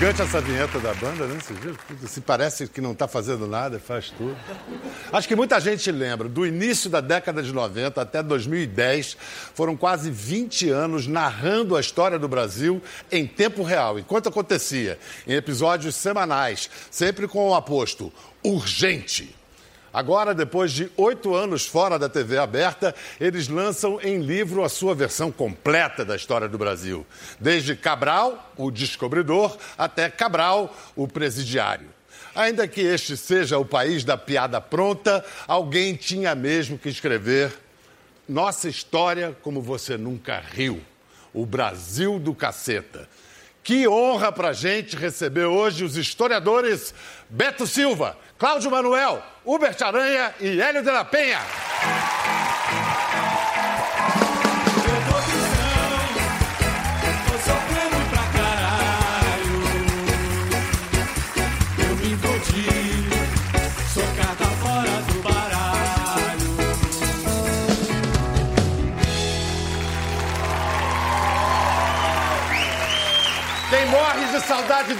Elegante 0.00 0.22
essa 0.22 0.40
vinheta 0.40 0.78
da 0.78 0.94
banda, 0.94 1.26
né? 1.26 1.38
Se 2.06 2.22
parece 2.22 2.66
que 2.66 2.80
não 2.80 2.92
está 2.92 3.06
fazendo 3.06 3.46
nada, 3.46 3.78
faz 3.78 4.08
tudo. 4.08 4.34
Acho 5.12 5.28
que 5.28 5.36
muita 5.36 5.60
gente 5.60 5.92
lembra. 5.92 6.26
Do 6.26 6.46
início 6.46 6.88
da 6.88 7.02
década 7.02 7.42
de 7.42 7.52
90 7.52 8.00
até 8.00 8.22
2010, 8.22 9.18
foram 9.54 9.76
quase 9.76 10.10
20 10.10 10.70
anos 10.70 11.06
narrando 11.06 11.76
a 11.76 11.80
história 11.80 12.18
do 12.18 12.26
Brasil 12.26 12.80
em 13.12 13.26
tempo 13.26 13.62
real, 13.62 13.98
enquanto 13.98 14.30
acontecia, 14.30 14.98
em 15.26 15.34
episódios 15.34 15.96
semanais, 15.96 16.70
sempre 16.90 17.28
com 17.28 17.50
o 17.50 17.54
aposto 17.54 18.10
urgente. 18.42 19.36
Agora, 19.92 20.32
depois 20.32 20.70
de 20.70 20.90
oito 20.96 21.34
anos 21.34 21.66
fora 21.66 21.98
da 21.98 22.08
TV 22.08 22.38
aberta, 22.38 22.94
eles 23.20 23.48
lançam 23.48 24.00
em 24.00 24.20
livro 24.20 24.62
a 24.62 24.68
sua 24.68 24.94
versão 24.94 25.32
completa 25.32 26.04
da 26.04 26.14
história 26.14 26.48
do 26.48 26.56
Brasil. 26.56 27.04
Desde 27.40 27.74
Cabral, 27.74 28.52
o 28.56 28.70
descobridor, 28.70 29.56
até 29.76 30.08
Cabral, 30.08 30.74
o 30.94 31.08
presidiário. 31.08 31.88
Ainda 32.34 32.68
que 32.68 32.80
este 32.80 33.16
seja 33.16 33.58
o 33.58 33.64
país 33.64 34.04
da 34.04 34.16
piada 34.16 34.60
pronta, 34.60 35.24
alguém 35.48 35.96
tinha 35.96 36.34
mesmo 36.34 36.78
que 36.78 36.88
escrever 36.88 37.52
Nossa 38.28 38.68
história 38.68 39.36
como 39.42 39.60
você 39.60 39.96
nunca 39.96 40.38
riu. 40.38 40.80
O 41.34 41.44
Brasil 41.44 42.18
do 42.20 42.32
caceta. 42.32 43.08
Que 43.62 43.86
honra 43.86 44.32
pra 44.32 44.52
gente 44.52 44.96
receber 44.96 45.44
hoje 45.44 45.84
os 45.84 45.96
historiadores 45.96 46.94
Beto 47.28 47.66
Silva, 47.66 48.16
Cláudio 48.38 48.70
Manuel, 48.70 49.22
Hubert 49.44 49.80
Aranha 49.82 50.34
e 50.40 50.60
Hélio 50.60 50.82
de 50.82 50.90
la 50.90 51.04
Penha. 51.04 51.40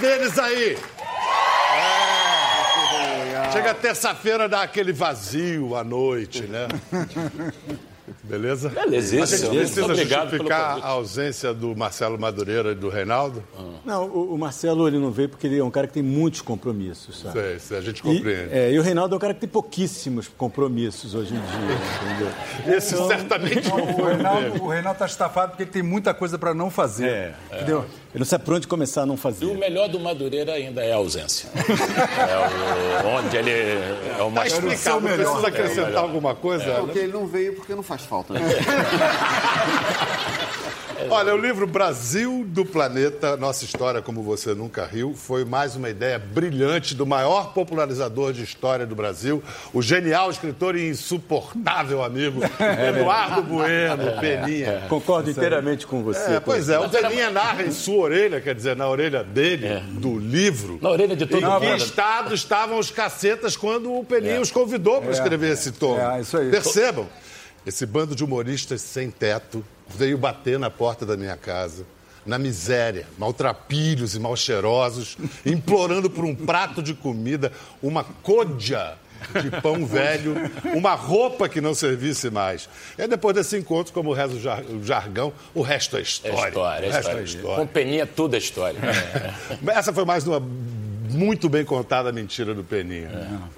Deles 0.01 0.37
aí? 0.39 0.77
É. 1.77 3.51
Chega 3.51 3.73
terça-feira, 3.73 4.47
dá 4.49 4.61
aquele 4.63 4.91
vazio 4.93 5.75
à 5.75 5.83
noite, 5.83 6.43
né? 6.43 6.67
Beleza? 8.23 8.69
Beleza, 8.69 9.15
A 9.23 9.25
gente 9.25 9.35
isso. 9.43 9.49
precisa 9.55 9.85
Obrigado 9.85 10.29
justificar 10.29 10.79
a 10.81 10.87
ausência 10.87 11.53
do 11.53 11.75
Marcelo 11.75 12.19
Madureira 12.19 12.71
e 12.71 12.75
do 12.75 12.87
Reinaldo? 12.89 13.43
Não, 13.85 14.05
o, 14.05 14.33
o 14.35 14.37
Marcelo 14.37 14.87
ele 14.87 14.99
não 14.99 15.11
veio 15.11 15.27
porque 15.29 15.47
ele 15.47 15.57
é 15.59 15.63
um 15.63 15.71
cara 15.71 15.87
que 15.87 15.93
tem 15.93 16.03
muitos 16.03 16.41
compromissos, 16.41 17.19
sabe? 17.19 17.33
Sei, 17.39 17.59
sei, 17.59 17.77
a 17.77 17.81
gente 17.81 17.99
E, 17.99 18.01
compreende. 18.01 18.53
é, 18.53 18.71
e 18.71 18.79
o 18.79 18.81
Reinaldo 18.81 19.15
é 19.15 19.17
um 19.17 19.19
cara 19.19 19.33
que 19.33 19.39
tem 19.41 19.49
pouquíssimos 19.49 20.27
compromissos 20.37 21.13
hoje 21.15 21.33
em 21.33 21.39
dia, 21.39 21.77
entendeu? 22.05 22.31
Esse 22.77 22.95
certamente 23.07 23.67
não 23.69 23.83
O 23.83 23.93
foi 23.93 23.93
o 23.93 23.95
dele. 23.95 24.23
Reinaldo, 24.23 24.63
o 24.63 24.67
Reinaldo 24.69 24.99
tá 24.99 25.05
estafado 25.05 25.49
porque 25.51 25.63
ele 25.63 25.71
tem 25.71 25.83
muita 25.83 26.13
coisa 26.13 26.37
para 26.37 26.53
não 26.53 26.69
fazer. 26.69 27.07
É, 27.07 27.33
entendeu? 27.53 27.85
Ele 28.13 28.19
não 28.19 28.25
sabe 28.25 28.43
por 28.43 28.55
onde 28.55 28.67
começar 28.67 29.03
a 29.03 29.05
não 29.05 29.15
E 29.15 29.17
o 29.17 29.17
fazer. 29.17 29.57
melhor 29.57 29.87
do 29.87 29.97
Madureira 29.99 30.53
ainda 30.53 30.83
é 30.83 30.91
a 30.91 30.97
ausência. 30.97 31.49
é 31.55 33.03
o, 33.05 33.07
onde 33.07 33.37
ele 33.37 33.51
é 33.51 34.15
o 34.21 34.25
Tá 34.25 34.29
mais 34.29 34.51
explicado, 34.53 34.99
não 35.01 35.15
precisa 35.15 35.47
acrescentar 35.47 35.97
alguma 35.97 36.35
coisa? 36.35 36.73
Porque 36.81 36.99
ele 36.99 37.13
não 37.13 37.25
veio 37.25 37.55
porque 37.55 37.73
não 37.73 37.83
faz 37.83 38.01
falta. 38.01 38.33
Né? 38.33 38.41
Olha, 41.09 41.33
o 41.33 41.37
livro 41.37 41.65
Brasil 41.67 42.43
do 42.47 42.65
Planeta, 42.65 43.35
Nossa 43.37 43.65
História 43.65 44.01
Como 44.01 44.21
Você 44.21 44.53
Nunca 44.53 44.85
Riu, 44.85 45.13
foi 45.15 45.43
mais 45.43 45.75
uma 45.75 45.89
ideia 45.89 46.19
brilhante 46.19 46.93
do 46.95 47.05
maior 47.05 47.53
popularizador 47.53 48.33
de 48.33 48.43
história 48.43 48.85
do 48.85 48.95
Brasil, 48.95 49.41
o 49.73 49.81
genial 49.81 50.29
escritor 50.29 50.75
e 50.75 50.87
insuportável 50.89 52.03
amigo 52.03 52.41
Eduardo 52.89 53.41
Bueno, 53.43 54.19
Peninha. 54.19 54.85
Concordo 54.89 55.29
inteiramente 55.29 55.87
com 55.87 56.03
você. 56.03 56.33
É, 56.35 56.39
pois 56.39 56.69
é, 56.69 56.79
o 56.79 56.89
Peninha 56.89 57.29
narra 57.29 57.63
em 57.63 57.71
sua 57.71 58.03
orelha, 58.03 58.39
quer 58.41 58.55
dizer, 58.55 58.75
na 58.75 58.87
orelha 58.87 59.23
dele, 59.23 59.79
do 59.91 60.17
livro, 60.17 60.79
Na 60.81 60.89
orelha 60.89 61.15
de 61.15 61.25
todo 61.25 61.41
em 61.45 61.59
que 61.59 61.67
mundo. 61.67 61.77
estado 61.77 62.33
estavam 62.33 62.77
os 62.77 62.91
cacetas 62.91 63.55
quando 63.57 63.93
o 63.93 64.03
Peninha 64.03 64.41
os 64.41 64.51
convidou 64.51 65.01
para 65.01 65.11
escrever 65.11 65.51
esse 65.53 65.71
tomo. 65.71 65.99
É, 65.99 66.21
isso 66.21 66.37
aí. 66.37 66.49
Percebam, 66.49 67.07
esse 67.65 67.85
bando 67.85 68.15
de 68.15 68.23
humoristas 68.23 68.81
sem 68.81 69.09
teto 69.09 69.63
veio 69.95 70.17
bater 70.17 70.57
na 70.57 70.69
porta 70.69 71.05
da 71.05 71.15
minha 71.17 71.35
casa, 71.37 71.85
na 72.25 72.37
miséria, 72.37 73.07
maltrapilhos 73.17 74.15
e 74.15 74.19
mal 74.19 74.35
cheirosos, 74.35 75.17
implorando 75.45 76.09
por 76.09 76.23
um 76.25 76.35
prato 76.35 76.81
de 76.81 76.93
comida, 76.93 77.51
uma 77.81 78.03
côdea 78.03 78.93
de 79.41 79.49
pão 79.61 79.85
velho, 79.87 80.35
uma 80.75 80.93
roupa 80.95 81.47
que 81.49 81.61
não 81.61 81.73
servisse 81.75 82.29
mais. 82.29 82.67
E 82.97 83.01
aí, 83.03 83.07
depois 83.07 83.35
desse 83.35 83.57
encontro, 83.57 83.93
como 83.93 84.13
reza 84.13 84.33
o 84.35 84.39
jar- 84.39 84.63
o 84.63 84.83
jargão, 84.83 85.31
o 85.53 85.61
resto 85.61 85.95
é 85.95 85.99
É 85.99 86.03
história. 86.03 86.47
história, 86.47 86.89
o 86.89 86.93
é 86.93 86.99
história. 86.99 87.19
é 87.19 87.23
história. 87.23 87.55
Com 87.57 87.67
Peninha, 87.67 88.05
tudo 88.07 88.35
é 88.35 88.39
história. 88.39 88.79
Essa 89.67 89.91
foi 89.93 90.05
mais 90.05 90.25
uma 90.27 90.41
muito 91.11 91.49
bem 91.49 91.63
contada 91.65 92.11
mentira 92.11 92.53
do 92.53 92.63
Peninha. 92.63 93.09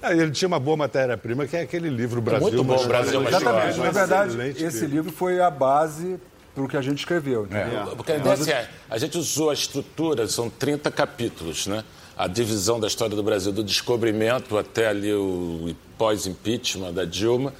Ah, 0.02 0.12
Ele 0.12 0.30
tinha 0.30 0.48
uma 0.48 0.58
boa 0.60 0.76
matéria-prima, 0.76 1.46
que 1.46 1.56
é 1.56 1.62
aquele 1.62 1.88
livro 1.88 2.20
Brasil. 2.20 2.42
muito 2.42 2.64
bom, 2.64 2.86
Brasil, 2.86 3.20
uma 3.20 3.28
Exatamente. 3.28 3.78
Na 3.78 3.90
verdade, 3.90 4.36
esse 4.50 4.80
livro. 4.80 4.96
livro 4.96 5.12
foi 5.12 5.40
a 5.40 5.50
base 5.50 6.18
para 6.54 6.64
o 6.64 6.68
que 6.68 6.76
a 6.76 6.82
gente 6.82 6.98
escreveu. 6.98 7.44
entendeu? 7.44 7.96
Porque 7.96 8.12
a 8.12 8.16
ideia 8.16 8.32
é 8.32 8.34
assim, 8.34 8.50
é, 8.50 8.68
a 8.88 8.98
gente 8.98 9.18
usou 9.18 9.50
a 9.50 9.54
estrutura, 9.54 10.26
são 10.28 10.48
30 10.48 10.90
capítulos, 10.90 11.66
né? 11.66 11.82
A 12.16 12.28
divisão 12.28 12.78
da 12.78 12.86
história 12.86 13.16
do 13.16 13.22
Brasil, 13.24 13.50
do 13.52 13.64
descobrimento 13.64 14.56
até 14.56 14.86
ali 14.86 15.12
o 15.12 15.74
pós-impeachment 15.98 16.92
da 16.92 17.04
Dilma. 17.04 17.52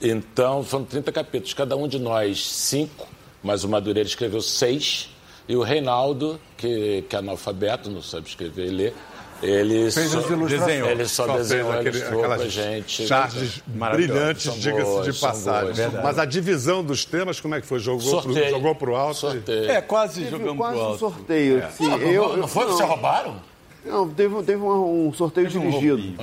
Então, 0.00 0.62
são 0.62 0.84
30 0.84 1.10
capítulos. 1.10 1.54
Cada 1.54 1.76
um 1.76 1.88
de 1.88 1.98
nós, 1.98 2.46
cinco, 2.46 3.08
mas 3.42 3.64
o 3.64 3.68
Madureira 3.68 4.08
escreveu 4.08 4.40
seis. 4.40 5.10
E 5.48 5.56
o 5.56 5.62
Reinaldo, 5.62 6.40
que, 6.56 7.02
que 7.08 7.16
é 7.16 7.18
analfabeto, 7.18 7.90
não 7.90 8.02
sabe 8.02 8.28
escrever 8.28 8.66
e 8.66 8.70
ler, 8.70 8.94
ele 9.42 9.90
Fez 9.90 10.10
só, 10.10 10.18
as 10.20 10.30
ilustrações. 10.30 10.86
ele 10.88 11.06
só, 11.08 11.26
Só 11.26 11.36
desenhou, 11.36 11.72
aquele- 11.72 12.02
aquelas 12.02 12.52
gente. 12.52 13.06
charges 13.06 13.62
brilhantes, 13.66 14.54
diga-se 14.54 15.10
de 15.12 15.18
passagem. 15.20 15.88
boas. 15.90 16.02
Mas 16.04 16.18
a 16.18 16.24
divisão 16.24 16.82
dos 16.82 17.04
temas, 17.04 17.38
como 17.40 17.54
é 17.54 17.60
que 17.60 17.66
foi? 17.66 17.78
Jogou, 17.78 18.22
pro, 18.22 18.48
jogou 18.50 18.74
pro 18.74 18.96
alto? 18.96 19.16
Sorteio. 19.18 19.70
É, 19.70 19.80
quase 19.80 20.20
Teve 20.24 20.30
jogamos 20.30 20.56
quase 20.56 20.72
pro 20.74 20.82
um 20.82 20.86
alto. 20.86 20.98
sorteio. 20.98 21.62
Sim, 21.76 21.94
eu, 22.02 22.36
não 22.36 22.48
foi 22.48 22.64
que 22.66 22.72
você 22.72 22.84
roubaram? 22.84 23.36
Não, 23.84 24.08
teve, 24.08 24.42
teve 24.42 24.62
um, 24.62 25.08
um 25.08 25.12
sorteio 25.12 25.46
dirigido. 25.48 26.14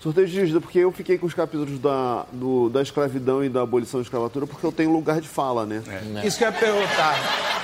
Sorteio 0.00 0.26
dirigido, 0.26 0.60
porque 0.60 0.80
eu 0.80 0.90
fiquei 0.90 1.16
com 1.16 1.26
os 1.26 1.34
capítulos 1.34 1.78
da, 1.78 2.26
do- 2.32 2.68
da 2.68 2.82
escravidão 2.82 3.44
e 3.44 3.48
da 3.48 3.62
abolição 3.62 4.00
da 4.00 4.02
escravatura, 4.02 4.48
porque 4.48 4.66
eu 4.66 4.72
tenho 4.72 4.90
lugar 4.92 5.20
de 5.20 5.28
fala, 5.28 5.64
né? 5.64 5.80
Isso 6.24 6.38
que 6.38 6.42
eu 6.44 6.48
ia 6.48 6.52
perguntar. 6.52 7.61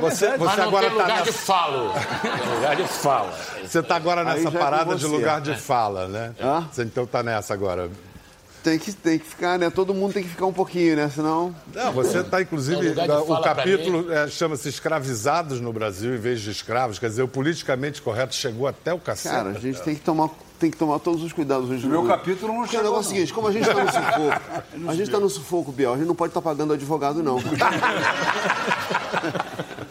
Você, 0.00 0.28
Mas 0.28 0.38
você 0.38 0.56
não 0.56 0.68
agora 0.68 0.90
tem 0.90 0.96
está 0.98 1.02
lugar 1.04 1.22
de 1.22 1.26
nessa, 1.30 1.32
falo. 1.32 1.92
Tem 2.22 2.54
lugar 2.54 2.76
de 2.76 2.84
fala. 2.88 3.38
você 3.64 3.82
tá 3.82 3.96
agora 3.96 4.24
nessa 4.24 4.48
é 4.48 4.50
parada 4.50 4.94
de 4.96 5.02
você. 5.02 5.06
lugar 5.16 5.40
de 5.40 5.56
fala, 5.56 6.08
né? 6.08 6.34
Hã? 6.40 6.68
Você 6.72 6.82
então 6.82 7.06
tá 7.06 7.22
nessa 7.22 7.54
agora. 7.54 7.90
Tem 8.62 8.78
que, 8.78 8.92
tem 8.94 9.18
que 9.18 9.26
ficar, 9.26 9.58
né? 9.58 9.68
Todo 9.68 9.92
mundo 9.92 10.14
tem 10.14 10.22
que 10.22 10.28
ficar 10.30 10.46
um 10.46 10.52
pouquinho, 10.52 10.96
né? 10.96 11.10
Senão. 11.14 11.54
Não, 11.74 11.92
você 11.92 12.20
está, 12.20 12.38
É 12.38 12.42
inclusive, 12.42 12.92
de 12.94 13.00
o 13.10 13.42
capítulo 13.42 14.10
é, 14.10 14.26
chama-se 14.26 14.70
Escravizados 14.70 15.60
no 15.60 15.70
Brasil 15.70 16.14
em 16.14 16.18
vez 16.18 16.40
de 16.40 16.50
escravos. 16.50 16.98
Quer 16.98 17.10
dizer, 17.10 17.22
o 17.22 17.28
politicamente 17.28 18.00
correto 18.00 18.34
chegou 18.34 18.66
até 18.66 18.94
o 18.94 18.98
cacete. 18.98 19.34
Cara, 19.34 19.50
a 19.50 19.60
gente 19.60 19.82
tem 19.82 19.94
que 19.94 20.00
tomar, 20.00 20.30
tem 20.58 20.70
que 20.70 20.78
tomar 20.78 20.98
todos 20.98 21.22
os 21.22 21.30
cuidados 21.30 21.68
hoje. 21.68 21.86
O 21.86 21.90
meu 21.90 22.04
capítulo 22.06 22.54
não 22.54 22.62
Porque 22.62 22.76
o 22.76 22.80
chegou, 22.80 22.90
negócio 22.92 23.10
é 23.10 23.12
o 23.12 23.14
seguinte, 23.16 23.34
como 23.34 23.48
a 23.48 23.52
gente 23.52 23.68
está 23.68 23.84
no 23.84 23.92
sufoco, 23.92 24.32
a 24.88 24.92
gente 24.94 25.02
está 25.02 25.20
no 25.20 25.28
sufoco, 25.28 25.70
Biel, 25.70 25.92
a 25.92 25.96
gente 25.98 26.06
não 26.06 26.14
pode 26.14 26.30
estar 26.30 26.40
pagando 26.40 26.72
advogado, 26.72 27.22
não. 27.22 27.36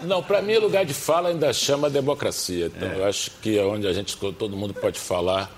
Não, 0.03 0.21
para 0.23 0.41
mim, 0.41 0.57
lugar 0.57 0.85
de 0.85 0.93
fala 0.93 1.29
ainda 1.29 1.51
chama 1.53 1.89
democracia. 1.89 2.67
Então, 2.67 2.87
eu 2.89 3.05
acho 3.05 3.31
que 3.41 3.57
é 3.57 3.63
onde 3.63 3.87
a 3.87 3.93
gente, 3.93 4.15
todo 4.17 4.55
mundo 4.55 4.73
pode 4.73 4.99
falar 4.99 5.49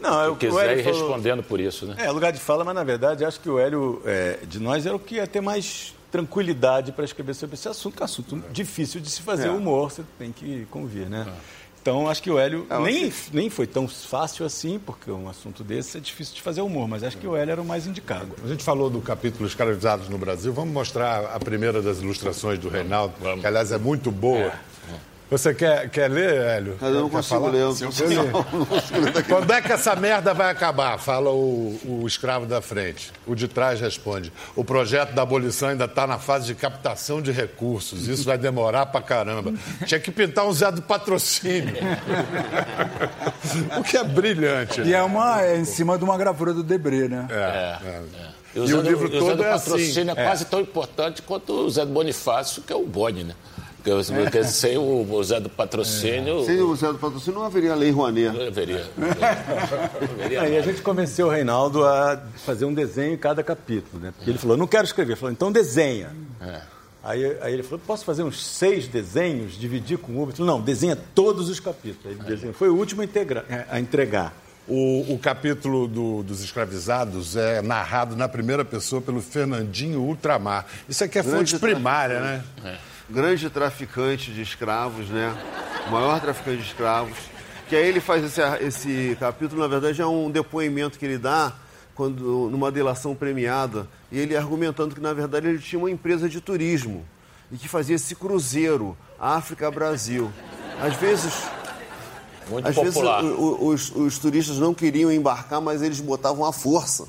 Não, 0.00 0.20
é 0.20 0.28
o 0.28 0.36
que 0.36 0.46
o 0.46 0.50
quiser 0.50 0.70
Hélio 0.70 0.84
falou. 0.84 0.98
respondendo 1.00 1.42
por 1.42 1.60
isso, 1.60 1.86
né? 1.86 1.96
É, 1.98 2.10
lugar 2.10 2.32
de 2.32 2.38
fala, 2.40 2.64
mas 2.64 2.74
na 2.74 2.84
verdade 2.84 3.24
acho 3.24 3.40
que 3.40 3.48
o 3.48 3.58
Hélio, 3.58 4.02
é, 4.04 4.38
de 4.46 4.58
nós, 4.60 4.84
era 4.86 4.94
o 4.94 4.98
que 4.98 5.16
ia 5.16 5.26
ter 5.26 5.40
mais 5.40 5.94
tranquilidade 6.10 6.92
para 6.92 7.04
escrever 7.04 7.34
sobre 7.34 7.54
esse 7.54 7.68
assunto, 7.68 7.96
que 7.96 8.02
é 8.02 8.04
um 8.04 8.06
assunto 8.06 8.42
difícil 8.52 9.00
de 9.00 9.10
se 9.10 9.20
fazer 9.22 9.48
É. 9.48 9.50
humor, 9.50 9.90
você 9.90 10.02
tem 10.18 10.30
que 10.30 10.64
convir, 10.70 11.08
né? 11.08 11.26
Então 11.84 12.08
acho 12.08 12.22
que 12.22 12.30
o 12.30 12.38
Hélio 12.38 12.66
eu 12.70 12.80
nem, 12.80 13.12
nem 13.30 13.50
foi 13.50 13.66
tão 13.66 13.86
fácil 13.86 14.46
assim, 14.46 14.78
porque 14.78 15.10
um 15.10 15.28
assunto 15.28 15.62
desse 15.62 15.98
é 15.98 16.00
difícil 16.00 16.34
de 16.34 16.40
fazer 16.40 16.62
humor, 16.62 16.88
mas 16.88 17.04
acho 17.04 17.18
que 17.18 17.26
o 17.26 17.36
Hélio 17.36 17.52
era 17.52 17.60
o 17.60 17.64
mais 17.64 17.86
indicado. 17.86 18.34
A 18.42 18.48
gente 18.48 18.64
falou 18.64 18.88
do 18.88 19.02
capítulo 19.02 19.46
Escravizados 19.46 20.08
no 20.08 20.16
Brasil. 20.16 20.50
Vamos 20.50 20.72
mostrar 20.72 21.26
a 21.26 21.38
primeira 21.38 21.82
das 21.82 21.98
ilustrações 21.98 22.58
do 22.58 22.70
Reinaldo, 22.70 23.12
que 23.38 23.46
aliás 23.46 23.70
é 23.70 23.76
muito 23.76 24.10
boa. 24.10 24.50
Você 25.30 25.54
quer, 25.54 25.88
quer 25.88 26.10
ler, 26.10 26.34
Hélio? 26.34 26.76
Mas 26.80 26.94
eu 26.94 27.00
não 27.00 27.08
Quer 27.08 27.16
consigo 27.16 27.40
falar? 27.40 27.52
ler. 27.52 27.60
Eu 27.62 27.68
não 27.68 27.74
consigo, 27.76 28.10
não, 28.12 28.58
não 28.58 28.66
consigo 28.66 29.00
ler 29.00 29.12
daqui. 29.12 29.28
Quando 29.28 29.52
é 29.52 29.62
que 29.62 29.72
essa 29.72 29.96
merda 29.96 30.34
vai 30.34 30.50
acabar? 30.50 30.98
Fala 30.98 31.30
o, 31.30 31.78
o 31.84 32.04
escravo 32.06 32.46
da 32.46 32.60
frente. 32.60 33.10
O 33.26 33.34
de 33.34 33.48
trás 33.48 33.80
responde: 33.80 34.32
o 34.54 34.62
projeto 34.64 35.12
da 35.12 35.22
abolição 35.22 35.70
ainda 35.70 35.86
está 35.86 36.06
na 36.06 36.18
fase 36.18 36.46
de 36.46 36.54
captação 36.54 37.20
de 37.22 37.32
recursos. 37.32 38.06
Isso 38.06 38.24
vai 38.24 38.36
demorar 38.38 38.86
pra 38.86 39.00
caramba. 39.00 39.52
Tinha 39.86 39.98
que 39.98 40.10
pintar 40.12 40.46
um 40.46 40.52
Zé 40.52 40.70
do 40.70 40.82
patrocínio. 40.82 41.74
o 43.78 43.82
que 43.82 43.96
é 43.96 44.04
brilhante. 44.04 44.82
E 44.82 44.94
é, 44.94 45.02
uma, 45.02 45.42
é 45.42 45.56
em 45.56 45.64
cima 45.64 45.96
de 45.98 46.04
uma 46.04 46.16
gravura 46.18 46.52
do 46.52 46.62
Debré, 46.62 47.08
né? 47.08 47.26
É, 47.30 47.78
é. 47.86 48.02
E 48.54 48.60
o, 48.60 48.64
E 48.64 48.68
Zé 48.68 48.74
o 48.74 48.82
do- 48.82 48.88
livro 48.88 49.06
e 49.06 49.08
o 49.08 49.12
Zé 49.12 49.18
todo 49.18 49.36
do 49.38 49.42
é 49.44 49.52
assim. 49.52 49.70
patrocínio 49.70 50.12
é, 50.16 50.24
quase 50.24 50.44
tão 50.44 50.60
importante 50.60 51.22
quanto 51.22 51.52
o 51.52 51.70
Zé 51.70 51.84
do 51.84 51.92
Bonifácio, 51.92 52.62
que 52.62 52.72
é 52.72 52.76
o 52.76 52.86
Boni, 52.86 53.24
né? 53.24 53.34
Porque, 53.84 54.22
porque 54.22 54.44
sem 54.44 54.78
o, 54.78 55.22
Zé 55.22 55.38
do 55.40 55.50
patrocínio, 55.50 56.44
Sem 56.44 56.60
o 56.60 56.74
Zé 56.74 56.88
do 56.92 56.98
Patrocínio 56.98 57.38
não 57.40 57.46
haveria 57.46 57.74
lei 57.74 57.90
Rouanet. 57.90 58.34
não 58.36 58.46
haveria. 58.46 58.86
não 58.96 59.08
haveria 60.14 60.40
Aí 60.40 60.56
a 60.56 60.62
gente 60.62 60.80
convenceu 60.80 61.26
o 61.26 61.30
Reinaldo 61.30 61.84
a 61.84 62.18
fazer 62.44 62.64
um 62.64 62.72
desenho 62.72 63.12
em 63.12 63.16
cada 63.18 63.42
capítulo, 63.42 64.02
né? 64.02 64.12
Porque 64.16 64.30
ele 64.30 64.38
falou, 64.38 64.56
não 64.56 64.66
quero 64.66 64.84
escrever. 64.84 65.12
Ele 65.12 65.20
falou, 65.20 65.32
então 65.32 65.52
desenha. 65.52 66.10
Aí, 67.02 67.36
aí 67.42 67.52
ele 67.52 67.62
falou, 67.62 67.78
posso 67.86 68.04
fazer 68.04 68.22
uns 68.22 68.42
seis 68.42 68.88
desenhos, 68.88 69.58
dividir 69.58 69.98
com 69.98 70.12
o 70.12 70.16
Uber? 70.22 70.28
Ele 70.30 70.36
falou, 70.38 70.56
não, 70.56 70.64
desenha 70.64 70.96
todos 71.14 71.50
os 71.50 71.60
capítulos. 71.60 72.06
Aí 72.06 72.12
ele 72.12 72.22
desenhou. 72.22 72.54
Foi 72.54 72.70
o 72.70 72.74
último 72.76 73.02
a, 73.02 73.04
integra- 73.04 73.44
a 73.70 73.78
entregar. 73.78 74.32
O, 74.66 75.12
o 75.12 75.18
capítulo 75.18 75.86
do- 75.86 76.22
dos 76.22 76.42
escravizados 76.42 77.36
é 77.36 77.60
narrado 77.60 78.16
na 78.16 78.26
primeira 78.26 78.64
pessoa 78.64 79.02
pelo 79.02 79.20
Fernandinho 79.20 80.00
Ultramar. 80.00 80.64
Isso 80.88 81.04
aqui 81.04 81.18
é 81.18 81.22
fonte 81.22 81.58
primária, 81.58 82.18
né? 82.20 82.44
Grande 83.10 83.48
traficante 83.50 84.32
de 84.32 84.42
escravos, 84.42 85.08
né? 85.08 85.34
O 85.88 85.90
maior 85.92 86.20
traficante 86.20 86.58
de 86.58 86.64
escravos. 86.68 87.16
Que 87.68 87.76
aí 87.76 87.86
ele 87.86 88.00
faz 88.00 88.22
esse, 88.24 88.40
esse 88.60 89.16
capítulo, 89.18 89.60
na 89.62 89.68
verdade, 89.68 90.00
é 90.02 90.06
um 90.06 90.30
depoimento 90.30 90.98
que 90.98 91.04
ele 91.04 91.18
dá 91.18 91.52
quando, 91.94 92.48
numa 92.50 92.70
delação 92.72 93.14
premiada, 93.14 93.86
e 94.10 94.18
ele 94.18 94.36
argumentando 94.36 94.94
que, 94.94 95.00
na 95.00 95.12
verdade, 95.12 95.46
ele 95.46 95.58
tinha 95.58 95.78
uma 95.78 95.90
empresa 95.90 96.28
de 96.28 96.40
turismo 96.40 97.04
e 97.52 97.56
que 97.56 97.68
fazia 97.68 97.94
esse 97.96 98.14
cruzeiro 98.16 98.96
África-Brasil. 99.18 100.30
Às 100.82 100.94
vezes, 100.96 101.32
Muito 102.50 102.66
às 102.68 102.74
vezes 102.74 102.94
popular. 102.94 103.22
o- 103.24 103.28
o- 103.64 103.68
os, 103.68 103.90
os 103.94 104.18
turistas 104.18 104.58
não 104.58 104.74
queriam 104.74 105.10
embarcar, 105.12 105.60
mas 105.60 105.82
eles 105.82 106.00
botavam 106.00 106.44
a 106.44 106.52
força. 106.52 107.06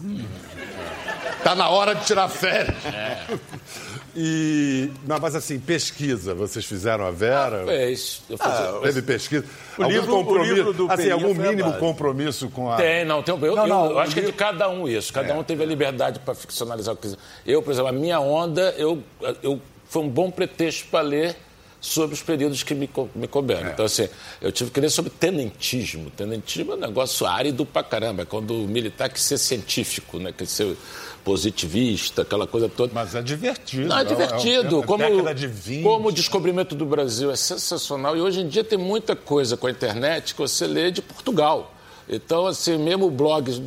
Tá 1.44 1.56
na 1.56 1.68
hora 1.70 1.96
de 1.96 2.06
tirar 2.06 2.30
férias. 2.30 2.78
E, 4.16 4.90
mas 5.06 5.36
assim, 5.36 5.60
pesquisa. 5.60 6.34
Vocês 6.34 6.64
fizeram 6.66 7.06
a 7.06 7.12
Vera? 7.12 7.66
Fez. 7.66 8.22
Eu 8.30 8.38
fazia- 8.38 8.80
Teve 8.82 9.02
pesquisa? 9.02 9.44
o 9.78 9.84
algum 9.84 9.94
livro- 9.94 10.14
o 10.14 10.18
compromisso? 10.24 10.54
livro 10.56 10.74
do 10.74 10.92
assim, 10.92 11.12
algum 11.12 11.34
mínimo 11.34 11.74
compromisso 11.74 12.50
com 12.50 12.72
a. 12.72 12.78
Tem, 12.78 13.04
não, 13.04 13.22
tem, 13.22 13.36
eu, 13.36 13.40
Não, 13.56 13.64
eu- 13.64 13.68
não, 13.68 13.86
eu 13.90 13.96
o 13.96 14.00
acho 14.00 14.14
que 14.14 14.20
é 14.20 14.22
de 14.22 14.28
livro- 14.28 14.40
cada 14.40 14.70
um 14.70 14.88
isso. 14.88 15.12
Cada 15.12 15.34
um 15.36 15.44
teve 15.44 15.64
a 15.64 15.66
liberdade 15.66 16.20
para 16.20 16.34
ficcionalizar 16.34 16.94
o 16.94 16.98
que 16.98 17.04
quiser. 17.04 17.18
Eu, 17.46 17.62
por 17.62 17.72
exemplo, 17.72 17.90
a 17.90 17.92
minha 17.92 18.20
onda, 18.20 18.74
eu, 18.78 19.04
eu, 19.44 19.60
foi 19.90 20.02
um 20.04 20.10
bom 20.10 20.32
pretexto 20.32 20.88
para 20.90 21.02
ler 21.02 21.36
sobre 21.82 22.16
os 22.16 22.22
períodos 22.24 22.64
que 22.64 22.74
me, 22.74 22.90
me 23.14 23.28
couberam. 23.28 23.70
Então, 23.70 23.86
assim, 23.86 24.08
eu 24.42 24.52
tive 24.52 24.72
que 24.72 24.80
ler 24.80 24.90
sobre 24.90 25.12
tenentismo. 25.12 26.10
Tenentismo 26.10 26.72
é 26.72 26.76
um 26.76 26.80
negócio 26.80 27.28
árido 27.28 27.64
pra 27.66 27.84
caramba. 27.84 28.24
É 28.24 28.26
quando 28.26 28.64
o 28.64 28.68
militar 28.68 29.10
quer 29.10 29.20
ser 29.20 29.38
científico, 29.38 30.18
né? 30.18 30.34
quer 30.36 30.48
ser 30.48 30.76
positivista, 31.26 32.22
aquela 32.22 32.48
coisa 32.48 32.70
toda. 32.70 32.94
Mas 32.94 33.16
é 33.16 33.22
divertido. 33.22 33.88
Não, 33.90 33.98
é 33.98 34.04
divertido. 34.06 34.78
É, 34.78 34.80
é, 34.80 34.84
como, 34.86 34.98
década 35.04 35.34
de 35.36 35.48
20. 35.48 35.84
como 35.84 36.08
o 36.10 36.12
descobrimento 36.12 36.76
do 36.76 36.86
Brasil 36.86 37.32
é 37.32 37.36
sensacional. 37.36 38.16
E 38.16 38.22
hoje 38.22 38.40
em 38.42 38.48
dia 38.48 38.64
tem 38.64 38.78
muita 38.78 39.16
coisa 39.16 39.58
com 39.58 39.68
a 39.68 39.72
internet 39.72 40.34
que 40.36 40.40
você 40.42 40.66
lê 40.68 40.92
de 40.92 41.02
Portugal. 41.02 41.72
Então, 42.08 42.46
assim, 42.46 42.78
mesmo 42.78 43.10
blogs, 43.10 43.60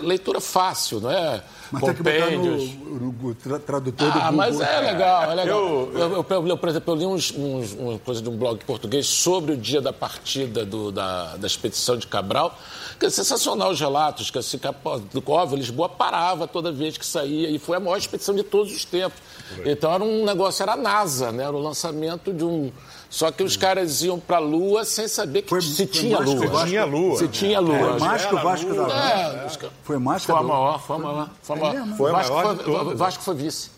leitura 0.00 0.40
fácil, 0.40 1.00
não 1.00 1.10
é? 1.10 1.42
Mas 1.72 1.82
tem 1.82 1.94
que 1.94 2.02
botar 2.04 2.18
no, 2.18 2.36
Compêndios. 2.36 2.74
no- 2.74 3.12
no 3.12 3.34
tra- 3.34 3.58
tradutor 3.58 4.12
do 4.12 4.18
Ah, 4.18 4.20
Google. 4.30 4.36
mas 4.36 4.60
é 4.60 4.80
legal, 4.80 5.22
é 5.24 5.34
legal. 5.34 5.58
Eu, 5.58 5.92
eu, 5.98 6.26
eu, 6.30 6.46
eu, 6.48 6.56
por 6.56 6.68
exemplo, 6.68 6.94
eu 6.94 6.96
li 6.98 7.04
uns, 7.06 7.32
uns, 7.36 7.72
uma 7.72 7.98
coisa 7.98 8.22
de 8.22 8.28
um 8.28 8.36
blog 8.36 8.64
português 8.64 9.06
sobre 9.08 9.54
o 9.54 9.56
dia 9.56 9.80
da 9.80 9.92
partida 9.92 10.64
do- 10.64 10.92
da, 10.92 11.36
da 11.36 11.46
expedição 11.48 11.96
de 11.96 12.06
Cabral, 12.06 12.56
que 13.00 13.06
é 13.06 13.10
sensacional 13.10 13.70
os 13.70 13.80
relatos, 13.80 14.30
que 14.30 14.38
pô, 14.84 15.00
óbvio, 15.32 15.56
Lisboa 15.56 15.88
parava 15.88 16.46
toda 16.46 16.70
vez 16.70 16.98
que 16.98 17.06
saía, 17.06 17.48
e 17.50 17.58
foi 17.58 17.78
a 17.78 17.80
maior 17.80 17.96
expedição 17.96 18.34
de 18.34 18.42
todos 18.42 18.72
os 18.72 18.84
tempos. 18.84 19.18
Então 19.64 19.90
era 19.92 20.04
um 20.04 20.24
negócio, 20.24 20.62
era 20.62 20.74
a 20.74 20.76
NASA, 20.76 21.32
né? 21.32 21.42
Era 21.44 21.56
o 21.56 21.60
lançamento 21.60 22.30
de 22.32 22.44
um. 22.44 22.70
Só 23.08 23.32
que 23.32 23.42
os 23.42 23.56
caras 23.56 24.02
iam 24.02 24.20
para 24.20 24.36
a 24.36 24.40
Lua 24.40 24.84
sem 24.84 25.08
saber 25.08 25.42
que 25.42 25.48
Foi- 25.48 25.60
se 25.62 25.74
foi 25.76 25.86
tinha 25.86 26.18
Lua. 26.20 26.46
Vasco- 26.46 26.68
Tinha 26.68 26.84
lua. 26.84 27.16
Se 27.16 27.28
tinha 27.28 27.58
Lua. 27.58 27.78
Foi 27.78 27.98
mais 27.98 28.26
que 28.26 28.34
o 28.34 28.38
Vasco 28.42 28.68
da 28.68 28.74
Gama. 28.84 29.10
É, 29.10 29.48
Foi 29.82 29.98
mais 29.98 30.20
que 30.20 30.26
foi 30.26 30.34
a 30.34 30.38
a 30.38 30.42
do- 30.42 30.48
maior, 30.48 30.80
foi 30.80 30.96
a 30.96 30.98
maior. 31.00 31.30
Foi 31.42 31.56
a 31.56 31.60
maior. 31.60 31.96
Foi 31.96 32.10
a 32.10 32.12
Vasco 32.12 32.34
maior 32.34 32.56
foi- 32.56 32.64
todas. 32.64 32.98
Vasco 32.98 33.22
foi 33.24 33.34
vice. 33.34 33.70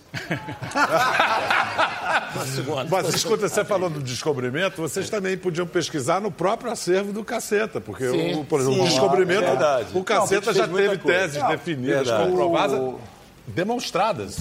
Mas 2.91 3.15
escuta, 3.15 3.49
você 3.49 3.65
falou 3.65 3.89
do 3.89 4.01
descobrimento, 4.01 4.81
vocês 4.81 5.09
também 5.09 5.37
podiam 5.37 5.67
pesquisar 5.67 6.21
no 6.21 6.31
próprio 6.31 6.71
acervo 6.71 7.13
do 7.13 7.25
Caceta, 7.25 7.81
porque, 7.81 8.09
Sim. 8.09 8.41
o, 8.41 8.45
por 8.45 8.61
exemplo, 8.61 8.83
o 8.83 8.87
Sim, 8.87 8.91
descobrimento, 8.91 9.43
é 9.45 9.47
verdade. 9.47 9.87
o 9.95 10.05
Caceta 10.05 10.47
Não, 10.47 10.55
já 10.55 10.69
teve 10.69 10.99
coisa. 10.99 11.19
teses 11.21 11.43
Não, 11.43 11.49
definidas, 11.49 12.07
verdade. 12.09 12.31
comprovadas, 12.31 12.95
demonstradas. 13.47 14.37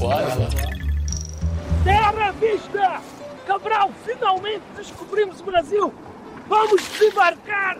Terra 1.83 2.27
à 2.27 2.31
vista! 2.31 3.01
Cabral, 3.47 3.91
finalmente 4.05 4.61
descobrimos 4.77 5.39
o 5.41 5.43
Brasil! 5.43 5.93
Vamos 6.47 6.81
desembarcar! 6.83 7.77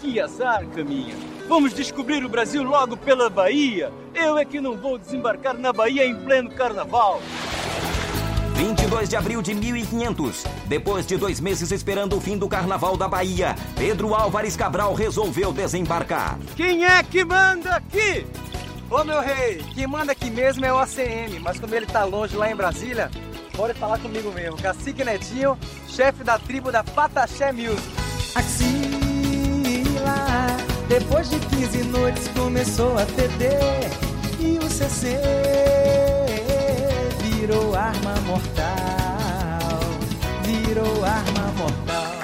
Que 0.00 0.20
azar, 0.20 0.64
Caminha. 0.74 1.14
Vamos 1.48 1.74
descobrir 1.74 2.24
o 2.24 2.28
Brasil 2.28 2.62
logo 2.62 2.96
pela 2.96 3.28
Bahia. 3.28 3.92
Eu 4.14 4.38
é 4.38 4.44
que 4.44 4.60
não 4.60 4.76
vou 4.76 4.98
desembarcar 4.98 5.54
na 5.54 5.72
Bahia 5.72 6.04
em 6.06 6.14
pleno 6.14 6.50
carnaval. 6.50 7.20
22 8.54 9.08
de 9.08 9.16
abril 9.16 9.42
de 9.42 9.52
1500. 9.52 10.44
Depois 10.66 11.04
de 11.06 11.16
dois 11.16 11.40
meses 11.40 11.70
esperando 11.70 12.16
o 12.16 12.20
fim 12.20 12.38
do 12.38 12.48
Carnaval 12.48 12.96
da 12.96 13.06
Bahia, 13.08 13.54
Pedro 13.76 14.14
Álvares 14.14 14.56
Cabral 14.56 14.94
resolveu 14.94 15.52
desembarcar. 15.52 16.38
Quem 16.56 16.84
é 16.84 17.02
que 17.02 17.24
manda 17.24 17.76
aqui? 17.76 18.24
Ô 18.90 19.02
meu 19.02 19.20
rei, 19.20 19.62
quem 19.74 19.86
manda 19.86 20.12
aqui 20.12 20.30
mesmo 20.30 20.64
é 20.64 20.72
o 20.72 20.78
ACM, 20.78 21.40
mas 21.40 21.58
como 21.58 21.74
ele 21.74 21.86
tá 21.86 22.04
longe 22.04 22.36
lá 22.36 22.50
em 22.50 22.54
Brasília, 22.54 23.10
pode 23.56 23.74
falar 23.74 23.98
comigo 23.98 24.30
mesmo. 24.32 24.56
Cacique 24.56 25.04
Netinho, 25.04 25.58
chefe 25.88 26.22
da 26.22 26.38
tribo 26.38 26.70
da 26.70 26.84
Pataxé 26.84 27.50
Music. 27.50 27.82
Axila, 28.36 28.94
depois 30.98 31.28
de 31.28 31.38
15 31.40 31.84
noites 31.84 32.28
começou 32.28 32.96
a 32.96 33.04
feder 33.06 33.58
e 34.38 34.58
o 34.58 34.70
CC 34.70 35.18
virou 37.22 37.74
arma 37.74 38.14
mortal, 38.26 39.80
virou 40.44 41.04
arma 41.04 41.52
mortal. 41.58 42.14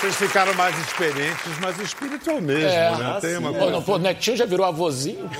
Vocês 0.00 0.14
ficaram 0.16 0.54
mais 0.54 0.78
experientes, 0.78 1.58
mas 1.60 1.76
o 1.78 1.82
espírito 1.82 2.30
é 2.30 2.34
o 2.34 2.40
mesmo, 2.40 2.68
É. 2.68 2.96
né? 2.96 3.18
Tem 3.20 3.36
uma 3.36 3.52
coisa. 3.52 3.70
não, 3.72 3.82
pô, 3.82 3.98
Netinho 3.98 4.36
já 4.36 4.44
virou 4.46 4.64
avôzinho? 4.66 5.28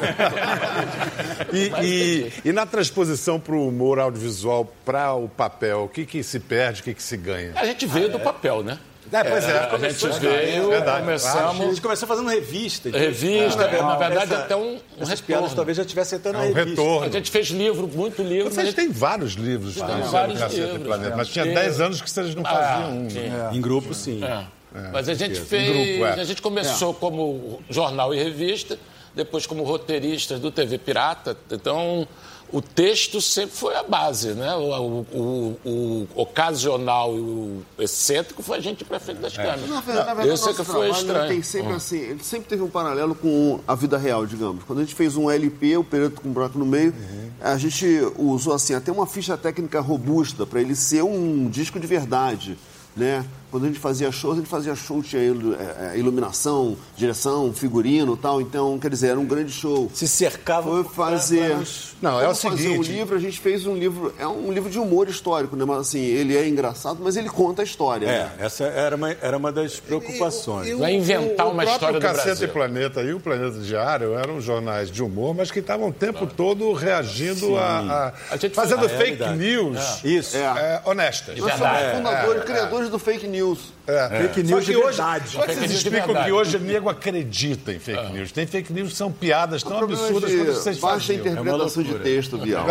E, 1.53 1.73
e- 1.83 2.33
e 2.47 2.53
na 2.53 2.67
transposição 2.67 3.39
para 3.41 3.55
o 3.55 3.69
humor 3.69 3.99
audiovisual, 3.99 4.71
para 4.85 5.15
o 5.15 5.29
papel, 5.29 5.85
o 5.85 5.89
que, 5.89 6.05
que 6.05 6.23
se 6.23 6.39
perde, 6.41 6.81
o 6.81 6.85
que, 6.85 6.93
que 6.95 7.03
se 7.03 7.17
ganha? 7.17 7.53
A 7.57 7.65
gente 7.65 7.87
veio 7.87 8.11
do 8.11 8.19
papel, 8.21 8.63
né? 8.63 8.79
É, 9.13 9.25
pois 9.25 9.45
é. 9.49 9.59
A 9.59 9.79
gente 9.79 10.01
Verdade, 10.07 10.21
veio, 10.21 10.69
verdade. 10.69 10.91
A 10.99 11.01
começamos... 11.01 11.67
gente 11.67 11.81
começou 11.83 12.09
fazendo 12.09 12.29
revista. 12.29 12.91
Revista, 12.91 13.63
É, 13.65 13.83
na 13.83 13.97
verdade, 13.97 14.33
essa- 14.33 14.43
até 14.45 14.57
um, 14.57 14.79
um 15.01 15.05
retorno. 15.05 15.49
talvez 15.55 15.77
já 15.77 15.85
tivesse 15.85 16.15
até 16.17 16.33
na 16.33 16.39
É 16.39 16.43
um 16.43 16.53
revista. 16.53 16.71
retorno. 16.83 17.07
A 17.07 17.11
gente 17.11 17.31
fez 17.31 17.49
livro, 17.49 17.89
muito 17.89 18.23
livro. 18.23 18.45
mas 18.47 18.53
a 18.59 18.63
Vocês 18.63 18.67
gente- 18.75 18.77
têm 18.77 18.91
vários 18.93 19.33
livros 19.35 19.75
Tem 19.75 19.85
vários 20.03 20.41
e 20.41 20.61
livros, 20.61 20.83
Planeta, 20.87 21.13
é. 21.13 21.17
mas 21.17 21.29
tinha 21.29 21.45
Tem- 21.45 21.55
10 21.55 21.81
anos 21.81 22.01
que 22.03 22.11
vocês 22.11 22.35
não 22.35 22.43
faziam 22.45 22.99
um. 22.99 23.09
tinha. 23.09 23.51
Em 23.53 23.61
grupo, 23.61 23.95
sim. 23.95 24.21
É. 24.23 24.45
Mas 24.93 25.09
a 25.09 25.15
gente 25.15 25.41
fez. 25.41 25.63
Em 25.69 25.73
grupo, 25.97 26.07
é. 26.07 26.21
A 26.21 26.25
gente 26.25 26.43
começou 26.43 26.93
como 26.93 27.61
jornal 27.71 28.15
e 28.15 28.23
revista, 28.23 28.79
depois 29.15 29.47
como 29.47 29.63
roteiristas 29.65 30.39
do 30.39 30.51
TV 30.51 30.77
Pirata. 30.79 31.37
Então, 31.51 32.07
o 32.51 32.63
texto 32.63 33.21
sempre 33.21 33.55
foi 33.57 33.75
a 33.77 33.83
base, 33.83 34.29
né? 34.35 34.55
O, 34.55 35.05
o- 35.13 35.57
o- 35.65 36.09
o 36.15 36.23
ocasional 36.23 37.15
e 37.17 37.21
o 37.21 37.63
excêntrico 37.79 38.43
foi 38.43 38.59
a 38.59 38.61
gente 38.61 38.85
para 38.85 38.99
frente 38.99 39.19
das 39.19 39.37
câmeras. 39.37 39.69
Na 39.69 39.81
verdade, 39.81 40.07
na 40.07 40.15
verdade, 40.15 40.29
Esse 40.35 40.45
é 40.45 40.47
nosso 40.47 40.65
que 40.65 40.71
foi 40.71 40.91
estranho. 40.91 41.29
Tem 41.29 41.43
sempre, 41.43 41.73
assim, 41.75 41.99
ele 41.99 42.23
sempre 42.25 42.49
teve 42.49 42.63
um 42.63 42.71
paralelo 42.71 43.15
com 43.15 43.61
a 43.67 43.75
vida 43.75 43.99
real, 43.99 44.25
digamos. 44.27 44.65
Quando 44.65 44.79
a 44.79 44.83
gente 44.83 44.95
fez 44.95 45.17
um 45.17 45.31
LP, 45.31 45.77
o 45.77 45.85
Pereto 45.85 46.21
com 46.21 46.29
um 46.29 46.33
buraco 46.33 46.59
no 46.59 46.65
meio, 46.67 46.95
a 47.41 47.57
gente 47.59 47.87
usou 48.17 48.55
assim, 48.55 48.75
até 48.75 48.91
uma 48.91 49.07
ficha 49.07 49.37
técnica 49.37 49.81
robusta 49.81 50.47
para 50.47 50.61
ele 50.61 50.75
ser 50.75 51.03
um 51.03 51.49
disco 51.49 51.79
de 51.79 51.87
verdade. 51.87 52.57
Né? 52.97 53.25
Quando 53.51 53.65
a 53.65 53.67
gente 53.69 53.79
fazia 53.79 54.11
shows, 54.13 54.35
a 54.35 54.41
gente 54.41 54.49
fazia 54.51 54.75
show, 54.75 55.03
tinha 55.03 55.23
é, 55.23 55.93
é, 55.95 55.99
iluminação, 55.99 56.77
direção, 56.97 57.53
figurino 57.53 58.15
e 58.15 58.17
tal. 58.19 58.41
Então, 58.41 58.79
quer 58.79 58.91
dizer, 58.91 59.09
era 59.09 59.19
um 59.21 59.25
grande 59.25 59.51
show. 59.53 59.91
Se 59.95 60.07
cercava 60.07 60.71
Foi 60.85 60.85
fazer. 60.85 61.57
Não, 62.03 62.13
é 62.21 62.23
o 62.23 62.27
Vamos 62.27 62.43
fazer 62.43 62.69
um 62.69 62.83
seguinte- 62.83 62.93
livro, 62.93 63.17
a 63.17 63.19
gente 63.19 63.41
fez 63.41 63.67
um 63.67 63.75
livro. 63.75 64.15
É 64.19 64.27
um 64.27 64.53
livro 64.53 64.69
de 64.71 64.79
humor 64.79 65.09
histórico, 65.09 65.57
né? 65.57 65.65
Mas 65.65 65.79
assim, 65.79 66.01
ele 66.01 66.37
é 66.37 66.47
engraçado, 66.47 66.99
mas 67.03 67.17
ele 67.17 67.29
conta 67.29 67.63
a 67.63 67.65
história. 67.65 68.07
É, 68.07 68.19
né? 68.25 68.33
essa 68.41 68.65
era 68.65 68.95
uma, 68.97 69.11
era 69.13 69.37
uma 69.37 69.51
das 69.51 69.81
preocupações. 69.81 70.77
Vai 70.79 70.95
inventar 70.95 71.47
o, 71.47 71.51
uma 71.53 71.63
o 71.63 71.67
próprio 71.67 71.73
história 71.75 72.01
do 72.01 72.03
Cacete 72.03 72.27
Brasil. 72.27 72.49
e 72.49 72.51
Planeta 72.51 73.01
e 73.03 73.13
o 73.15 73.21
Planeta 73.21 73.59
Diário 73.61 74.15
eram 74.15 74.41
jornais 74.41 74.91
de 74.91 75.03
humor, 75.03 75.35
mas 75.35 75.51
que 75.51 75.59
estavam 75.61 75.89
o 75.89 75.93
tempo 75.93 76.27
todo 76.27 76.73
reagindo 76.73 77.57
a, 77.57 78.13
a- 78.31 78.35
A 78.35 78.37
gente 78.37 78.55
fazendo 78.55 78.89
fake 78.89 78.99
realidade. 79.23 79.37
news 79.39 80.05
Isso. 80.05 80.37
é, 80.37 80.81
honestas. 80.85 81.39
Nós 81.39 81.53
somos 81.55 81.97
fundadores, 81.97 82.45
criadores 82.45 82.89
do 82.91 82.99
fake 82.99 83.27
news. 83.27 83.38
É. 83.87 84.23
Fake 84.23 84.43
news 84.43 84.65
de 84.65 84.77
hoje, 84.77 84.97
verdade. 84.99 85.29
Só 85.31 85.41
que 85.43 85.55
vocês 85.55 85.71
news 85.71 85.83
explicam 85.83 86.25
que 86.25 86.33
hoje 86.33 86.57
o 86.57 86.61
nego 86.61 86.89
acredita 86.89 87.73
em 87.73 87.79
fake 87.79 88.13
news. 88.13 88.33
Tem 88.33 88.47
fake 88.47 88.73
news 88.73 88.91
que 88.91 88.97
são 88.97 89.11
piadas 89.11 89.63
tão 89.63 89.79
Problema 89.79 90.03
absurdas 90.03 90.35
quanto 90.35 90.53
vocês 90.53 90.79
baixa 90.79 91.13
faziam. 91.15 91.33
interpretação 91.33 91.83
de 91.83 91.99
texto, 92.01 92.39
Bial. 92.39 92.67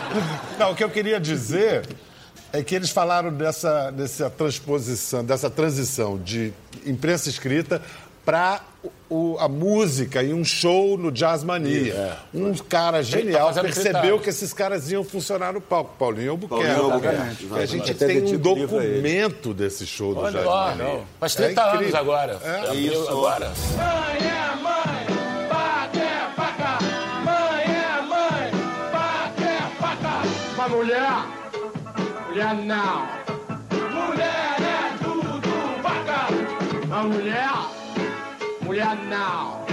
Não, 0.58 0.72
o 0.72 0.74
que 0.74 0.84
eu 0.84 0.90
queria 0.90 1.18
dizer 1.18 1.86
é 2.52 2.62
que 2.62 2.74
eles 2.74 2.90
falaram 2.90 3.32
dessa, 3.32 3.90
dessa 3.90 4.28
transposição, 4.28 5.24
dessa 5.24 5.48
transição 5.48 6.18
de 6.18 6.52
imprensa 6.84 7.28
escrita 7.28 7.80
para 8.24 8.60
a 9.40 9.48
música 9.48 10.22
e 10.22 10.32
um 10.32 10.44
show 10.44 10.96
no 10.96 11.10
Jazz 11.12 11.44
Mania. 11.44 12.18
Um 12.32 12.54
cara 12.54 13.02
genial 13.02 13.48
fazendo 13.48 13.64
percebeu 13.64 14.18
que 14.18 14.30
esses 14.30 14.52
caras 14.52 14.90
iam 14.90 15.04
funcionar 15.04 15.52
no 15.52 15.60
palco. 15.60 15.94
Paulinho 15.98 16.30
Albuquerque. 16.32 16.64
Paulinho 16.64 16.92
Albuquerque, 16.92 17.48
E 17.52 17.58
a 17.58 17.66
gente 17.66 17.94
tem 17.94 18.22
um 18.22 18.38
documento 18.38 19.52
desse 19.52 19.86
show 19.86 20.14
do 20.14 20.20
Olha 20.20 20.32
Jazz 20.32 20.44
lá, 20.46 20.74
Mania. 20.76 21.00
faz 21.20 21.34
É 21.38 21.44
30 21.46 21.62
anos 21.62 21.74
incrível. 21.74 22.00
agora. 22.00 22.40
É. 22.44 22.58
Abriu 22.68 22.92
Isso. 22.92 23.08
agora. 23.10 23.48
Mãe 23.76 24.28
é 24.28 24.56
mãe, 24.62 25.48
bate 25.48 25.98
é 26.00 26.30
faca. 26.34 26.78
Mãe 27.24 27.64
é 27.64 28.02
mãe, 28.02 28.50
bate 28.92 29.42
é 29.44 29.80
faca. 29.80 30.22
Pra 30.56 30.68
mulher, 30.68 31.12
mulher 32.28 32.54
não. 32.54 33.22
Mulher 33.92 34.56
é 34.60 35.04
tudo 35.04 35.40
vaca. 35.82 36.26
A 36.94 37.02
mulher, 37.04 37.48
mulher 38.72 38.96
não. 39.10 39.66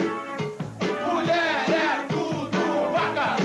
Mulher 1.14 1.64
é 1.70 2.06
tudo 2.10 2.92
vaca. 2.92 3.38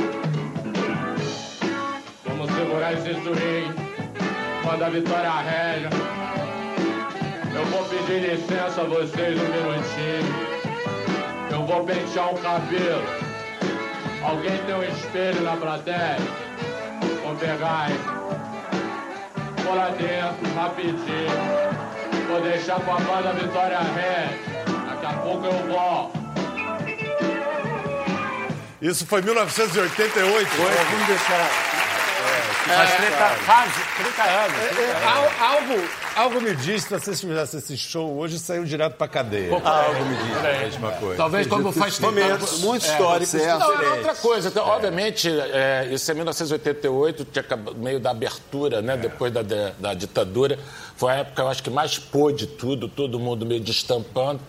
Vamos 2.27 2.51
segurar 2.51 2.93
esse 2.95 3.15
swing 3.23 3.73
quando 4.65 4.83
a 4.83 4.89
vitória 4.89 5.31
rega. 5.31 5.91
Eu 7.55 7.65
vou 7.67 7.85
pedir 7.85 8.31
licença 8.31 8.81
a 8.81 8.85
vocês 8.85 9.41
um 9.41 9.45
minutinho. 9.45 10.35
Eu 11.53 11.65
vou 11.65 11.85
pentear 11.85 12.35
o 12.35 12.39
cabelo. 12.39 13.05
Alguém 14.25 14.59
tem 14.67 14.75
um 14.75 14.83
espelho 14.83 15.41
na 15.43 15.57
plateia? 15.57 16.17
Vou 17.23 17.37
pegar, 17.37 17.93
hein? 17.93 17.99
Vou 19.63 19.77
lá 19.77 19.91
dentro, 19.91 20.53
rapidinho. 20.57 22.25
Vou 22.29 22.41
deixar 22.41 22.81
com 22.81 22.91
a 22.91 22.99
banda 22.99 23.33
Vitória 23.35 23.79
Red. 23.79 24.54
Daqui 25.05 25.17
a 25.17 25.19
pouco 25.19 25.45
eu 25.45 25.53
volto. 25.69 26.19
Isso 28.81 29.07
foi 29.07 29.21
1988. 29.21 30.49
Vamos 30.57 31.07
deixar. 31.07 31.51
Faz 32.65 32.95
30, 32.95 33.17
faz 33.45 33.73
30 33.99 34.23
anos. 34.23 34.79
É, 34.79 35.05
al- 35.07 35.51
algo, 35.53 35.89
algo 36.17 36.41
me 36.41 36.57
diz 36.57 36.85
se 36.85 36.89
vocês 36.91 37.21
fizessem 37.21 37.61
esse 37.61 37.77
show 37.77 38.17
hoje, 38.17 38.39
saiu 38.39 38.65
direto 38.65 38.95
pra 38.97 39.07
cadeia. 39.07 39.53
Algo 39.53 40.05
me 40.07 40.17
diz 40.17 40.37
a 40.39 40.43
mesma 40.65 40.91
coisa. 40.93 41.17
Talvez 41.17 41.47
como 41.47 41.71
faz 41.71 41.99
30 41.99 42.11
Momentos 42.11 42.61
muito 42.61 42.87
históricos 42.87 43.29
certo. 43.29 43.59
Não, 43.59 43.67
era 43.67 43.77
diferentes. 43.77 43.99
outra 44.09 44.15
coisa. 44.23 44.49
Então, 44.49 44.67
obviamente, 44.67 45.29
é, 45.29 45.89
isso 45.93 46.11
é 46.11 46.15
1988, 46.15 47.27
tinha 47.27 47.45
meio 47.77 48.01
da 48.01 48.11
abertura, 48.13 48.81
né? 48.81 48.97
Depois 48.97 49.31
da, 49.31 49.43
da, 49.43 49.71
da 49.79 49.93
ditadura. 49.93 50.59
Foi 50.97 51.13
a 51.13 51.17
época, 51.17 51.43
eu 51.43 51.49
acho, 51.49 51.63
que 51.63 51.69
mais 51.71 51.99
pôde 51.99 52.47
tudo, 52.47 52.89
todo 52.89 53.21
mundo 53.21 53.45
meio 53.45 53.61
destampando. 53.61 54.41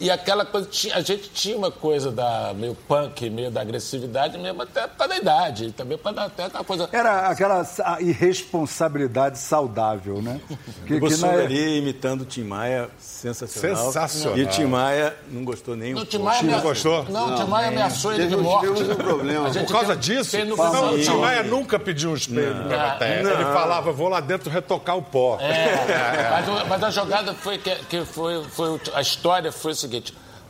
E 0.00 0.10
aquela 0.10 0.46
coisa, 0.46 0.66
a 0.94 1.00
gente 1.02 1.28
tinha 1.30 1.54
uma 1.56 1.70
coisa 1.70 2.10
da 2.10 2.54
meio 2.56 2.74
punk, 2.88 3.28
meio 3.28 3.50
da 3.50 3.60
agressividade, 3.60 4.38
mesmo 4.38 4.62
até 4.62 4.86
para 4.86 5.08
da 5.08 5.16
idade, 5.18 5.72
também 5.72 5.98
para 5.98 6.24
até 6.24 6.44
aquela 6.44 6.64
coisa. 6.64 6.88
Era 6.90 7.28
aquela 7.28 7.62
sa- 7.64 7.98
irresponsabilidade 8.00 9.38
saudável, 9.38 10.22
né? 10.22 10.40
Que, 10.86 10.94
O 10.94 11.00
que 11.06 11.16
na- 11.18 11.28
ali 11.30 11.78
imitando 11.78 12.22
o 12.22 12.24
Tim 12.24 12.44
Maia, 12.44 12.88
sensacional. 12.98 13.86
Sensacional. 13.86 14.38
E 14.38 14.42
o 14.42 14.46
Tim 14.48 14.64
Maia 14.64 15.14
não 15.30 15.44
gostou 15.44 15.76
nem 15.76 15.92
um 15.92 15.96
Não, 15.96 16.02
o 16.02 16.06
Tim. 16.06 16.18
Maia 16.18 16.42
Não 16.42 16.48
ameaçou- 16.58 16.70
gostou? 17.02 17.04
Não, 17.12 17.34
o 17.34 17.36
Tim 17.36 17.50
Maia 17.50 17.68
ameaçou 17.68 18.12
ele 18.14 18.26
de 18.26 18.36
morte. 18.36 18.68
um 18.68 18.94
problema. 18.96 19.48
A 19.48 19.52
Por 19.52 19.66
causa 19.72 19.96
tem- 19.96 19.98
disso? 20.16 20.30
tem 20.32 20.44
no 20.46 20.56
Não, 20.56 20.94
o. 20.94 20.98
Tim 20.98 21.16
Maia 21.18 21.42
nunca 21.42 21.78
pediu 21.78 22.10
um 22.10 22.14
espelho 22.14 22.64
pra 22.66 22.78
plateia. 22.78 23.20
Ele 23.20 23.44
falava, 23.44 23.92
vou 23.92 24.08
lá 24.08 24.20
dentro 24.20 24.50
retocar 24.50 24.96
o 24.96 25.02
pó. 25.02 25.38
É, 25.40 26.30
mas, 26.48 26.68
mas 26.68 26.82
a 26.84 26.90
jogada 26.90 27.34
foi 27.34 27.58
que, 27.58 27.74
que 27.88 28.04
foi, 28.06 28.42
foi 28.44 28.80
a 28.94 29.00
história 29.02 29.52
foi 29.52 29.72
o 29.72 29.74
seguinte: 29.74 29.89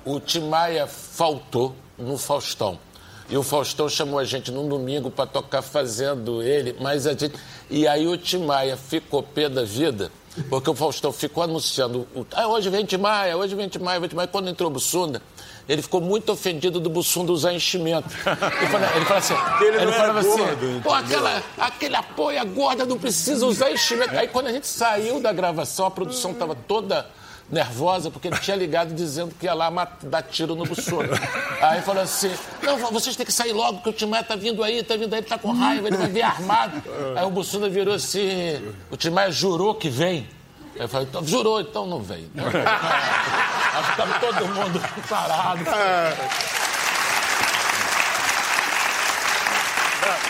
o 0.05 0.19
Tim 0.21 0.49
Maia 0.49 0.87
faltou 0.87 1.75
no 1.99 2.17
Faustão. 2.19 2.79
E 3.29 3.37
o 3.37 3.43
Faustão 3.43 3.89
chamou 3.89 4.19
a 4.19 4.25
gente 4.25 4.51
num 4.51 4.69
domingo 4.69 5.11
para 5.11 5.25
tocar 5.27 5.63
fazendo 5.63 6.43
ele, 6.43 6.77
mas 6.81 7.07
a 7.07 7.13
gente. 7.13 7.33
E 7.71 7.87
aí 7.87 8.07
o 8.09 8.17
Tim 8.17 8.39
Maia 8.45 8.77
ficou 8.77 9.23
pé 9.23 9.49
da 9.49 9.63
vida, 9.63 10.11
porque 10.49 10.69
o 10.69 10.75
Faustão 10.75 11.13
ficou 11.13 11.43
anunciando. 11.45 12.09
o- 12.15 12.27
Ah, 12.33 12.49
hoje 12.49 12.69
vem 12.71 12.85
Tim 12.85 12.97
Maia, 12.97 13.37
hoje 13.37 13.55
vem 13.55 13.69
Tim 13.69 13.79
Maia, 13.79 14.01
vem 14.01 14.09
Tim 14.09 14.17
Maia. 14.17 14.27
Quando 14.27 14.49
entrou 14.51 14.69
o 14.69 14.73
Bussunda, 14.73 15.23
ele 15.69 15.81
ficou 15.81 16.01
muito 16.01 16.33
ofendido 16.33 16.81
do 16.81 16.91
Bussunda 16.91 17.31
usar 17.31 17.53
enchimento. 17.55 18.09
Ele 18.61 18.67
falava, 18.67 18.97
ele 18.97 19.05
falava 19.05 19.19
assim. 19.19 19.65
Ele 19.65 19.77
era 19.77 19.93
falava 19.93 20.19
assim, 20.21 20.37
gordo, 20.37 20.81
Pô, 20.83 20.93
aquela, 20.93 21.43
aquele 21.57 21.95
apoio 21.95 22.45
gorda 22.47 22.85
não 22.85 22.99
precisa 22.99 23.47
usar 23.47 23.71
enchimento. 23.71 24.11
Aí 24.19 24.27
quando 24.27 24.49
a 24.49 24.53
gente 24.53 24.67
saiu 24.67 25.21
da 25.21 25.33
gravação, 25.33 25.87
a 25.87 25.91
produção 25.93 26.33
estava 26.33 26.57
toda 26.57 27.07
nervosa, 27.51 28.11
porque 28.11 28.29
ele 28.29 28.39
tinha 28.39 28.57
ligado 28.57 28.95
dizendo 28.95 29.35
que 29.39 29.47
ia 29.47 29.55
lá 29.55 29.71
dar 30.03 30.23
tiro 30.23 30.55
no 30.55 30.65
Bussunda. 30.65 31.19
Aí 31.61 31.83
falou 31.83 32.03
assim, 32.03 32.31
não, 32.63 32.77
vocês 32.91 33.17
têm 33.17 33.27
que 33.27 33.33
sair 33.33 33.53
logo, 33.53 33.79
porque 33.79 33.91
o 33.91 33.93
Timaya 33.93 34.23
tá 34.23 34.37
vindo 34.37 34.63
aí, 34.63 34.83
tá 34.83 34.97
vindo 34.97 35.13
aí, 35.13 35.23
tá 35.23 35.39
com 35.39 35.53
raiva, 35.53 35.89
ele 35.89 35.97
vai 35.97 36.09
vir 36.09 36.23
armado. 36.23 36.83
Aí 37.17 37.25
o 37.25 37.31
Bussunda 37.31 37.69
virou 37.69 37.95
assim, 37.95 38.63
o 38.91 38.97
Timaya 38.97 39.31
jurou 39.31 39.75
que 39.75 39.89
vem. 39.89 40.29
Aí 40.77 40.83
eu 40.83 40.89
falei, 40.89 41.09
então, 41.09 41.27
jurou, 41.27 41.61
então 41.61 41.87
não 41.87 42.01
vem. 42.01 42.31
Aí 42.37 43.85
ficava 43.85 44.19
todo 44.19 44.47
mundo 44.49 44.81
parado. 45.09 45.65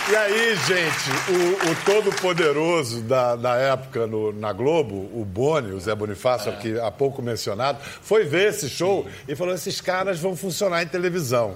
E 0.09 0.17
aí, 0.17 0.57
gente, 0.57 1.11
o, 1.31 1.71
o 1.71 1.75
todo-poderoso 1.85 3.01
da, 3.03 3.37
da 3.37 3.55
época 3.57 4.07
no- 4.09 4.33
na 4.33 4.53
Globo, 4.53 5.09
o 5.15 5.25
Boni, 5.25 5.73
o 5.73 5.79
Zé 5.81 5.95
Bonifácio, 5.95 6.51
aqui 6.51 6.79
há 6.81 6.91
pouco 6.91 7.23
mencionado, 7.23 7.79
foi 8.03 8.25
ver 8.25 8.49
esse 8.49 8.69
show 8.69 9.07
e 9.29 9.37
falou: 9.37 9.55
esses 9.55 9.81
caras 9.81 10.19
vão 10.19 10.35
funcionar 10.35 10.83
em 10.83 10.87
televisão. 10.87 11.55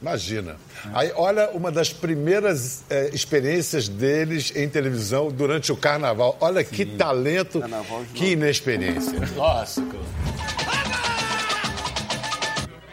Imagina. 0.00 0.54
Aí, 0.94 1.10
olha 1.16 1.50
uma 1.50 1.72
das 1.72 1.92
primeiras 1.92 2.84
eh, 2.88 3.10
experiências 3.12 3.88
deles 3.88 4.52
em 4.54 4.68
televisão 4.68 5.28
durante 5.28 5.72
o 5.72 5.76
carnaval. 5.76 6.36
Olha 6.40 6.62
que 6.62 6.86
talento, 6.86 7.60
que 8.14 8.26
inexperiência. 8.32 9.12
Nossa, 9.34 9.82
cara. 9.82 10.04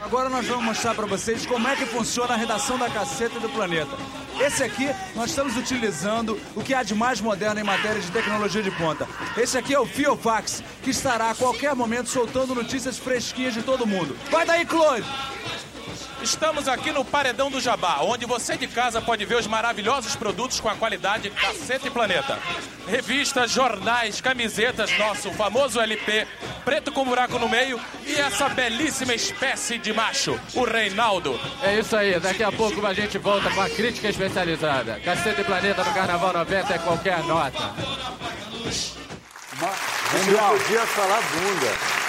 Agora 0.01 0.29
nós 0.29 0.47
vamos 0.47 0.65
mostrar 0.65 0.95
para 0.95 1.05
vocês 1.05 1.45
como 1.45 1.67
é 1.67 1.75
que 1.75 1.85
funciona 1.85 2.33
a 2.33 2.37
redação 2.37 2.77
da 2.79 2.89
Caceta 2.89 3.39
do 3.39 3.49
Planeta. 3.49 3.95
Esse 4.39 4.63
aqui 4.63 4.89
nós 5.15 5.29
estamos 5.29 5.55
utilizando 5.55 6.39
o 6.55 6.61
que 6.61 6.73
há 6.73 6.83
de 6.83 6.93
mais 6.93 7.21
moderno 7.21 7.59
em 7.59 7.63
matéria 7.63 8.01
de 8.01 8.11
tecnologia 8.11 8.61
de 8.61 8.71
ponta. 8.71 9.07
Esse 9.37 9.57
aqui 9.57 9.73
é 9.73 9.79
o 9.79 9.85
Fiofax, 9.85 10.63
que 10.83 10.89
estará 10.89 11.31
a 11.31 11.35
qualquer 11.35 11.73
momento 11.73 12.09
soltando 12.09 12.53
notícias 12.53 12.97
fresquinhas 12.97 13.53
de 13.53 13.63
todo 13.63 13.87
mundo. 13.87 14.15
Vai 14.29 14.45
daí, 14.45 14.65
Claude! 14.65 15.05
Estamos 16.25 16.67
aqui 16.67 16.91
no 16.91 17.05
Paredão 17.05 17.51
do 17.51 17.61
Jabá, 17.61 17.99
onde 18.01 18.25
você 18.25 18.57
de 18.57 18.65
casa 18.65 18.99
pode 18.99 19.23
ver 19.25 19.35
os 19.35 19.45
maravilhosos 19.45 20.15
produtos 20.15 20.59
com 20.59 20.67
a 20.67 20.75
qualidade 20.75 21.29
Caceta 21.29 21.87
e 21.87 21.91
Planeta. 21.91 22.39
Revistas, 22.87 23.51
jornais, 23.51 24.21
camisetas, 24.21 24.89
nosso 24.97 25.29
famoso 25.33 25.79
LP, 25.79 26.25
preto 26.65 26.91
com 26.91 27.05
buraco 27.05 27.37
no 27.37 27.47
meio 27.47 27.79
e 28.07 28.15
essa 28.15 28.49
belíssima 28.49 29.13
espécie 29.13 29.77
de 29.77 29.93
macho, 29.93 30.37
o 30.55 30.63
Reinaldo. 30.63 31.39
É 31.61 31.77
isso 31.77 31.95
aí, 31.95 32.19
daqui 32.19 32.43
a 32.43 32.51
pouco 32.51 32.83
a 32.87 32.93
gente 32.95 33.19
volta 33.19 33.51
com 33.51 33.61
a 33.61 33.69
crítica 33.69 34.09
especializada. 34.09 34.99
Cacete 35.01 35.41
e 35.41 35.43
Planeta 35.43 35.83
no 35.83 35.93
Carnaval 35.93 36.33
90 36.33 36.73
é 36.73 36.79
qualquer 36.79 37.23
nota. 37.25 37.71
Não 40.11 40.57
podia 40.57 40.87
falar 40.87 41.21
bunda. 41.21 42.04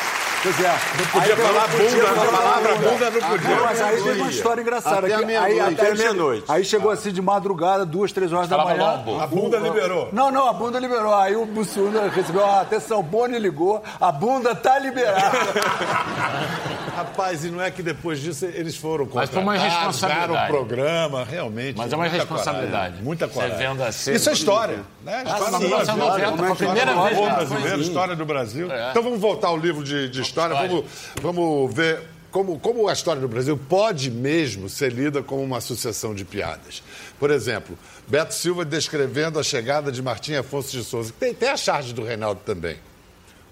Pois 0.46 0.60
é. 0.60 0.78
Não 0.98 1.06
podia 1.06 1.36
falar 1.36 1.66
bunda, 1.66 2.08
a 2.08 2.30
palavra 2.30 2.74
bunda 2.76 3.10
não 3.10 3.20
podia. 3.30 3.50
Não, 3.56 3.64
mas 3.64 3.82
aí 3.82 4.00
teve 4.02 4.20
uma 4.20 4.30
história 4.30 4.60
engraçada. 4.62 5.06
Até 5.08 5.26
meia-noite. 5.26 5.60
aí, 5.60 5.74
Até 5.74 5.86
aí, 5.88 5.98
meia-noite. 5.98 6.44
aí 6.48 6.64
chegou 6.64 6.90
assim 6.92 7.10
de 7.10 7.20
madrugada, 7.20 7.84
duas, 7.84 8.12
três 8.12 8.32
horas 8.32 8.48
da 8.48 8.56
manhã. 8.58 8.92
logo. 9.04 9.20
A 9.20 9.26
bunda 9.26 9.58
liberou. 9.58 10.08
Não, 10.12 10.30
não, 10.30 10.48
a 10.48 10.52
bunda 10.52 10.78
liberou. 10.78 11.12
Aí 11.14 11.34
o 11.34 11.44
Bussunda 11.46 12.08
recebeu 12.08 12.46
a 12.46 12.60
atenção, 12.60 13.02
Boni 13.02 13.38
ligou, 13.40 13.82
a 14.00 14.12
bunda 14.12 14.54
tá 14.54 14.78
liberada. 14.78 15.36
Rapaz, 16.96 17.44
e 17.44 17.50
não 17.50 17.60
é 17.60 17.70
que 17.70 17.82
depois 17.82 18.18
disso 18.20 18.46
eles 18.46 18.74
foram 18.76 19.06
Mas 19.12 19.28
foi 19.28 19.42
uma 19.42 19.54
responsabilidade. 19.58 20.50
o 20.50 20.54
programa, 20.54 21.24
realmente. 21.24 21.76
Mas 21.76 21.92
é 21.92 21.96
uma 21.96 22.06
responsabilidade. 22.08 22.72
coragem, 22.72 23.02
muita 23.02 23.26
Você 23.26 23.34
coragem. 23.34 23.58
vendo 23.58 23.82
assim- 23.84 24.12
Isso 24.14 24.30
é 24.30 24.32
história. 24.32 24.78
Né? 25.04 25.22
História 25.26 25.58
sim, 25.58 25.64
do 25.64 25.68
Brasil. 25.68 25.94
1990, 25.94 26.36
foi 26.38 26.50
a 26.50 26.54
primeira 26.54 26.90
História 26.92 27.04
do 27.04 27.26
vez 27.26 27.48
brasileiro, 27.48 27.80
história 27.82 28.16
do 28.16 28.24
Brasil. 28.24 28.72
É. 28.72 28.90
Então 28.90 29.02
vamos 29.02 29.20
voltar 29.20 29.48
ao 29.48 29.58
livro 29.58 29.84
de, 29.84 30.08
de 30.08 30.22
história. 30.22 30.35
História. 30.36 30.68
Vamos, 30.68 30.84
vamos 31.22 31.74
ver 31.74 32.02
como, 32.30 32.58
como 32.58 32.86
a 32.86 32.92
história 32.92 33.20
do 33.20 33.28
Brasil 33.28 33.56
pode 33.56 34.10
mesmo 34.10 34.68
ser 34.68 34.92
lida 34.92 35.22
como 35.22 35.42
uma 35.42 35.62
sucessão 35.62 36.14
de 36.14 36.22
piadas. 36.22 36.82
Por 37.18 37.30
exemplo, 37.30 37.78
Beto 38.06 38.34
Silva 38.34 38.62
descrevendo 38.62 39.38
a 39.38 39.42
chegada 39.42 39.90
de 39.90 40.02
Martim 40.02 40.34
Afonso 40.34 40.70
de 40.70 40.84
Souza. 40.84 41.14
Tem, 41.18 41.32
tem 41.32 41.48
a 41.48 41.56
charge 41.56 41.94
do 41.94 42.04
Reinaldo 42.04 42.42
também. 42.44 42.76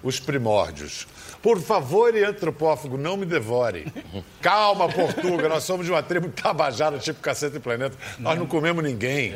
Os 0.05 0.21
primórdios. 0.21 1.07
Por 1.43 1.61
favor, 1.61 2.15
e 2.15 2.25
antropófago, 2.25 2.97
não 2.97 3.17
me 3.17 3.27
devore. 3.27 3.93
Calma, 4.41 4.89
Portuga, 4.89 5.49
nós 5.49 5.65
somos 5.65 5.85
de 5.85 5.93
uma 5.93 6.03
tribo 6.03 6.29
tabajara, 6.29 6.99
tipo 6.99 7.21
cacete 7.21 7.57
e 7.57 7.61
planeta. 7.61 7.97
Nós 8.19 8.39
não 8.39 8.47
comemos 8.47 8.83
ninguém. 8.85 9.35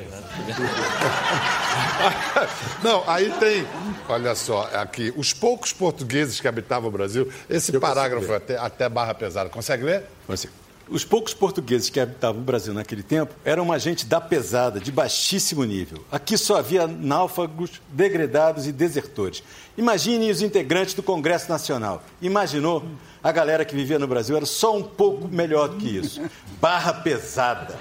Não, 2.83 3.03
aí 3.07 3.31
tem, 3.39 3.67
olha 4.09 4.35
só, 4.35 4.71
aqui, 4.75 5.13
os 5.17 5.33
poucos 5.33 5.73
portugueses 5.73 6.41
que 6.41 6.49
habitavam 6.49 6.89
o 6.89 6.93
Brasil, 6.93 7.31
esse 7.49 7.79
parágrafo 7.79 8.33
até, 8.33 8.57
até 8.57 8.89
barra 8.89 9.15
pesada. 9.15 9.51
Consegue 9.51 9.85
ler? 9.85 10.05
Assim, 10.29 10.49
Os 10.91 11.05
poucos 11.05 11.35
portugueses 11.35 11.91
que 11.91 12.01
habitavam 12.01 12.41
o 12.41 12.45
Brasil 12.45 12.73
naquele 12.73 13.03
tempo 13.03 13.35
eram 13.45 13.65
uma 13.65 13.79
gente 13.79 14.07
da 14.07 14.21
pesada, 14.21 14.81
de 14.81 14.91
baixíssimo 14.91 15.63
nível. 15.65 16.03
Aqui 16.11 16.39
só 16.39 16.57
havia 16.57 16.87
náufragos, 16.87 17.83
degredados 17.91 18.67
e 18.67 18.73
desertores. 18.73 19.43
Imaginem 19.77 20.31
os 20.31 20.41
integrantes 20.41 20.95
do 20.95 21.03
Congresso 21.03 21.51
Nacional. 21.51 22.03
Imaginou? 22.23 22.85
A 23.23 23.31
galera 23.33 23.65
que 23.65 23.75
vivia 23.75 23.99
no 23.99 24.07
Brasil 24.07 24.37
era 24.37 24.47
só 24.47 24.77
um 24.77 24.83
pouco 24.83 25.29
melhor 25.29 25.69
do 25.69 25.77
que 25.77 25.99
isso. 25.99 26.23
Barra 26.61 26.95
pesada. 26.95 27.77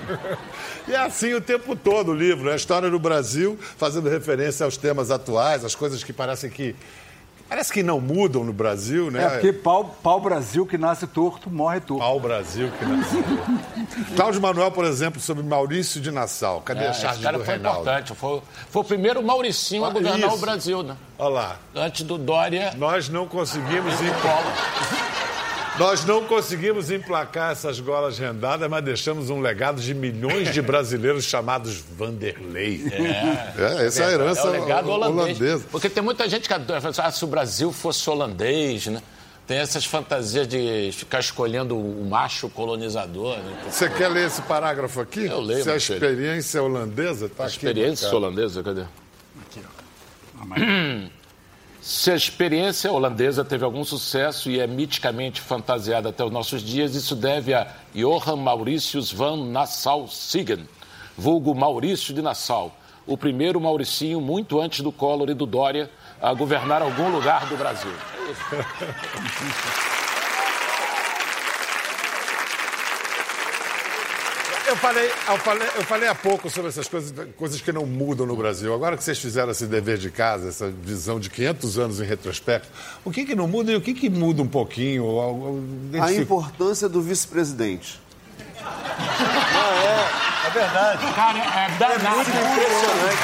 E 0.88 0.94
é 0.94 0.98
assim 0.98 1.34
o 1.34 1.42
tempo 1.42 1.76
todo 1.76 2.12
o 2.12 2.16
livro, 2.16 2.50
é 2.50 2.54
a 2.54 2.56
história 2.56 2.90
do 2.90 3.00
Brasil, 3.00 3.58
fazendo 3.78 4.10
referência 4.10 4.66
aos 4.66 4.76
temas 4.76 5.12
atuais, 5.12 5.64
as 5.64 5.76
coisas 5.76 6.04
que 6.04 6.12
parecem 6.12 6.50
que. 6.50 6.76
Parece 7.50 7.72
que 7.72 7.82
não 7.82 8.02
mudam 8.02 8.44
no 8.44 8.52
Brasil, 8.52 9.10
né? 9.10 9.24
É 9.24 9.30
porque 9.30 9.54
pau, 9.54 9.96
pau 10.04 10.20
Brasil 10.20 10.66
que 10.66 10.78
nasce 10.78 11.08
torto, 11.08 11.50
morre 11.50 11.80
torto. 11.80 12.04
Pau 12.04 12.20
Brasil 12.20 12.70
que 12.78 12.86
nasceu. 12.86 13.24
Cláudio 14.16 14.42
Manuel, 14.42 14.70
por 14.72 14.84
exemplo, 14.84 15.22
sobre 15.22 15.44
Maurício 15.44 16.02
de 16.02 16.12
Nassau. 16.12 16.62
Cadê 16.62 16.84
É, 16.84 16.88
a 16.88 16.92
esse 16.92 17.02
charge 17.02 17.22
cara 17.24 17.38
do 17.38 17.46
foi 17.46 17.54
Reinaldo? 17.54 17.80
importante. 17.82 18.14
Foi, 18.16 18.42
foi 18.70 18.82
o 18.82 18.86
primeiro 18.86 19.24
Mauricinho 19.24 19.86
a 19.86 19.88
Ah, 19.88 19.92
governar 19.92 20.20
isso. 20.20 20.36
o 20.36 20.38
Brasil, 20.40 20.84
né? 20.84 20.98
Olha 21.18 21.30
lá. 21.30 21.56
Antes 21.74 22.04
do 22.04 22.18
Dória. 22.18 22.74
Nós 22.78 23.08
não 23.08 23.26
conseguimos 23.28 23.94
ir-. 24.02 24.14
Nós 25.80 26.04
não 26.06 26.24
conseguimos 26.26 26.90
emplacar 26.90 27.52
essas 27.52 27.80
golas 27.80 28.18
rendadas, 28.18 28.68
mas 28.70 28.84
deixamos 28.84 29.30
um 29.30 29.40
legado 29.40 29.80
de 29.82 29.94
milhões 29.94 30.52
de 30.52 30.62
brasileiros 30.62 31.26
chamados 31.26 31.84
Vanderlei. 31.96 32.84
É, 32.92 33.86
essa 33.86 34.04
é 34.04 34.06
a 34.08 34.12
herança 34.12 34.42
É 34.42 34.46
o 34.46 34.52
legado 34.52 34.90
holandês. 34.90 35.38
holandesa. 35.40 35.66
Porque 35.72 35.90
tem 35.90 36.02
muita 36.04 36.28
gente 36.28 36.48
que 36.48 36.54
adora, 36.54 36.82
fala 36.82 36.92
assim, 36.92 37.02
ah, 37.04 37.12
se 37.12 37.24
o 37.24 37.28
Brasil 37.28 37.72
fosse 37.72 38.10
holandês, 38.10 38.88
né? 38.88 39.02
Tem 39.46 39.60
essas 39.60 39.86
fantasias 39.86 40.46
de 40.48 40.90
ficar 40.92 41.20
escolhendo 41.22 41.78
o 41.78 42.04
macho 42.06 42.50
colonizador. 42.50 43.38
Né? 43.38 43.58
Você 43.72 43.88
quer 43.90 44.10
ler 44.10 44.28
esse 44.28 44.42
parágrafo 44.42 45.00
aqui? 45.00 45.26
Eu 45.26 45.40
leio, 45.40 45.64
Se 45.64 45.70
a 45.70 45.74
meu 45.74 45.82
filho. 45.82 45.96
experiência 45.96 46.62
holandesa 46.62 47.26
está 47.28 47.44
A 47.44 47.46
aqui. 47.48 47.56
experiência 47.56 48.14
holandesa, 48.14 48.62
cadê? 48.64 48.84
Se 51.88 52.12
a 52.12 52.16
experiência 52.16 52.92
holandesa 52.92 53.46
teve 53.46 53.64
algum 53.64 53.86
sucesso 53.86 54.52
e 54.52 54.60
é 54.60 54.68
miticamente 54.68 55.40
fantasiada 55.40 56.10
até 56.10 56.22
os 56.22 56.30
nossos 56.30 56.62
dias, 56.62 56.96
isso 56.96 57.16
deve 57.16 57.54
a 57.54 57.66
Johan 57.96 58.36
Mauritius 58.36 59.10
van 59.10 59.46
Nassau-Siegen, 59.46 60.68
vulgo 61.18 61.56
Maurício 61.56 62.14
de 62.14 62.22
Nassau, 62.22 62.78
o 63.06 63.18
primeiro 63.18 63.62
Mauricinho 63.62 64.20
muito 64.20 64.60
antes 64.60 64.82
do 64.82 64.92
Collor 64.92 65.30
e 65.30 65.34
do 65.34 65.46
Dória 65.46 65.90
a 66.22 66.34
governar 66.34 66.82
algum 66.82 67.08
lugar 67.10 67.46
do 67.46 67.56
Brasil. 67.56 67.94
Eu 74.68 74.76
falei, 74.76 75.10
eu, 75.30 75.38
falei, 75.38 75.68
eu 75.78 75.84
falei 75.84 76.10
há 76.10 76.16
pouco 76.16 76.50
sobre 76.50 76.70
essas 76.70 76.88
coisas, 76.88 77.14
coisas 77.38 77.62
que 77.62 77.72
não 77.72 77.86
mudam 77.86 78.26
no 78.26 78.36
Brasil. 78.36 78.74
Agora 78.74 78.98
que 78.98 79.04
vocês 79.04 79.18
fizeram 79.18 79.52
esse 79.52 79.66
dever 79.66 79.98
de 79.98 80.10
casa, 80.12 80.50
essa 80.50 80.70
visão 80.70 81.20
de 81.20 81.30
500 81.30 81.80
anos 81.80 82.02
em 82.02 82.04
retrospecto, 82.06 82.68
o 83.06 83.12
que, 83.12 83.26
que 83.26 83.34
não 83.36 83.48
muda 83.48 83.72
e 83.72 83.76
o 83.76 83.82
que, 83.82 83.94
que 83.94 84.10
muda 84.10 84.42
um 84.42 84.48
pouquinho? 84.48 85.06
Ou- 85.06 85.16
ou- 85.16 85.62
ou- 85.96 86.04
A 86.04 86.12
importância 86.14 86.90
do 86.90 87.02
vice-presidente. 87.02 88.00
É 90.46 90.50
verdade. 90.50 91.14
Cara, 91.14 91.38
é 91.40 91.70
danado. 91.78 92.16
muito 92.18 92.30
impressionante 92.30 93.18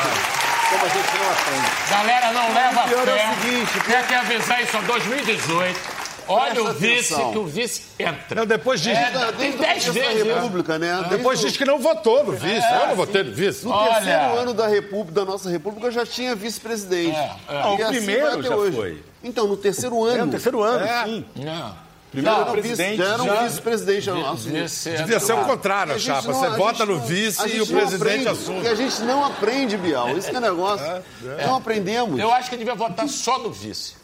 como 0.70 0.86
a 0.86 0.90
gente 0.90 1.18
não 1.18 1.32
aprende. 1.32 1.90
Galera, 1.90 2.32
não 2.34 2.54
leva 2.54 2.82
O 2.86 2.88
pior 2.90 3.08
é 3.08 3.14
o 3.14 3.18
fé. 3.18 3.36
seguinte, 3.42 3.80
Quer 3.86 4.08
que 4.08 4.14
avisar 4.14 4.64
isso 4.64 4.78
em 4.78 4.84
2018? 4.84 5.80
Olha 6.28 6.52
Presta 6.54 6.70
o 6.70 6.74
vice, 6.74 7.14
atenção. 7.14 7.32
que 7.32 7.38
o 7.38 7.46
vice 7.46 7.82
entra. 8.00 8.36
Não, 8.36 8.46
depois 8.46 8.82
diz, 8.82 8.98
É, 8.98 9.12
tem 9.38 9.50
o 9.52 9.58
10 9.58 9.60
começo 9.60 9.86
da 9.88 9.92
vezes. 9.94 10.16
isso. 10.26 10.26
República, 10.36 10.80
né? 10.80 11.06
Depois 11.10 11.40
diz 11.40 11.58
que 11.58 11.66
não 11.66 11.80
votou 11.80 12.24
no 12.24 12.32
vice. 12.34 12.66
eu 12.82 12.88
não 12.88 12.96
votei 12.96 13.24
no 13.24 13.32
vice. 13.34 13.66
No 13.66 13.72
Olha. 13.72 13.94
terceiro 13.96 14.38
ano 14.40 14.54
da 14.54 14.68
República, 14.68 15.12
da 15.14 15.26
nossa 15.26 15.50
República, 15.50 15.92
já 15.92 16.06
tinha 16.06 16.36
vice-presidente. 16.36 17.16
É, 17.18 17.32
é. 17.50 17.54
E 17.54 17.54
Não, 17.64 17.72
o 17.78 17.82
assim 17.84 17.92
primeiro 17.98 18.42
já 18.44 18.56
hoje. 18.56 18.76
foi. 18.76 19.04
Então, 19.24 19.48
no 19.48 19.58
terceiro 19.58 20.04
ano. 20.04 20.22
É, 20.22 20.26
no 20.26 20.32
terceiro 20.32 20.62
ano, 20.62 20.86
É. 20.86 21.04
sim. 21.06 21.26
Não. 21.36 21.84
Primeiro 22.12 22.38
Já 22.38 22.44
era 22.44 22.52
presidente. 22.52 22.90
vice- 22.92 22.98
já 23.08 23.14
era 23.16 23.24
um 23.24 23.26
já- 23.26 23.42
vice-presidente. 23.44 24.10
Vice 24.62 24.90
Devia 24.98 25.20
ser 25.20 25.34
o 25.34 25.46
contrário, 25.46 25.94
E 25.94 25.96
a 25.96 26.00
chapa. 26.00 26.28
não- 26.28 26.34
Você 26.40 26.46
a 26.46 26.50
vota 26.52 26.86
no 26.86 26.98
não- 26.98 27.02
vice 27.06 27.48
e 27.50 27.54
o 27.56 27.66
não 27.66 27.66
presidente 27.66 27.96
aprende. 28.04 28.28
assume. 28.28 28.62
E 28.62 28.68
a 28.68 28.76
gente 28.76 29.02
não 29.02 29.26
aprende, 29.26 29.78
Bial. 29.78 30.10
Esse 30.16 30.30
que 30.30 30.36
é 30.38 30.40
negócio. 30.40 30.86
Não 31.44 31.56
aprendemos. 31.56 32.20
Eu 32.20 32.32
acho 32.32 32.52
que 32.52 32.58
devia 32.58 32.76
votar 32.76 33.08
só 33.10 33.40
no 33.40 33.50
vice. 33.52 33.96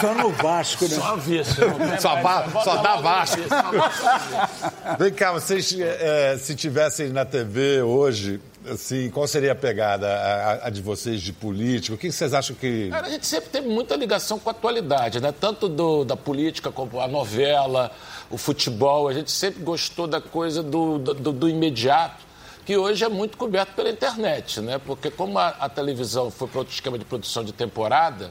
Só 0.00 0.14
no 0.14 0.30
Vasco, 0.30 0.84
né? 0.84 0.90
Só 0.94 1.16
tem 1.16 2.00
Só 2.00 2.16
ba- 2.22 2.42
vota 2.42 2.64
só 2.64 2.76
dá 2.82 2.96
Vasco. 2.96 3.40
só. 3.48 4.96
Vem 4.98 5.12
cá, 5.12 5.32
vocês, 5.32 5.74
eh, 5.78 6.36
se 6.40 6.54
tivessem 6.54 7.08
na 7.10 7.24
TV 7.24 7.82
hoje, 7.82 8.40
assim, 8.70 9.10
qual 9.10 9.26
seria 9.26 9.52
a 9.52 9.54
pegada 9.54 10.06
a, 10.06 10.52
a- 10.52 10.66
a 10.66 10.70
de 10.70 10.80
vocês 10.82 11.20
de 11.20 11.32
político? 11.32 11.94
O 11.94 11.98
que 11.98 12.10
vocês 12.10 12.32
acham 12.34 12.54
que. 12.56 12.88
Cara, 12.90 13.06
a 13.06 13.10
gente 13.10 13.26
sempre 13.26 13.50
teve 13.50 13.68
muita 13.68 13.96
ligação 13.96 14.38
com 14.38 14.48
a 14.48 14.52
atualidade, 14.52 15.20
né? 15.20 15.32
Tanto 15.38 15.68
do- 15.68 16.04
da 16.04 16.16
política 16.16 16.70
como 16.70 17.00
a 17.00 17.08
novela, 17.08 17.90
o 18.30 18.38
futebol. 18.38 19.08
A 19.08 19.12
gente 19.14 19.30
sempre 19.30 19.62
gostou 19.62 20.06
da 20.06 20.20
coisa 20.20 20.62
do, 20.62 20.98
do, 20.98 21.32
do 21.32 21.48
imediato, 21.48 22.24
que 22.64 22.76
hoje 22.76 23.04
é 23.04 23.08
muito 23.08 23.36
coberto 23.36 23.72
pela 23.74 23.90
internet, 23.90 24.60
né? 24.60 24.78
Porque 24.84 25.10
como 25.10 25.38
a, 25.38 25.48
a 25.48 25.68
televisão 25.68 26.30
foi 26.30 26.46
para 26.48 26.58
outro 26.60 26.72
esquema 26.74 26.98
de 26.98 27.04
produção 27.04 27.42
de 27.44 27.52
temporada, 27.52 28.30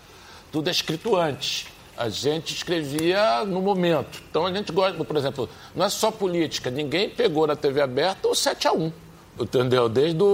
tudo 0.52 0.68
é 0.68 0.72
escrito 0.72 1.16
antes. 1.16 1.66
A 1.98 2.08
gente 2.08 2.54
escrevia 2.56 3.44
no 3.46 3.62
momento. 3.62 4.22
Então 4.30 4.46
a 4.46 4.54
gente 4.54 4.72
gosta, 4.72 5.04
por 5.04 5.18
exemplo, 5.18 5.50
não 5.76 5.86
é 5.86 5.90
só 5.90 6.10
política. 6.12 6.70
Ninguém 6.72 7.10
pegou 7.10 7.46
na 7.46 7.56
TV 7.58 7.82
aberta 7.82 8.28
o 8.28 8.34
7 8.36 8.68
a 8.68 8.72
1 8.74 8.92
Entendeu? 9.40 9.88
Desde 9.90 10.22
o. 10.22 10.26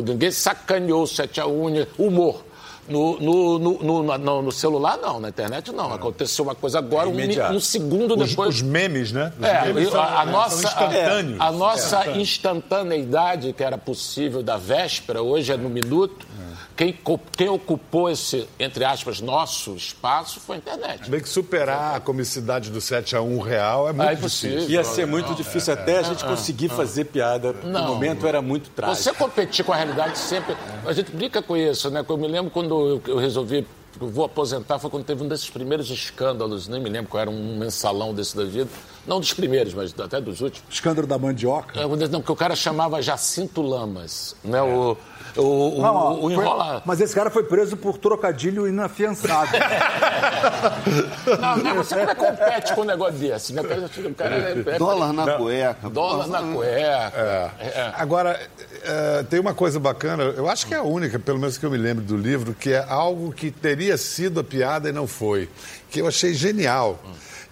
o- 0.00 0.04
ninguém 0.06 0.30
sacaneou 0.30 1.02
o 1.02 1.06
7 1.06 1.40
a 1.40 1.46
1 1.46 1.86
humor. 1.98 2.44
No, 2.86 3.18
no, 3.18 3.58
no, 3.58 4.02
no, 4.18 4.42
no- 4.42 4.52
celular, 4.52 4.98
não. 4.98 5.18
Na 5.18 5.30
internet, 5.30 5.72
não. 5.72 5.90
Aconteceu 5.92 6.44
uma 6.44 6.54
coisa 6.54 6.78
agora, 6.80 7.08
um, 7.08 7.12
mi- 7.14 7.24
imediato. 7.24 7.54
um 7.54 7.60
segundo 7.60 8.14
Os, 8.18 8.28
depois. 8.30 8.56
os 8.56 8.60
memes, 8.62 9.10
né? 9.10 9.32
Os 9.38 9.46
É, 9.46 9.64
memes 9.72 9.88
são- 9.90 10.00
a, 10.02 10.04
a 10.20 10.22
são 10.24 10.32
nossa, 10.32 10.68
a, 10.68 11.46
a 11.46 11.52
nossa 11.52 12.10
instantaneidade, 12.68 13.52
que 13.52 13.62
era 13.64 13.78
possível 13.78 14.42
da 14.42 14.56
véspera, 14.58 15.22
hoje 15.22 15.50
é 15.52 15.56
no 15.56 15.68
minuto. 15.70 16.26
Quem, 16.76 16.98
quem 17.36 17.48
ocupou 17.48 18.10
esse, 18.10 18.48
entre 18.58 18.84
aspas, 18.84 19.20
nosso 19.20 19.76
espaço 19.76 20.40
foi 20.40 20.56
a 20.56 20.58
internet. 20.58 21.08
Bem 21.08 21.20
que 21.20 21.28
superar 21.28 21.94
a 21.94 22.00
comicidade 22.00 22.68
do 22.70 22.80
7 22.80 23.14
a 23.14 23.22
1 23.22 23.38
real 23.40 23.88
é 23.88 23.92
muito 23.92 24.08
Ah, 24.08 24.12
é 24.12 24.14
difícil. 24.16 24.70
Ia 24.70 24.82
ser 24.82 25.06
muito 25.06 25.34
difícil 25.34 25.72
até 25.72 25.98
a 25.98 26.02
gente 26.02 26.24
conseguir 26.24 26.68
fazer 26.68 27.04
piada. 27.04 27.52
No 27.52 27.70
Não. 27.70 27.86
momento 27.94 28.26
era 28.26 28.42
muito 28.42 28.70
trágico. 28.70 29.00
Você 29.02 29.12
competir 29.14 29.64
com 29.64 29.72
a 29.72 29.76
realidade 29.76 30.18
sempre. 30.18 30.56
A 30.84 30.92
gente 30.92 31.12
brinca 31.12 31.40
com 31.40 31.56
isso, 31.56 31.88
né? 31.90 32.04
Eu 32.08 32.16
me 32.16 32.26
lembro 32.26 32.50
quando 32.50 32.74
eu, 32.88 33.02
eu 33.06 33.18
resolvi. 33.18 33.64
Eu 34.00 34.08
vou 34.08 34.24
aposentar, 34.24 34.80
foi 34.80 34.90
quando 34.90 35.04
teve 35.04 35.22
um 35.22 35.28
desses 35.28 35.48
primeiros 35.48 35.88
escândalos, 35.88 36.66
nem 36.66 36.80
me 36.80 36.90
lembro 36.90 37.08
qual 37.08 37.20
era, 37.20 37.30
um 37.30 37.56
mensalão 37.56 38.12
desse 38.12 38.36
da 38.36 38.44
vida. 38.44 38.68
Não 39.06 39.20
dos 39.20 39.32
primeiros, 39.32 39.72
mas 39.72 39.94
até 39.96 40.20
dos 40.20 40.40
últimos. 40.40 40.68
Escândalo 40.68 41.06
da 41.06 41.16
mandioca. 41.16 41.78
É, 41.78 41.86
Não, 41.86 42.20
porque 42.20 42.32
o 42.32 42.36
cara 42.36 42.56
chamava 42.56 43.00
Jacinto 43.00 43.62
Lamas, 43.62 44.34
né? 44.42 44.60
O, 44.60 44.96
o, 45.36 45.78
o, 45.78 45.82
Não, 45.82 45.94
ó, 45.94 46.12
o 46.14 46.20
foi- 46.22 46.32
enrola... 46.32 46.82
Mas 46.84 47.00
esse 47.00 47.14
cara 47.14 47.30
foi 47.30 47.42
preso 47.44 47.76
por 47.76 47.98
trocadilho 47.98 48.66
inafiançado. 48.68 49.50
Não, 51.40 51.56
não, 51.56 51.74
você 51.76 52.04
não 52.04 52.14
compete 52.14 52.74
com 52.74 52.82
um 52.82 52.84
negócio 52.84 53.14
desse. 53.14 53.52
Né? 53.52 53.62
O 53.62 54.14
cara 54.14 54.34
é- 54.36 54.74
é- 54.74 54.78
Dólar 54.78 55.12
na 55.12 55.26
Não. 55.26 55.36
cueca. 55.38 55.90
Dólar 55.90 56.26
na 56.26 56.42
cueca. 56.42 57.52
É. 57.58 57.92
Agora, 57.96 58.38
é, 58.82 59.22
tem 59.24 59.40
uma 59.40 59.54
coisa 59.54 59.80
bacana, 59.80 60.22
eu 60.24 60.48
acho 60.48 60.66
que 60.66 60.74
é 60.74 60.78
a 60.78 60.82
única, 60.82 61.18
pelo 61.18 61.38
menos 61.38 61.56
que 61.58 61.64
eu 61.66 61.70
me 61.70 61.78
lembro 61.78 62.04
do 62.04 62.16
livro, 62.16 62.54
que 62.54 62.72
é 62.72 62.84
algo 62.88 63.32
que 63.32 63.50
teria 63.50 63.96
sido 63.96 64.40
a 64.40 64.44
piada 64.44 64.88
e 64.88 64.92
não 64.92 65.06
foi, 65.06 65.48
que 65.90 66.00
eu 66.00 66.06
achei 66.08 66.34
genial. 66.34 66.98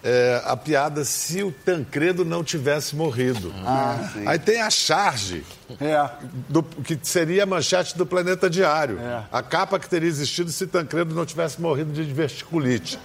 É, 0.04 0.42
a 0.44 0.56
piada 0.56 1.04
se 1.04 1.44
o 1.44 1.52
Tancredo 1.52 2.24
não 2.24 2.42
tivesse 2.42 2.96
morrido. 2.96 3.54
Ah, 3.64 4.10
sim. 4.12 4.26
Aí 4.26 4.36
tem 4.38 4.60
a 4.60 4.68
charge, 4.68 5.44
É. 5.80 6.08
do- 6.48 6.62
que 6.64 6.98
seria 7.02 7.44
a 7.44 7.46
manchete 7.46 7.96
do 7.96 8.04
Planeta 8.04 8.50
Diário. 8.50 8.98
A 9.30 9.42
capa 9.42 9.78
que 9.78 9.88
teria 9.88 10.08
existido 10.08 10.50
se 10.50 10.66
Tancredo 10.66 11.14
não 11.14 11.24
tivesse 11.24 11.60
morrido 11.60 11.92
de 11.92 12.04
diverticulite. 12.04 12.98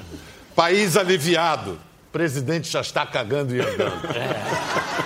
País 0.56 0.98
aliviado. 0.98 1.80
Presidente 2.12 2.72
já 2.72 2.82
está 2.82 3.06
cagando 3.06 3.56
e 3.56 3.60
andando. 3.62 4.02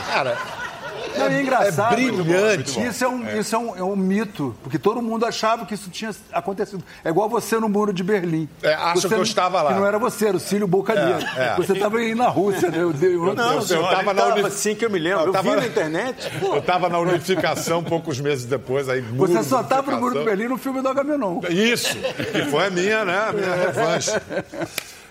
Cara, 0.07 0.37
Não, 1.17 1.29
e 1.31 1.35
é 1.35 1.41
engraçado. 1.41 1.93
É 1.93 1.95
brilhante. 1.95 2.79
Isso 2.85 3.03
é 3.03 3.07
um, 3.07 3.39
Isso 3.39 3.55
é 3.55 3.57
um, 3.59 3.75
é 3.77 3.83
um 3.83 3.95
mito, 3.95 4.55
porque 4.63 4.77
todo 4.79 5.01
mundo 5.01 5.25
achava 5.25 5.65
que 5.65 5.73
isso 5.73 5.89
tinha 5.89 6.11
acontecido. 6.31 6.83
É 7.03 7.09
igual 7.09 7.29
você 7.29 7.59
no 7.59 7.67
Muro 7.69 7.93
de 7.93 8.03
Berlim. 8.03 8.47
É, 8.63 8.73
acham 8.73 9.01
Você 9.01 9.07
que 9.07 9.13
eu 9.13 9.23
estava 9.23 9.61
lá. 9.61 9.73
Que 9.73 9.79
não 9.79 9.85
era 9.85 9.97
você, 9.99 10.27
era 10.27 10.37
o 10.37 10.39
Cílio 10.39 10.67
Bocadia. 10.67 11.19
É, 11.37 11.43
é. 11.53 11.55
Você 11.55 11.73
estava 11.73 11.97
aí 11.97 12.15
na 12.15 12.27
Rússia, 12.27 12.69
né? 12.71 12.81
Eu 12.81 12.93
dei 12.93 13.15
Não, 13.15 13.33
Não, 13.33 13.53
eu 13.55 13.61
senhor, 13.61 13.83
tava 13.89 14.01
ele 14.01 14.13
na 14.13 14.21
tava 14.21 14.33
uni- 14.39 14.47
assim 14.47 14.75
que 14.75 14.85
eu 14.85 14.89
me 14.89 14.99
lembro. 14.99 15.21
Eu 15.21 15.25
Eu, 15.27 15.33
tava 15.33 15.49
vi 15.51 15.55
na- 15.61 15.67
internet. 15.67 16.31
Eu 16.41 16.57
estava 16.57 16.89
na 16.89 16.99
unificação 16.99 17.83
poucos 17.83 18.19
meses 18.19 18.45
depois, 18.45 18.87
aí 18.89 19.01
Você 19.01 19.33
muro, 19.33 19.43
só 19.43 19.61
estava 19.61 19.91
no 19.91 19.97
Muro 19.99 20.13
de 20.13 20.17
unificação. 20.19 20.25
Berlim 20.25 20.47
no 20.49 20.57
filme 20.57 20.81
do 20.81 20.87
Agamenon. 20.87 21.39
Isso, 21.49 21.95
que 22.31 22.45
foi 22.45 22.67
a 22.67 22.69
minha, 22.69 23.05
né? 23.05 23.25
A 23.29 23.33
minha 23.33 23.55
revanche. 23.55 24.11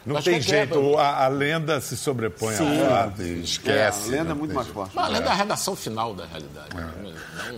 Não 0.07 0.15
Mas 0.15 0.25
tem 0.25 0.35
que 0.35 0.41
jeito, 0.49 0.97
a, 0.97 1.25
a 1.25 1.29
lenda 1.29 1.79
se 1.81 1.95
sobrepõe 1.97 2.57
ao 2.57 2.89
fato 2.89 3.23
e 3.23 3.43
esquece. 3.43 4.09
É, 4.15 4.17
a 4.17 4.19
lenda 4.19 4.31
é 4.31 4.35
muito 4.35 4.55
mais 4.55 4.67
jeito. 4.67 4.75
forte. 4.75 4.93
Mas 4.97 5.05
além 5.05 5.21
da 5.23 5.35
redação 5.35 5.77
final 5.77 6.15
da 6.15 6.25
realidade. 6.25 6.69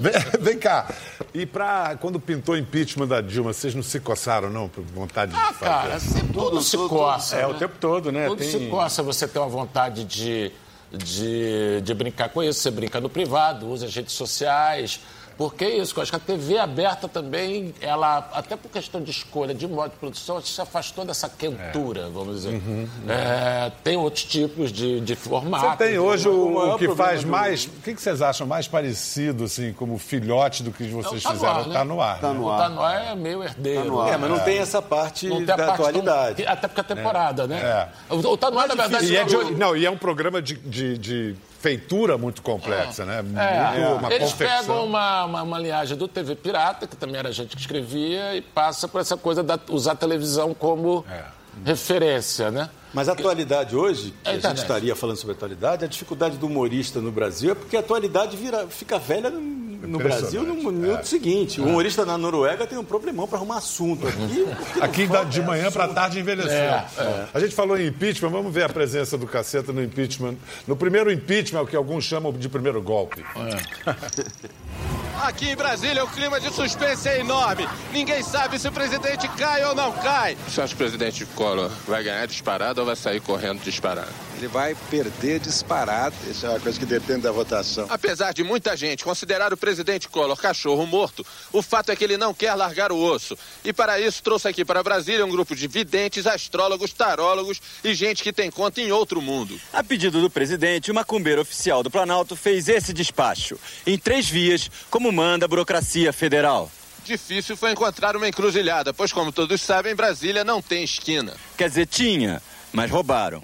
Vem, 0.01 0.13
vem 0.41 0.59
cá, 0.59 0.89
e 1.33 1.47
pra, 1.47 1.97
quando 2.01 2.19
pintou 2.19 2.55
o 2.57 2.59
impeachment 2.59 3.07
da 3.07 3.21
Dilma, 3.21 3.53
vocês 3.53 3.75
não 3.77 3.83
se 3.83 4.01
coçaram, 4.01 4.51
não, 4.51 4.69
por 4.69 4.83
vontade 4.83 5.31
de 5.33 5.39
Ah, 5.39 5.53
fazer? 5.53 5.65
cara, 5.65 6.01
sempre 6.01 6.33
tudo, 6.33 6.61
se 6.63 6.77
coça. 6.77 7.37
É, 7.37 7.41
né? 7.43 7.47
o 7.47 7.55
tempo 7.55 7.75
todo, 7.79 8.11
né? 8.11 8.27
Tudo 8.27 8.39
Tem- 8.39 8.51
se 8.51 8.67
coça. 8.69 9.03
Você 9.05 9.29
tem 9.29 9.41
uma 9.41 9.49
vontade 9.49 10.05
de, 10.05 10.51
de, 10.93 11.81
de 11.81 11.95
brincar 11.95 12.29
com 12.31 12.43
isso. 12.43 12.61
Você 12.61 12.71
brinca 12.71 13.01
no 13.01 13.09
privado, 13.09 13.69
usa 13.69 13.87
as 13.87 13.95
redes 13.95 14.15
sociais. 14.15 15.01
Porque 15.37 15.65
é 15.65 15.77
isso, 15.79 15.95
eu 15.97 16.03
acho 16.03 16.11
que 16.13 16.17
a 16.17 16.21
TV 16.21 16.59
aberta 16.59 17.09
também, 17.09 17.75
ela, 17.81 18.29
até 18.33 18.57
por 18.57 18.71
questão 18.71 19.01
de 19.03 19.11
escolha 19.11 19.55
de 19.55 19.67
modo 19.67 19.91
de 19.91 19.97
produção, 19.97 20.41
se 20.41 20.61
afastou 20.61 21.05
dessa 21.05 21.29
quentura, 21.29 22.09
vamos 22.11 22.37
dizer. 22.43 22.61
É, 23.09 23.71
tem 23.83 23.97
outros 23.97 24.25
tipos 24.25 24.71
de, 24.73 25.01
de 25.01 25.15
formato. 25.17 25.67
Você 25.71 25.77
tem 25.89 25.99
hoje 25.99 26.29
o 26.29 26.75
o, 26.75 26.79
que 26.79 26.89
faz 26.95 27.25
do- 27.25 27.31
mais. 27.31 27.65
O 27.65 27.71
que, 27.83 27.95
vocês 27.95 28.21
acham 28.23 28.47
mais 28.47 28.69
parecido, 28.69 29.45
assim, 29.45 29.73
como 29.73 29.99
filhote 29.99 30.63
do 30.63 30.71
que 30.71 30.85
vocês 30.89 31.23
Tá 31.23 31.31
no 31.31 31.35
fizeram? 31.37 31.55
ar, 31.57 31.67
né? 31.67 31.73
Tá 31.75 31.85
no 31.85 32.01
ar. 32.01 32.21
Tá 32.21 32.29
né? 32.29 32.35
no 32.35 32.45
O 32.81 32.83
ar. 32.83 33.13
É 33.13 33.15
meio 33.15 33.43
herdeiro. 33.43 33.85
no 33.87 34.01
ar. 34.01 34.13
É, 34.13 34.17
mas 34.17 34.31
não 34.31 34.39
tem 34.41 34.59
essa 34.59 34.81
parte 34.83 35.29
Não 35.29 35.37
tem 35.39 35.47
da 35.47 35.57
parte 35.57 35.71
atualidade. 35.75 36.43
tão- 36.43 36.53
até 36.53 36.69
porque 36.69 36.81
a 36.81 36.85
temporada, 36.85 37.47
né? 37.47 37.59
É. 38.11 38.15
O, 38.15 38.19
o 38.19 38.37
Tanoé, 38.37 38.67
na 38.67 38.75
verdade... 38.75 39.07
E 39.13 39.17
é, 39.17 39.25
de- 39.25 39.53
não, 39.55 39.77
e 39.77 39.85
é 39.87 39.91
um 39.91 39.97
programa 39.97 40.41
de, 40.43 40.55
de- 40.57 40.99
de 40.99 41.37
feitura 41.63 42.19
muito 42.19 42.43
complexa, 42.43 43.05
né? 43.07 43.19
É, 43.21 43.23
Muito, 43.23 43.99
uma 44.01 44.13
eles 44.13 44.33
confecção. 44.33 44.59
pegam 44.59 44.85
uma, 44.85 45.25
uma, 45.25 45.43
uma 45.45 45.59
linhagem 45.61 45.97
do 45.97 46.09
TV 46.09 46.35
Pirata, 46.35 46.87
que 46.89 46.97
também 46.97 47.17
era 47.17 47.31
gente 47.33 47.55
que 47.55 47.61
escrevia, 47.63 48.35
e 48.35 48.43
passa 48.43 48.89
por 48.89 49.01
essa 49.01 49.17
coisa 49.17 49.43
de 49.45 49.55
usar 49.71 49.93
a 49.93 49.95
televisão 49.95 50.53
como 50.53 51.05
É. 51.09 51.23
referência, 51.65 52.51
né? 52.51 52.69
Mas 52.93 53.09
a 53.09 53.13
atualidade 53.13 53.75
hoje, 53.75 54.13
que 54.23 54.29
É 54.29 54.33
a 54.33 54.39
gente 54.39 54.59
estaria 54.59 54.95
falando 54.95 55.17
sobre 55.17 55.33
a 55.33 55.37
atualidade, 55.37 55.85
a 55.85 55.89
dificuldade 55.89 56.37
do 56.37 56.47
humorista 56.47 57.01
no 57.01 57.11
Brasil 57.13 57.53
é 57.53 57.55
porque 57.55 57.77
a 57.77 57.81
atualidade 57.81 58.37
vira, 58.37 58.67
fica 58.67 58.99
velha 58.99 59.31
no, 59.83 59.89
no 59.89 59.99
Brasil 59.99 60.43
no 60.43 60.55
minuto 60.55 61.05
seguinte. 61.07 61.61
O 61.61 61.65
humorista 61.65 62.05
na 62.05 62.17
Noruega 62.17 62.67
tem 62.67 62.79
um 62.79 62.85
problemão 62.85 63.27
para 63.27 63.39
arrumar 63.39 63.59
assunto. 63.59 64.07
Aqui, 64.07 64.47
Aqui 64.81 65.07
da- 65.07 65.25
de 65.25 65.43
manhã 65.43 65.71
para 65.71 65.89
tarde 65.89 66.19
envelheceu. 66.21 66.53
É, 66.53 66.87
é. 66.99 67.27
A 67.35 67.41
gente 67.41 67.55
falou 67.55 67.79
em 67.79 67.87
impeachment, 67.87 68.31
vamos 68.31 68.53
ver 68.53 68.65
a 68.65 68.69
presença 68.69 69.19
do 69.19 69.27
caceta 69.27 69.73
no 69.73 69.83
impeachment. 69.83 70.37
No 70.67 70.77
primeiro 70.77 71.11
impeachment, 71.13 71.63
o 71.63 71.67
que 71.67 71.77
alguns 71.77 72.05
chamam 72.05 72.33
de 72.33 72.49
primeiro 72.49 72.81
golpe. 72.81 73.23
Aqui 75.21 75.51
em 75.51 75.57
Brasília, 75.57 76.05
o 76.05 76.09
clima 76.09 76.41
de 76.41 76.53
suspense 76.53 77.09
é 77.09 77.21
enorme. 77.21 77.69
Ninguém 77.93 78.23
sabe 78.23 78.59
se 78.59 78.67
o 78.67 78.73
presidente 78.73 79.29
cai 79.37 79.65
ou 79.65 79.75
não 79.75 79.93
cai. 79.93 80.37
Você 80.49 80.61
acha 80.61 80.69
que 80.69 80.75
o 80.75 80.85
presidente 80.85 81.27
Collor 81.27 81.71
vai 81.87 82.03
ganhar 82.03 82.27
disparado 82.27 82.81
ou 82.81 82.87
vai 82.87 82.97
sair 82.97 83.21
correndo 83.21 83.63
disparado? 83.63 84.11
Ele 84.39 84.49
vai 84.49 84.75
perder 84.91 85.39
disparado. 85.39 86.17
Isso 86.29 86.45
é 86.45 86.49
uma 86.49 86.59
coisa 86.59 86.79
que 86.79 86.87
depende 86.87 87.21
da 87.21 87.31
votação. 87.31 87.87
Apesar 87.89 88.33
de 88.33 88.43
muita 88.43 88.77
gente 88.77 89.05
considerar 89.05 89.53
o 89.53 89.57
presidente 89.57 90.09
Collor 90.09 90.37
cachorro 90.37 90.85
morto, 90.87 91.25
o 91.53 91.63
fato 91.63 91.93
é 91.93 91.97
que 91.97 92.03
ele 92.03 92.17
não 92.17 92.35
quer 92.35 92.55
largar 92.55 92.91
o 92.91 92.99
osso. 92.99 93.39
E 93.65 93.73
para 93.73 94.01
isso 94.01 94.23
trouxe 94.23 94.49
aqui 94.49 94.65
para 94.65 94.83
Brasília 94.83 95.25
um 95.25 95.31
grupo 95.31 95.55
de 95.55 95.69
videntes, 95.69 96.27
astrólogos, 96.27 96.93
tarólogos 96.93 97.61
e 97.85 97.95
gente 97.95 98.23
que 98.23 98.33
tem 98.33 98.51
conta 98.51 98.81
em 98.81 98.91
outro 98.91 99.23
mundo. 99.23 99.61
A 99.73 99.85
pedido 99.85 100.21
do 100.21 100.31
presidente, 100.31 100.91
o 100.91 100.95
macumbeiro 100.95 101.43
oficial 101.43 101.83
do 101.83 101.91
Planalto 101.91 102.35
fez 102.35 102.69
esse 102.69 102.93
despacho, 102.93 103.59
em 103.87 103.97
três 103.97 104.29
vias, 104.29 104.71
como 104.91 105.02
manda 105.11 105.47
a 105.47 105.49
burocracia 105.49 106.13
federal. 106.13 106.71
Difícil 107.05 107.57
foi 107.57 107.73
encontrar 107.73 108.15
uma 108.17 108.29
encruzilhada, 108.29 108.95
pois 108.95 109.13
como 109.13 109.33
todos 109.33 109.61
sabem, 109.61 109.95
Brasília 109.95 110.45
não 110.45 110.63
tem 110.63 110.85
esquina. 110.85 111.33
Quer 111.57 111.69
dizer, 111.69 111.87
tinha, 111.87 112.41
mas 112.73 112.89
roubaram. 112.91 113.43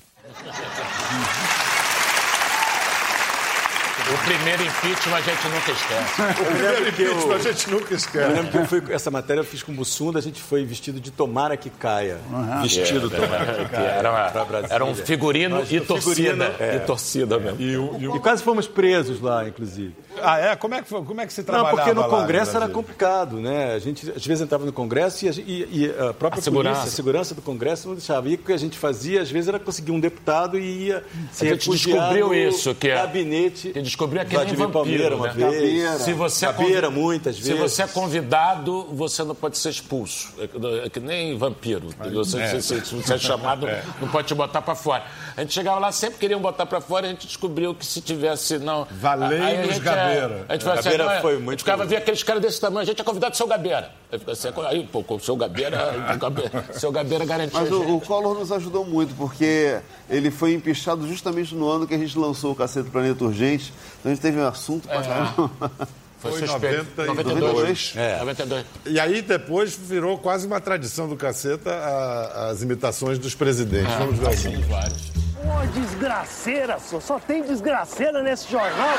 O 4.11 4.19
primeiro 4.25 4.63
impeachment 4.63 5.17
a 5.17 5.21
gente 5.21 5.49
nunca 5.49 5.71
esquece. 5.73 6.23
O 6.41 6.45
primeiro 6.47 6.93
que 6.93 7.03
eu- 7.03 7.13
impeachment 7.13 7.35
a 7.35 7.39
gente 7.53 7.71
nunca 7.71 7.95
esquece. 7.95 8.25
Eu 8.31 8.37
lembro 8.37 8.51
que 8.53 8.57
eu 8.57 8.67
fui, 8.67 8.83
essa 8.95 9.11
matéria 9.11 9.41
eu 9.41 9.45
fiz 9.45 9.63
com 9.63 9.71
o 9.73 9.75
Bussunda, 9.75 10.19
a 10.19 10.23
gente 10.23 10.41
foi 10.41 10.65
vestido 10.65 10.99
de 10.99 11.11
tomara 11.11 11.57
que 11.59 11.69
caia. 11.69 12.19
Vestido 12.63 13.09
É, 13.15 13.21
tomara 13.21 13.55
que 13.55 13.65
que 13.67 13.71
caia. 13.71 13.87
era 13.87 14.11
uma- 14.11 14.67
era 14.71 14.85
um 14.85 14.95
figurino 14.95 15.57
Nós, 15.57 15.71
e 15.71 15.81
torcida. 15.81 16.55
é. 16.59 16.77
E 16.77 16.81
torcida 16.87 17.39
mesmo. 17.39 17.61
E, 17.61 18.05
e 18.05 18.17
E 18.17 18.21
quase 18.21 18.43
fomos 18.43 18.67
presos 18.67 19.21
lá, 19.21 19.47
inclusive. 19.47 19.95
Ah, 20.23 20.39
é? 20.39 20.57
Como 20.57 20.75
é 20.75 20.83
que, 20.83 20.89
foi- 20.89 21.03
como 21.05 21.21
é 21.21 21.27
que 21.27 21.33
se 21.33 21.41
Não, 21.41 21.47
trabalhava 21.47 21.77
porque 21.77 21.93
no 21.95 22.01
lá 22.03 22.09
Congresso 22.09 22.57
era 22.57 22.69
complicado, 22.69 23.37
né? 23.41 23.75
A 23.75 23.79
gente 23.79 24.11
às 24.11 24.27
vezes 24.27 24.43
entrava 24.43 24.65
no 24.65 24.73
Congresso 24.73 25.25
e 25.25 25.29
a, 25.29 25.33
e- 25.33 25.69
e 25.71 25.87
a 26.09 26.13
própria 26.15 26.41
A 26.41 26.43
segurança. 26.43 26.75
polícia, 26.81 26.93
a 26.93 26.97
segurança 26.97 27.35
do 27.35 27.43
Congresso 27.43 27.89
não 27.89 27.95
deixava. 27.95 28.29
E 28.29 28.35
o 28.35 28.39
que 28.39 28.53
a 28.53 28.57
gente 28.57 28.79
fazia, 28.79 29.21
às 29.23 29.31
vezes, 29.31 29.49
era 29.49 29.59
conseguir 29.59 29.93
um 29.93 30.01
deputado 30.01 30.59
e 30.59 30.87
ia 30.89 31.05
se 31.33 31.47
A 31.47 31.51
gente 31.51 31.71
descobriu 31.71 32.35
isso, 32.35 32.75
que 32.75 32.89
é- 32.89 32.95
gabinete. 32.97 33.71
Que 33.71 33.83
descobriu 33.83 34.21
que 34.25 34.29
nem 34.29 34.37
Vladimir 34.37 34.59
vampiro, 34.69 34.73
Palmeira 34.73 35.17
uma 35.17 35.27
né? 35.33 35.51
vez. 35.51 36.03
Se 36.03 36.13
você 36.13 36.47
é 36.47 36.53
Gabeira, 36.53 36.89
convi- 36.89 37.01
muitas 37.01 37.37
Se 37.37 37.43
vezes. 37.43 37.59
você 37.61 37.83
é 37.83 37.87
convidado, 37.87 38.85
você 38.93 39.23
não 39.25 39.35
pode 39.35 39.57
ser 39.59 39.71
expulso. 39.71 40.29
É 40.39 40.89
que- 40.89 40.99
é 40.99 41.03
nem 41.03 41.37
vampiro. 41.37 41.89
Você, 42.13 42.41
é. 42.41 42.61
se, 42.61 42.81
se 42.85 42.95
você 42.95 43.15
é 43.15 43.19
chamado, 43.19 43.67
não 44.01 44.09
pode 44.09 44.29
te 44.29 44.35
botar 44.35 44.63
pra 44.63 44.75
fora. 44.75 45.05
A 45.37 45.43
gente 45.43 45.55
chegava 45.55 45.79
lá, 45.79 45.93
sempre 45.93 46.19
queriam 46.19 46.41
botar 46.41 46.67
pra 46.67 46.81
fora, 46.81 47.07
e 47.07 47.11
a 47.11 47.13
gente 47.13 47.27
descobriu 47.27 47.75
que 47.75 47.87
se 47.87 48.01
tivesse, 48.01 48.59
não... 48.59 48.87
Valei 48.91 49.39
a 49.39 49.63
nos 49.67 49.75
gente, 49.75 49.81
Gabeira. 50.15 50.35
É, 50.35 50.45
a 50.49 50.53
gente 50.55 50.63
falava 50.63 50.81
assim, 50.81 50.91
Gabeira 50.91 51.13
é- 51.15 51.21
foi 51.21 51.33
A 51.33 51.39
muito- 51.39 51.51
gente 51.51 51.59
ficava, 51.61 51.85
via 51.85 51.99
aqueles 51.99 52.23
caras 52.23 52.43
desse 52.43 52.61
tamanho, 52.61 52.81
a 52.83 52.85
gente 52.85 53.01
é 53.01 53.05
convidado 53.05 53.33
do 53.33 53.37
seu 53.37 53.47
Gabeira. 53.47 53.91
Aí, 54.11 54.19
fica 54.19 54.33
assim, 54.33 54.49
aí 54.67 54.89
pô, 54.91 55.05
o 55.09 55.21
seu 55.21 55.37
Gabeira, 55.37 55.95
o 56.15 56.19
Gabeira- 56.19 56.65
seu 56.73 56.91
Gabeira 56.93 57.25
garantiu 57.25 57.59
Mas 57.61 57.71
a 57.71 57.75
o, 57.75 57.97
o 57.97 58.01
Collor 58.01 58.39
nos 58.39 58.51
ajudou 58.53 58.85
muito, 58.85 59.15
porque 59.15 59.79
ele 60.09 60.31
foi 60.31 60.55
empichado 60.55 61.07
justamente 61.07 61.55
no 61.55 61.69
ano 61.69 61.87
que 61.87 61.95
a 61.95 61.99
gente 61.99 62.19
lançou 62.19 62.53
o 62.53 62.55
Cacete 62.55 62.91
Planeta 62.91 63.25
Urgente. 63.25 63.73
Então 64.01 64.11
a 64.13 64.15
gente 64.15 64.23
teve 64.23 64.39
um 64.39 64.47
assunto 64.47 64.87
pra 64.89 65.03
caramba. 65.03 65.51
Foi, 66.21 66.33
Foi 66.33 66.49
suspeito. 66.49 66.85
90 66.97 67.03
e 67.05 67.07
92. 67.07 67.93
É. 67.97 68.19
92. 68.19 68.67
E 68.87 68.99
aí 68.99 69.23
depois 69.23 69.77
virou 69.77 70.19
quase 70.19 70.49
uma 70.49 70.61
tradição 70.61 71.09
do 71.09 71.15
caceta 71.15 71.71
a- 71.71 72.49
as 72.51 72.61
imitações 72.61 73.21
dos 73.21 73.37
presidentes. 73.37 73.95
Vamos 73.95 74.19
ver 74.19 74.27
alguns. 74.27 74.67
Vários. 74.67 75.13
Ô, 75.39 75.67
desgraceira, 75.81 76.81
só, 76.81 76.99
só 76.99 77.21
tem 77.21 77.45
desgraceira 77.45 78.21
nesse 78.21 78.51
jornal. 78.51 78.99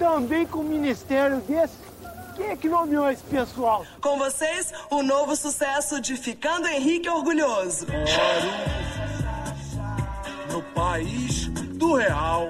Também 0.00 0.46
com 0.46 0.60
um 0.60 0.64
ministério 0.64 1.42
desse. 1.42 1.74
Quem 2.34 2.46
é 2.46 2.56
que 2.56 2.70
nomeou 2.70 3.10
esse 3.10 3.22
pessoal? 3.24 3.84
Com 4.00 4.16
vocês, 4.16 4.72
o 4.90 5.02
novo 5.02 5.36
sucesso 5.36 6.00
de 6.00 6.16
Ficando 6.16 6.66
Henrique 6.66 7.06
Orgulhoso. 7.06 7.86
No 10.50 10.62
país 10.74 11.48
do 11.48 11.96
real. 11.96 12.48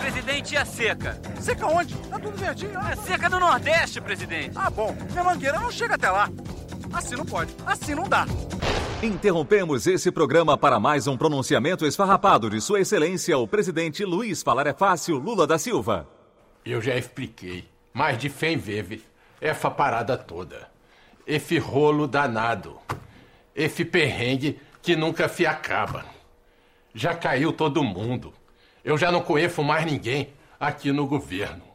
Presidente, 0.00 0.54
e 0.54 0.56
a 0.56 0.64
seca? 0.64 1.16
Seca 1.40 1.68
onde? 1.68 1.94
Tá 1.94 2.18
tudo 2.18 2.36
verdinho. 2.36 2.76
É 2.80 2.96
seca 2.96 3.28
no 3.28 3.38
Nordeste, 3.38 4.00
presidente. 4.00 4.50
Ah, 4.56 4.68
bom. 4.68 4.92
Minha 5.12 5.22
mangueira 5.22 5.60
não 5.60 5.70
chega 5.70 5.94
até 5.94 6.10
lá. 6.10 6.28
Assim 6.92 7.14
não 7.14 7.24
pode. 7.24 7.54
Assim 7.64 7.94
não 7.94 8.08
dá. 8.08 8.26
Interrompemos 9.00 9.86
esse 9.86 10.10
programa 10.10 10.58
para 10.58 10.80
mais 10.80 11.06
um 11.06 11.16
pronunciamento 11.16 11.86
esfarrapado 11.86 12.50
de 12.50 12.60
Sua 12.60 12.80
Excelência, 12.80 13.38
o 13.38 13.46
presidente 13.46 14.04
Luiz 14.04 14.42
Falar 14.42 14.66
é 14.66 14.74
Fácil 14.74 15.18
Lula 15.18 15.46
da 15.46 15.56
Silva. 15.56 16.19
Eu 16.64 16.82
já 16.82 16.96
expliquei, 16.96 17.68
mais 17.92 18.18
de 18.18 18.28
100 18.28 18.56
vezes, 18.58 19.00
essa 19.40 19.70
parada 19.70 20.16
toda. 20.16 20.68
Esse 21.26 21.58
rolo 21.58 22.06
danado. 22.06 22.78
Esse 23.54 23.84
perrengue 23.84 24.60
que 24.82 24.94
nunca 24.96 25.28
se 25.28 25.46
acaba. 25.46 26.04
Já 26.94 27.14
caiu 27.14 27.52
todo 27.52 27.82
mundo. 27.82 28.34
Eu 28.84 28.98
já 28.98 29.10
não 29.10 29.22
conheço 29.22 29.62
mais 29.62 29.84
ninguém 29.84 30.32
aqui 30.58 30.92
no 30.92 31.06
governo. 31.06 31.69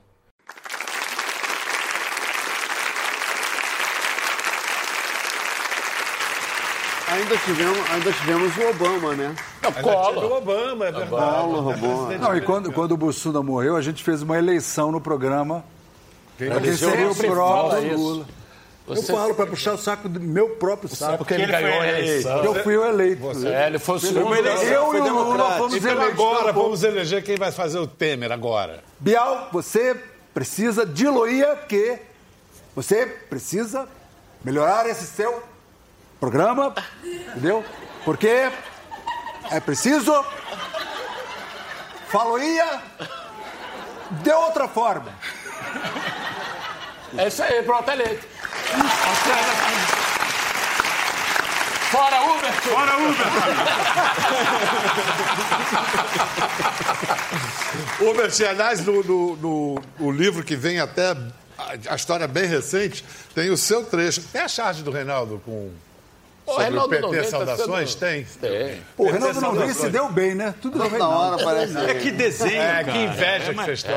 Ainda 7.15 7.37
tivemos, 7.37 7.89
ainda 7.91 8.11
tivemos 8.11 8.57
o 8.57 8.69
Obama, 8.69 9.15
né? 9.15 9.35
Collor. 9.81 10.23
o 10.25 10.37
Obama, 10.37 10.85
é 10.87 10.91
verdade. 10.91 11.09
Collor, 11.09 11.67
Obama. 11.69 12.17
Não, 12.17 12.35
e 12.37 12.41
quando, 12.41 12.71
quando 12.71 12.91
o 12.91 12.97
Bussunda 12.97 13.41
morreu, 13.41 13.75
a 13.75 13.81
gente 13.81 14.03
fez 14.03 14.21
uma 14.21 14.37
eleição 14.37 14.91
no 14.91 14.99
programa. 14.99 15.63
Quem 16.37 16.75
seria 16.75 17.07
o 17.09 17.13
você 17.13 17.27
próprio. 17.27 17.97
Lula. 17.97 18.25
Você- 18.87 19.11
Eu 19.11 19.15
falo 19.17 19.33
para 19.33 19.47
puxar 19.47 19.73
o 19.73 19.77
saco 19.79 20.07
do 20.07 20.19
meu 20.19 20.49
próprio 20.57 20.87
saco. 20.93 21.17
porque 21.19 21.33
ele 21.33 21.47
ganhou 21.47 21.81
a 21.81 21.87
eleição. 21.87 22.43
Eu 22.43 22.55
fui 22.63 22.77
o 22.77 22.85
eleito. 22.85 23.21
Você- 23.21 23.47
É, 23.47 23.67
ele 23.67 23.79
foi 23.79 23.95
o 23.95 23.99
segundo. 23.99 24.25
uma 24.27 24.37
eleição, 24.37 24.67
Eu 24.67 24.93
e 24.95 24.99
o 25.09 25.23
Lula 25.23 25.57
fomos 25.57 25.73
Então 25.75 25.91
eleitos 25.91 26.13
agora 26.19 26.51
vamos 26.53 26.83
eleger 26.83 27.23
quem 27.23 27.35
vai 27.35 27.51
fazer 27.51 27.79
o 27.79 27.87
Temer 27.87 28.31
agora. 28.31 28.83
Bial, 28.99 29.49
você 29.51 29.95
precisa 30.33 30.85
diluir 30.85 31.47
que 31.67 31.97
você 32.75 33.05
precisa 33.07 33.87
melhorar 34.43 34.87
esse 34.87 35.07
seu 35.07 35.41
programa, 36.19 36.73
entendeu? 37.03 37.63
Porque 38.03 38.51
é 39.51 39.59
preciso 39.59 40.13
faloia 42.07 42.81
de 44.11 44.31
outra 44.31 44.67
forma. 44.67 45.11
É 47.17 47.27
isso 47.27 47.41
aí, 47.43 47.61
pronto, 47.63 47.89
eleito. 47.89 48.27
Fora 51.91 52.21
Uber! 52.23 52.51
Fora 52.53 52.97
Uber! 52.97 53.25
Uber, 58.01 58.29
aliás, 58.49 58.85
no, 58.85 59.03
no, 59.03 59.35
no- 59.37 59.81
o 59.99 60.11
livro 60.11 60.43
que 60.43 60.55
vem 60.55 60.79
até 60.79 61.11
a, 61.11 61.17
a 61.91 61.95
história 61.95 62.27
bem 62.27 62.45
recente, 62.45 63.05
tem 63.33 63.49
o 63.49 63.57
seu 63.57 63.85
trecho. 63.85 64.21
Tem 64.23 64.41
a 64.41 64.47
charge 64.47 64.83
do 64.83 64.91
Reinaldo 64.91 65.41
com. 65.45 65.71
Pô, 66.45 66.51
sobre 66.51 66.65
Reinaldo 66.67 66.87
o 66.87 66.89
PT 66.89 67.01
não 67.01 67.11
vem, 67.11 67.21
tá 67.23 67.27
Saudações? 67.29 67.89
sendo- 67.91 67.99
Tem? 67.99 68.23
Tem. 68.39 68.81
Pô, 68.95 69.05
o 69.05 69.11
Reinaldo 69.11 69.63
e 69.65 69.73
se 69.73 69.89
deu 69.89 70.07
bem, 70.09 70.35
né? 70.35 70.53
Tudo 70.61 70.77
no 70.77 70.87
Reinaldo. 70.87 71.43
É 71.89 71.95
que 71.95 72.11
desenho, 72.11 72.61
É, 72.61 72.83
que 72.83 72.97
inveja 72.97 73.53
que 73.53 73.63
vocês 73.63 73.79
estão. 73.79 73.95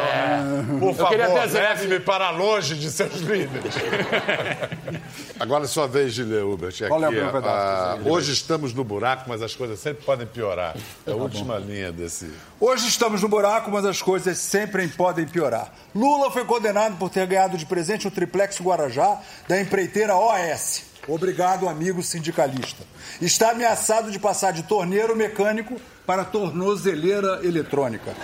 Por 0.80 0.98
Eu 0.98 1.06
queria 1.08 1.26
favor, 1.28 1.52
leve-me 1.52 2.00
para 2.00 2.30
longe 2.30 2.74
de 2.74 2.90
seus 2.90 3.16
líderes. 3.16 3.74
Agora 5.38 5.64
é 5.64 5.66
sua 5.66 5.87
vez 5.87 6.14
de 6.14 6.24
ler, 6.24 6.42
Hubert. 6.42 6.74
Aqui, 6.74 6.88
Qual 6.88 7.04
é 7.04 7.08
o 7.08 7.12
meu 7.12 7.26
pedaço? 7.30 7.48
ah, 7.48 7.98
hoje 8.04 8.32
estamos 8.32 8.72
no 8.74 8.82
buraco, 8.82 9.24
mas 9.28 9.42
as 9.42 9.54
coisas 9.54 9.78
sempre 9.78 10.04
podem 10.04 10.26
piorar. 10.26 10.74
É 11.06 11.12
a 11.12 11.14
última 11.14 11.58
linha 11.58 11.92
desse... 11.92 12.30
Hoje 12.58 12.88
estamos 12.88 13.22
no 13.22 13.28
buraco, 13.28 13.70
mas 13.70 13.84
as 13.84 14.02
coisas 14.02 14.38
sempre 14.38 14.88
podem 14.88 15.26
piorar. 15.26 15.72
Lula 15.94 16.30
foi 16.30 16.44
condenado 16.44 16.96
por 16.96 17.08
ter 17.11 17.26
ganhado 17.26 17.56
de 17.56 17.66
presente 17.66 18.08
um 18.08 18.11
triplex 18.11 18.61
Guarajá 18.61 19.18
da 19.46 19.61
empreiteira 19.61 20.16
OAS. 20.16 20.88
Obrigado, 21.09 21.68
amigo 21.68 22.03
sindicalista. 22.03 22.85
Está 23.21 23.51
ameaçado 23.53 24.11
de 24.11 24.18
passar 24.18 24.53
de 24.53 24.62
torneiro 24.62 25.16
mecânico 25.16 25.81
para 26.07 26.25
tornozeleira 26.25 27.40
eletrônica. 27.42 28.14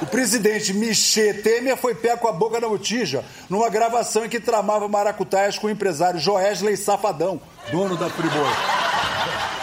O 0.00 0.06
presidente 0.06 0.72
Michel 0.72 1.42
Temer 1.42 1.76
foi 1.76 1.94
pé 1.94 2.16
com 2.16 2.28
a 2.28 2.32
boca 2.32 2.60
na 2.60 2.68
botija 2.68 3.24
numa 3.50 3.68
gravação 3.68 4.24
em 4.24 4.28
que 4.28 4.40
tramava 4.40 4.88
maracutaias 4.88 5.58
com 5.58 5.66
o 5.66 5.70
empresário 5.70 6.18
Joesley 6.20 6.76
Safadão, 6.76 7.40
dono 7.70 7.96
da 7.96 8.08
Friboi. 8.08 8.80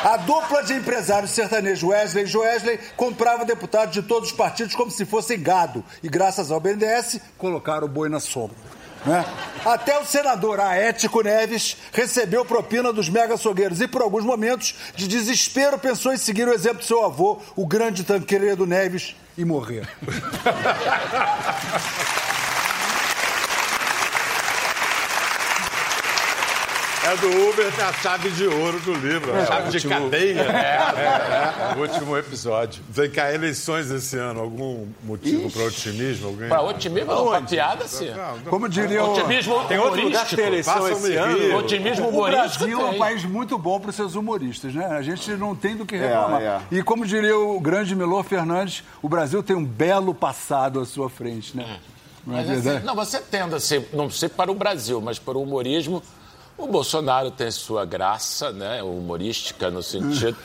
A 0.03 0.15
dupla 0.17 0.63
de 0.63 0.73
empresários 0.73 1.31
sertanejos 1.31 1.89
Wesley 1.89 2.25
e 2.25 2.27
Joesley 2.27 2.79
comprava 2.95 3.43
deputados 3.43 3.93
de 3.93 4.03
todos 4.03 4.29
os 4.29 4.35
partidos 4.35 4.75
como 4.75 4.91
se 4.91 5.05
fossem 5.05 5.41
gado. 5.41 5.83
E 6.03 6.07
graças 6.07 6.51
ao 6.51 6.59
BNDES, 6.59 7.19
colocaram 7.37 7.87
o 7.87 7.89
boi 7.89 8.07
na 8.07 8.19
sombra. 8.19 8.55
Né? 9.05 9.25
Até 9.65 9.99
o 9.99 10.05
senador 10.05 10.59
Aético 10.59 11.21
Neves 11.21 11.77
recebeu 11.91 12.45
propina 12.45 12.93
dos 12.93 13.09
mega 13.09 13.33
açougueiros 13.33 13.81
e, 13.81 13.87
por 13.87 14.01
alguns 14.01 14.23
momentos 14.23 14.75
de 14.95 15.07
desespero, 15.07 15.77
pensou 15.77 16.13
em 16.13 16.17
seguir 16.17 16.47
o 16.47 16.53
exemplo 16.53 16.79
do 16.79 16.85
seu 16.85 17.03
avô, 17.03 17.39
o 17.55 17.65
grande 17.65 18.03
Tancredo 18.03 18.65
Neves, 18.65 19.15
e 19.37 19.45
morrer. 19.45 19.87
É 27.09 27.15
do 27.15 27.49
Uber, 27.49 27.71
tem 27.73 27.85
a 27.85 27.93
chave 27.93 28.29
de 28.31 28.45
ouro 28.47 28.79
do 28.81 28.93
livro. 28.93 29.33
a 29.33 29.37
É, 29.39 29.45
chave 29.45 29.69
de 29.69 29.77
último- 29.77 29.93
cadeia. 29.93 30.41
É, 30.41 31.73
é, 31.73 31.75
O 31.77 31.81
último 31.81 32.17
episódio. 32.17 32.83
Vem 32.89 33.09
cá, 33.09 33.31
eleições 33.33 33.89
esse 33.89 34.17
ano. 34.17 34.41
Algum 34.41 34.85
motivo 35.03 35.49
para 35.49 35.63
otimismo? 35.63 36.27
Alguém... 36.27 36.49
Pra 36.49 36.61
otimismo 36.63 37.13
não, 37.13 37.27
pra 37.29 37.41
piada, 37.41 37.87
sim. 37.87 38.09
Como 38.49 38.67
diria 38.67 39.03
o... 39.05 39.13
Otimismo 39.13 39.63
Tem 39.69 39.77
outro 39.79 40.01
lugar 40.01 40.25
que 40.25 40.35
tem 40.35 40.47
eleição 40.47 40.87
esse 40.89 41.15
ano. 41.15 41.57
Otimismo 41.57 42.05
O 42.05 42.09
humorístico 42.09 42.65
Brasil 42.65 42.81
é 42.81 42.85
um 42.89 42.97
país 42.97 43.23
muito 43.23 43.57
bom 43.57 43.79
para 43.79 43.89
os 43.91 43.95
seus 43.95 44.15
humoristas, 44.15 44.73
né? 44.73 44.85
A 44.87 45.01
gente 45.01 45.31
não 45.31 45.55
tem 45.55 45.77
do 45.77 45.85
que 45.85 45.95
É, 45.95 45.99
reclamar. 46.07 46.41
é. 46.41 46.59
E 46.71 46.83
como 46.83 47.05
diria 47.05 47.37
o 47.37 47.57
grande 47.61 47.95
Melô 47.95 48.21
Fernandes, 48.23 48.83
o 49.01 49.07
Brasil 49.07 49.41
tem 49.41 49.55
um 49.55 49.63
belo 49.63 50.13
passado 50.13 50.79
à 50.81 50.85
sua 50.85 51.09
frente, 51.09 51.55
né? 51.55 51.77
Não 52.25 52.33
é 52.35 52.39
Mas, 52.39 52.47
verdade? 52.49 52.77
assim, 52.77 52.85
não, 52.85 52.95
você 52.95 53.19
tende 53.21 53.55
a 53.55 53.59
ser, 53.61 53.87
não 53.93 54.09
sei 54.09 54.27
para 54.27 54.51
o 54.51 54.55
Brasil, 54.55 54.99
mas 54.99 55.17
para 55.17 55.37
o 55.37 55.43
humorismo, 55.43 56.03
o 56.57 56.67
Bolsonaro 56.67 57.29
tem 57.31 57.49
sua 57.51 57.85
graça, 57.85 58.51
né, 58.51 58.81
humorística 58.83 59.69
no 59.69 59.83
sentido. 59.83 60.35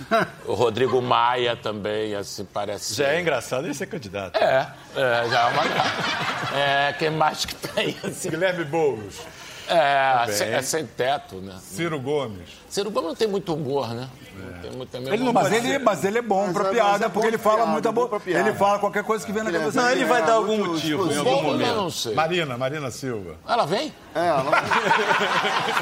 o 0.47 0.55
Rodrigo 0.55 1.01
Maia 1.01 1.57
também, 1.57 2.15
assim, 2.15 2.45
parece. 2.45 2.95
Já 2.95 3.09
é 3.09 3.21
engraçado 3.21 3.65
ele 3.67 3.75
ser 3.75 3.87
candidato. 3.87 4.37
É, 4.37 4.73
é, 4.97 5.29
já 5.29 5.41
é 5.41 5.53
uma 5.53 5.65
graça. 5.65 6.57
É, 6.57 6.93
quem 6.99 7.11
mais 7.11 7.45
que 7.45 7.55
tem? 7.55 7.97
Assim? 8.05 8.31
Guilherme 8.31 8.65
Boulos. 8.65 9.21
É, 9.69 10.27
sem- 10.33 10.49
é 10.49 10.61
sem 10.61 10.85
teto, 10.87 11.37
né? 11.37 11.57
Ciro 11.63 11.99
Gomes. 11.99 12.49
Ciro 12.69 12.91
Gomes 12.91 13.09
não 13.11 13.15
tem 13.15 13.29
muito 13.29 13.55
humor, 13.55 13.95
né? 13.95 14.09
Não 14.35 14.61
tem 14.61 14.71
muito, 14.73 14.97
é 14.97 15.01
Ele 15.15 15.23
não, 15.25 15.33
mas, 15.33 15.53
ele, 15.53 15.79
mas 15.79 16.05
ele 16.05 16.19
é 16.19 16.23
bom 16.23 16.53
pra 16.53 16.65
mas 16.65 16.73
piada, 16.73 17.07
é 17.07 17.09
porque 17.09 17.21
bom 17.21 17.29
ele 17.29 17.39
pra 17.39 17.45
fala 17.45 17.57
piada, 17.59 17.71
muita 17.73 17.89
bom 17.93 17.95
boa. 17.95 18.09
pra 18.09 18.21
piada. 18.21 18.49
Ele 18.49 18.57
fala 18.59 18.79
qualquer 18.81 19.05
coisa 19.05 19.25
que 19.25 19.31
vem 19.33 19.43
na 19.45 19.53
cabeça 19.53 19.81
Não, 19.81 19.91
ele 19.91 20.05
vai 20.05 20.25
dar 20.27 20.33
algum 20.35 20.59
motivo, 20.67 21.11
em 21.13 21.17
algum 21.17 21.43
momento. 21.43 21.77
não 21.77 21.91
sei. 21.91 22.13
Marina, 22.15 22.59
Marina 22.59 22.91
Silva. 22.91 23.37
Ela 23.49 23.65
vem? 23.65 23.95
É, 24.15 24.27
ela... 24.27 24.43
A 24.51 25.82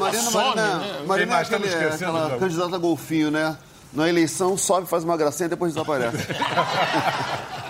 Marina, 0.00 0.22
some, 0.30 0.44
Marina, 0.56 0.78
né? 0.78 1.02
Marina 1.06 1.32
é 1.32 1.34
mais 1.34 1.46
estamos 1.48 1.68
aquele, 1.68 1.84
esquecendo, 1.84 2.16
aquela 2.18 2.38
candidata 2.38 2.78
golfinho, 2.78 3.30
né? 3.30 3.56
Na 3.92 4.08
eleição 4.08 4.56
sobe, 4.56 4.88
faz 4.88 5.02
uma 5.04 5.16
gracinha 5.16 5.46
e 5.46 5.50
depois 5.50 5.72
desaparece. 5.74 6.16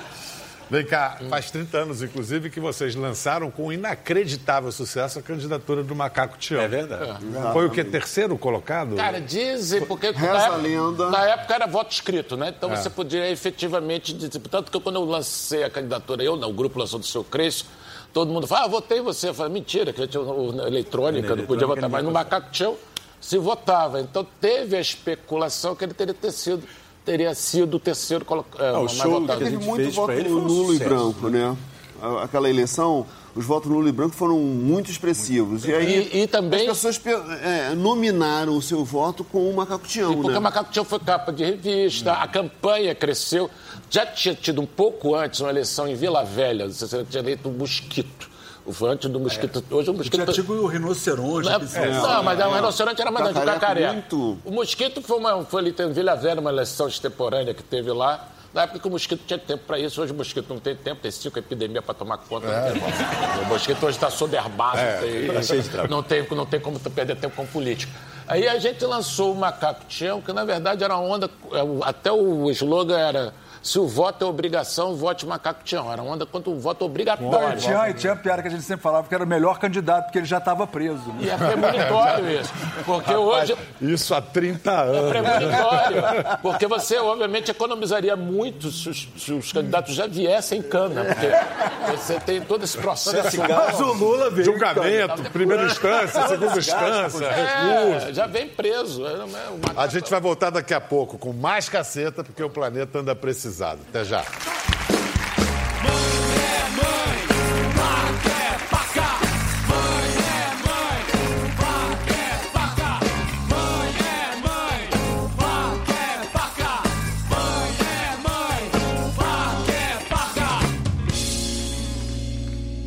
Vem 0.70 0.86
cá, 0.86 1.18
faz 1.28 1.50
30 1.50 1.78
anos, 1.78 2.00
inclusive, 2.00 2.48
que 2.48 2.60
vocês 2.60 2.94
lançaram 2.94 3.50
com 3.50 3.72
inacreditável 3.72 4.70
sucesso 4.70 5.18
a 5.18 5.22
candidatura 5.22 5.82
do 5.82 5.96
Macaco 5.96 6.38
Tião. 6.38 6.60
É 6.62 6.68
verdade. 6.68 7.18
Foi 7.52 7.66
o 7.66 7.70
que? 7.70 7.82
Terceiro 7.82 8.38
colocado? 8.38 8.94
Cara, 8.94 9.20
dizem, 9.20 9.84
porque 9.84 10.12
Reza 10.12 10.32
na, 10.32 10.44
época, 10.44 10.56
lenda. 10.58 11.10
na 11.10 11.24
época 11.26 11.54
era 11.54 11.66
voto 11.66 11.90
escrito, 11.90 12.36
né? 12.36 12.54
Então 12.56 12.72
É. 12.72 12.76
você 12.76 12.88
podia 12.88 13.28
efetivamente 13.28 14.12
dizer. 14.12 14.38
Tanto 14.48 14.70
que 14.70 14.78
quando 14.78 14.94
eu 14.94 15.04
lancei 15.04 15.64
a 15.64 15.70
candidatura, 15.70 16.22
eu 16.22 16.36
não, 16.36 16.50
o 16.50 16.52
grupo 16.52 16.78
lançou 16.78 17.00
do 17.00 17.06
seu 17.06 17.24
Cresço, 17.24 17.66
todo 18.12 18.32
mundo 18.32 18.46
fala, 18.46 18.64
ah, 18.64 18.68
votei 18.68 18.98
em 18.98 19.02
você. 19.02 19.28
Eu 19.28 19.34
falei, 19.34 19.52
mentira, 19.52 19.92
que 19.92 20.00
eu 20.02 20.06
tinha 20.08 20.20
o- 20.22 20.50
o- 20.56 20.66
eletrônica, 20.66 21.34
não 21.36 21.46
podia 21.46 21.66
votar. 21.66 21.88
Mas 21.88 22.04
no 22.04 22.10
Macaco 22.10 22.50
Tião 22.50 22.76
se 23.20 23.38
votava. 23.38 24.00
Então 24.00 24.26
teve 24.40 24.76
a 24.76 24.80
especulação 24.80 25.74
que 25.76 25.84
ele 25.84 25.94
teria 25.94 26.14
ter 26.14 26.32
sido, 26.32 26.62
teria 27.04 27.34
sido 27.34 27.76
o 27.76 27.80
terceiro 27.80 28.24
colocado. 28.24 28.82
o 28.84 28.88
show 28.88 29.24
que 29.24 29.30
a 29.32 29.36
Teve 29.36 29.50
gente 29.50 29.64
muito 29.66 29.82
fez 29.82 29.94
voto 29.94 30.12
ele 30.12 30.28
foi 30.28 30.40
nulo 30.40 30.74
e 30.74 30.78
branco, 30.78 31.28
né? 31.28 31.56
A- 32.02 32.22
Aquela 32.24 32.48
eleição, 32.48 33.06
os 33.34 33.44
votos 33.44 33.70
nulo 33.70 33.88
e 33.88 33.92
branco 33.92 34.14
foram 34.16 34.38
muito 34.38 34.90
expressivos. 34.90 35.64
E 35.64 35.72
aí 35.74 36.10
E- 36.12 36.22
e 36.22 36.26
também- 36.26 36.60
as 36.68 36.76
pessoas 36.78 36.98
pe- 36.98 37.10
é, 37.10 37.74
nominaram 37.76 38.56
o 38.56 38.62
seu 38.62 38.84
voto 38.84 39.22
com 39.24 39.48
o 39.50 39.54
Macaco 39.54 39.86
Tião, 39.86 40.14
Porque 40.14 40.30
né? 40.32 40.38
o 40.38 40.42
Macaco 40.42 40.72
Tião 40.72 40.84
foi 40.84 40.98
capa 40.98 41.32
de 41.32 41.44
revista, 41.44 42.12
a 42.12 42.26
campanha 42.26 42.94
cresceu. 42.94 43.50
Já 43.88 44.04
tinha 44.06 44.34
tido 44.34 44.60
um 44.60 44.66
pouco 44.66 45.14
antes 45.14 45.40
uma 45.40 45.50
eleição 45.50 45.86
em 45.88 45.94
Vila 45.94 46.24
Velha, 46.24 46.66
não 46.66 46.72
sei 46.72 46.88
se 46.88 47.04
tinha 47.04 47.22
eleito 47.22 47.48
o 47.48 47.52
Mosquito. 47.52 48.28
O 48.66 48.72
foi 48.72 48.90
antes 48.90 49.10
do 49.10 49.18
Mosquito. 49.18 49.64
Hoje 49.70 49.90
o 49.90 49.94
Tinha 49.94 49.96
Mosquito. 50.24 50.32
tipo 50.32 50.52
o 50.52 50.66
rinoceronte. 50.66 51.48
Não, 51.48 51.54
é- 51.82 51.90
não, 51.90 52.22
mas 52.22 52.38
o 52.38 52.50
rinoceronte 52.54 53.00
era 53.00 53.10
mais 53.10 53.26
antigo, 53.28 53.92
muito. 53.92 54.38
O 54.44 54.50
Mosquito 54.50 55.00
foi, 55.02 55.18
uma, 55.18 55.44
foi 55.44 55.60
ali 55.62 55.74
em 55.78 55.92
Vila 55.92 56.14
Velha, 56.14 56.40
uma 56.40 56.50
eleição 56.50 56.86
extemporânea 56.86 57.54
que 57.54 57.62
teve 57.62 57.90
lá. 57.90 58.28
Na 58.52 58.62
época 58.62 58.80
que 58.80 58.88
o 58.88 58.90
Mosquito 58.90 59.22
tinha 59.26 59.38
tempo 59.38 59.62
para 59.64 59.78
isso, 59.78 60.02
hoje 60.02 60.12
o 60.12 60.14
Mosquito 60.16 60.48
não 60.48 60.58
tem 60.58 60.74
tempo, 60.74 61.00
tem 61.00 61.10
cinco 61.10 61.38
epidemias 61.38 61.84
para 61.84 61.94
tomar 61.94 62.18
conta. 62.18 62.46
como. 62.48 63.42
O 63.42 63.46
Mosquito 63.46 63.86
hoje 63.86 63.96
está 63.96 64.10
soberbado, 64.10 64.78
É, 64.78 64.98
tem- 64.98 65.26
tá 65.70 65.86
não, 65.88 66.02
tem, 66.02 66.26
não 66.32 66.44
tem 66.46 66.58
como 66.60 66.78
perder 66.80 67.14
tempo 67.16 67.36
com 67.36 67.46
política. 67.46 67.92
Aí 68.26 68.48
a 68.48 68.58
gente 68.58 68.84
lançou 68.84 69.32
o 69.32 69.36
Macaco 69.36 69.84
Tião, 69.86 70.20
que 70.20 70.32
na 70.32 70.44
verdade 70.44 70.82
era 70.82 70.96
uma 70.96 71.14
onda, 71.14 71.30
é, 71.52 71.88
até 71.88 72.10
o 72.10 72.50
slogan 72.50 72.98
era 72.98 73.34
se 73.62 73.78
o 73.78 73.86
voto 73.86 74.24
é 74.24 74.28
obrigação, 74.28 74.94
vote 74.96 75.26
Macaco 75.26 75.62
Tião. 75.64 75.92
Era 75.92 76.02
uma 76.02 76.12
onda 76.14 76.24
contra 76.26 76.50
o 76.50 76.58
voto 76.58 76.80
Não, 76.84 76.90
obrigatório. 76.90 77.58
e 77.58 77.60
tinha, 77.60 77.90
e 77.90 77.94
tinha 77.94 78.12
a 78.12 78.16
piada 78.16 78.42
que 78.42 78.48
a 78.48 78.50
gente 78.50 78.62
sempre 78.62 78.82
falava 78.82 79.06
que 79.08 79.14
era 79.14 79.24
o 79.24 79.26
melhor 79.26 79.58
candidato, 79.58 80.04
porque 80.06 80.18
ele 80.18 80.26
já 80.26 80.38
estava 80.38 80.66
preso. 80.66 80.96
né? 81.08 81.14
E 81.20 81.30
é 81.30 81.36
premonitório 81.36 82.30
isso. 82.40 82.52
Porque 82.84 83.14
hoje 83.14 83.56
Isso 83.80 84.14
há 84.14 84.20
30 84.22 84.70
é 84.70 84.74
anos. 84.74 85.10
premonitório. 85.10 86.02
Porque 86.42 86.66
você, 86.66 86.96
obviamente, 86.98 87.50
economizaria 87.50 88.16
muito 88.16 88.70
se 88.70 88.88
os, 88.88 89.08
se 89.18 89.32
os 89.32 89.52
candidatos 89.52 89.94
já 89.94 90.06
viessem 90.06 90.60
em 90.60 90.62
cana. 90.62 91.04
Porque 91.04 91.96
você 91.96 92.18
tem 92.20 92.40
todo 92.40 92.64
esse 92.64 92.78
processo. 92.78 93.36
Mas 93.40 93.78
o 93.80 93.92
Lula 93.92 94.30
veio 94.30 94.44
Julgamento, 94.46 95.22
primeira 95.30 95.66
instância, 95.66 96.26
segunda 96.28 96.58
instância, 96.58 97.28
recurso. 97.30 98.08
É, 98.08 98.12
já 98.14 98.26
vem 98.26 98.48
preso. 98.48 99.06
É 99.06 99.24
uma- 99.24 99.40
A 99.76 99.86
gente 99.86 100.10
vai 100.10 100.20
voltar 100.20 100.50
daqui 100.50 100.72
a 100.74 100.80
pouco 100.80 101.18
com 101.18 101.32
mais 101.32 101.68
caceta, 101.68 102.24
porque 102.24 102.42
o 102.42 102.50
planeta 102.50 102.98
anda 103.00 103.14
precisado. 103.50 103.80
Até 103.88 104.04
já. 104.04 104.24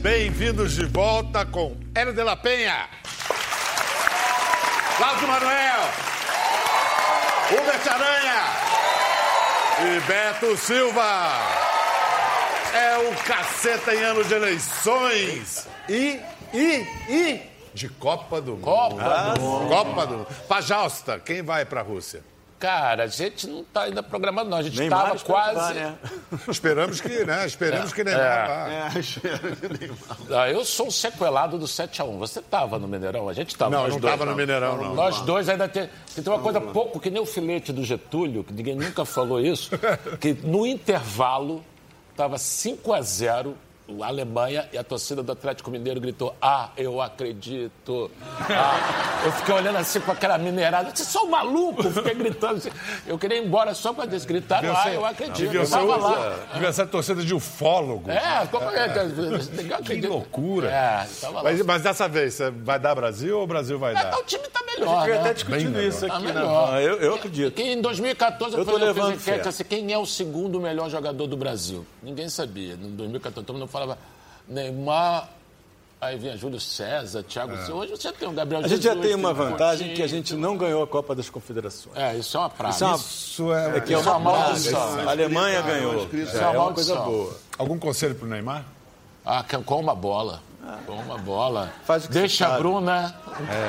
Bem-vindos 0.01 0.73
de 0.73 0.85
volta 0.85 1.45
com 1.45 1.77
Hélio 1.95 2.13
de 2.13 2.23
la 2.23 2.35
Penha, 2.35 2.89
Cláudio 4.97 5.27
Manuel, 5.27 5.89
Hubert 7.51 7.87
Aranha 7.87 8.62
e 9.81 9.99
Beto 10.01 10.55
Silva. 10.57 11.31
É 12.73 12.97
o 12.97 13.15
Caceta 13.23 13.93
em 13.93 14.01
ano 14.01 14.23
de 14.23 14.33
eleições 14.33 15.67
e, 15.89 16.19
e, 16.53 16.85
e 17.09 17.41
de 17.73 17.89
Copa 17.89 18.41
do 18.41 18.53
Mundo. 18.53 18.63
Copa 18.63 19.33
do 19.33 19.41
Mundo. 19.41 19.69
Copa 19.69 20.07
do 20.07 20.17
Mundo. 20.17 20.27
Pajalsta, 20.47 21.19
quem 21.19 21.41
vai 21.41 21.65
pra 21.65 21.81
Rússia? 21.81 22.23
Cara, 22.63 23.03
a 23.03 23.07
gente 23.07 23.45
não 23.45 23.59
está 23.59 23.81
ainda 23.81 24.01
programado, 24.01 24.49
não. 24.49 24.57
A 24.57 24.63
gente 24.63 24.81
estava 24.81 25.19
quase. 25.19 25.73
né? 25.73 25.97
Esperamos 26.47 27.01
que, 27.01 27.25
né? 27.25 27.45
Esperamos 27.45 27.91
É, 27.91 27.93
que 27.93 28.03
Neymar 28.05 28.95
é. 28.95 29.87
vá. 29.91 30.15
Ah, 30.43 30.49
eu 30.49 30.63
sou 30.63 30.87
o 30.87 30.91
sequelado 30.91 31.57
do 31.57 31.65
7x1. 31.65 32.17
Você 32.19 32.39
estava 32.39 32.79
no 32.79 32.87
Mineirão? 32.87 33.27
A 33.27 33.33
gente 33.33 33.49
estava. 33.49 33.69
Não, 33.69 33.89
não 33.89 33.99
dois, 33.99 34.13
tava 34.13 34.25
no 34.25 34.33
Mineirão, 34.33 34.77
não. 34.77 34.95
Nós 34.95 35.19
dois 35.23 35.49
ainda 35.49 35.67
tem. 35.67 35.89
tem 36.15 36.23
uma 36.25 36.39
coisa 36.39 36.61
pouco 36.61 37.01
que 37.01 37.09
nem 37.09 37.21
o 37.21 37.25
filete 37.25 37.73
do 37.73 37.83
Getúlio, 37.83 38.45
que 38.45 38.53
ninguém 38.53 38.75
nunca 38.77 39.03
falou 39.03 39.41
isso, 39.41 39.71
que 40.21 40.31
no 40.31 40.65
intervalo 40.65 41.65
estava 42.11 42.37
5 42.37 42.93
a 42.93 43.01
0 43.01 43.57
a 44.01 44.07
Alemanha 44.07 44.67
e 44.71 44.77
a 44.77 44.83
torcida 44.83 45.21
do 45.21 45.31
Atlético 45.31 45.69
Mineiro 45.69 45.99
gritou: 45.99 46.35
Ah, 46.41 46.69
eu 46.77 47.01
acredito. 47.01 48.09
Ah, 48.49 49.21
eu 49.25 49.31
fiquei 49.33 49.53
olhando 49.55 49.77
assim 49.77 49.99
com 49.99 50.11
aquela 50.11 50.37
mineirada. 50.37 50.91
Vocês 50.95 51.07
são 51.07 51.27
malucos? 51.29 51.85
Eu 51.85 51.91
fiquei 51.91 52.13
gritando 52.15 52.57
assim. 52.57 52.69
Eu 53.05 53.17
queria 53.17 53.37
ir 53.37 53.45
embora 53.45 53.73
só 53.73 53.93
para 53.93 54.05
eles 54.05 54.25
gritaram: 54.25 54.73
Ah, 54.75 54.91
eu 54.91 55.05
acredito. 55.05 55.35
Devia 55.37 55.61
Eu 55.61 55.65
ser, 55.65 55.79
lá. 55.79 56.35
devia 56.53 56.71
ser 56.73 56.81
a 56.83 56.87
torcida 56.87 57.23
de 57.23 57.33
ufólogo. 57.33 58.09
É, 58.09 58.45
como 58.47 58.69
é 58.69 58.89
que 59.81 59.99
Que 60.01 60.07
loucura. 60.07 60.69
É, 60.71 61.07
tava 61.19 61.33
lá. 61.35 61.43
Mas, 61.43 61.61
mas 61.65 61.81
dessa 61.81 62.07
vez, 62.07 62.39
vai 62.63 62.79
dar 62.79 62.95
Brasil 62.95 63.37
ou 63.37 63.43
o 63.43 63.47
Brasil 63.47 63.77
vai 63.77 63.93
dar? 63.93 64.17
O 64.17 64.23
time 64.23 64.47
tá 64.47 64.61
melhor. 64.65 64.97
A 64.97 65.05
gente 65.05 65.13
né? 65.13 65.19
até 65.19 65.33
discutindo 65.33 65.73
Bem 65.77 65.87
isso 65.87 66.01
melhor. 66.01 66.15
aqui, 66.17 66.27
Tá 66.27 66.33
né? 66.33 66.39
melhor. 66.39 66.73
Ah, 66.73 66.81
eu, 66.81 66.95
eu 66.99 67.15
acredito. 67.15 67.53
Que 67.55 67.63
em 67.63 67.81
2014 67.81 68.53
Eu 68.55 68.59
eu, 68.59 68.65
tô 68.65 68.93
fiz 68.93 69.15
enquete 69.21 69.47
assim, 69.47 69.63
quem 69.63 69.91
é 69.91 69.97
o 69.97 70.05
segundo 70.05 70.59
melhor 70.59 70.89
jogador 70.89 71.27
do 71.27 71.37
Brasil? 71.37 71.85
Ninguém 72.01 72.29
sabia. 72.29 72.73
Em 72.73 72.95
2014 72.95 73.45
todo 73.45 73.57
mundo 73.57 73.67
falava 73.67 73.82
Neymar, 74.47 75.29
aí 76.01 76.17
vinha 76.17 76.35
Júlio 76.35 76.59
César, 76.59 77.23
Thiago 77.23 77.55
Silva. 77.65 77.81
Hoje 77.81 77.91
você 77.91 78.11
tem 78.11 78.27
o 78.27 78.31
Gabriel 78.31 78.61
É. 78.61 78.65
A 78.65 78.67
gente 78.67 78.83
já 78.83 78.91
Jesus, 78.93 79.07
tem 79.07 79.15
uma 79.15 79.31
o 79.31 79.33
vantagem 79.35 79.87
Coutinho. 79.87 79.95
que 79.95 80.03
a 80.03 80.07
gente 80.07 80.35
não 80.35 80.57
ganhou 80.57 80.83
a 80.83 80.87
Copa 80.87 81.15
das 81.15 81.29
Confederações. 81.29 81.95
É, 81.95 82.15
isso 82.17 82.35
é 82.37 82.39
uma 82.41 82.49
praga. 82.49 82.73
Isso 82.75 82.83
é 82.83 82.87
uma, 82.87 82.95
Isso 82.97 83.53
é, 83.53 83.77
é 83.77 83.81
que 83.81 83.93
é 83.93 83.97
isso 83.99 84.07
é 84.09 84.11
uma 84.11 84.17
uma 84.17 84.31
maldição. 84.39 84.99
A 84.99 85.11
Alemanha 85.11 85.61
ganhou. 85.61 86.07
Isso 86.13 86.33
Já 86.37 86.39
é 86.39 86.47
uma 86.49 86.55
é 86.55 86.59
uma 86.59 86.73
coisa 86.73 86.95
boa. 86.95 87.37
Algum 87.57 87.79
conselho 87.79 88.15
pro 88.15 88.27
Neymar? 88.27 88.65
Ah, 89.25 89.43
com 89.65 89.79
uma 89.79 89.95
bola. 89.95 90.41
Com 90.85 90.93
uma 90.93 91.17
bola. 91.17 91.71
Faz 91.85 92.05
o 92.05 92.07
que 92.07 92.13
Deixa 92.13 92.47
a. 92.47 92.57
Bruna. 92.57 93.13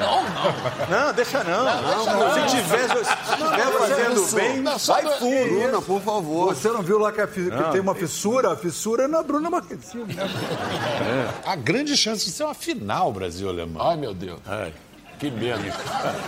Não, 0.01 0.23
não. 0.23 1.07
Não, 1.07 1.13
deixa 1.13 1.43
não. 1.45 1.65
deixa 1.65 1.81
Não, 1.83 2.07
não. 2.07 2.49
Se 2.49 2.57
tiver, 2.57 2.89
se 2.89 3.37
tiver 3.37 3.79
fazendo 3.79 4.35
bem, 4.35 4.61
Não, 4.61 4.79
vai 4.79 5.03
do- 5.03 5.11
fundo. 5.13 5.49
Bruna, 5.61 5.83
por 5.83 6.01
favor. 6.01 6.55
Você 6.55 6.69
não 6.69 6.83
viu 6.83 6.99
lá 6.99 7.11
que, 7.13 7.21
a 7.21 7.27
que 7.27 7.41
Não. 7.41 7.71
tem 7.73 7.81
uma 7.81 7.95
fissura? 7.95 8.53
A 8.53 8.57
fissura 8.57 9.05
é 9.05 9.09
na 9.09 9.23
Bruna 9.23 9.51
Marquezine, 9.51 10.15
né? 10.15 10.29
Há 11.45 11.57
grande 11.57 11.97
chance 11.97 12.25
de 12.25 12.31
ser 12.33 12.45
uma 12.45 12.55
final 12.55 13.13
Brasil-Alemanha. 13.13 13.91
Ai, 13.91 13.97
meu 13.97 14.15
Deus. 14.15 14.41
Que 15.19 15.31
medo. 15.31 15.63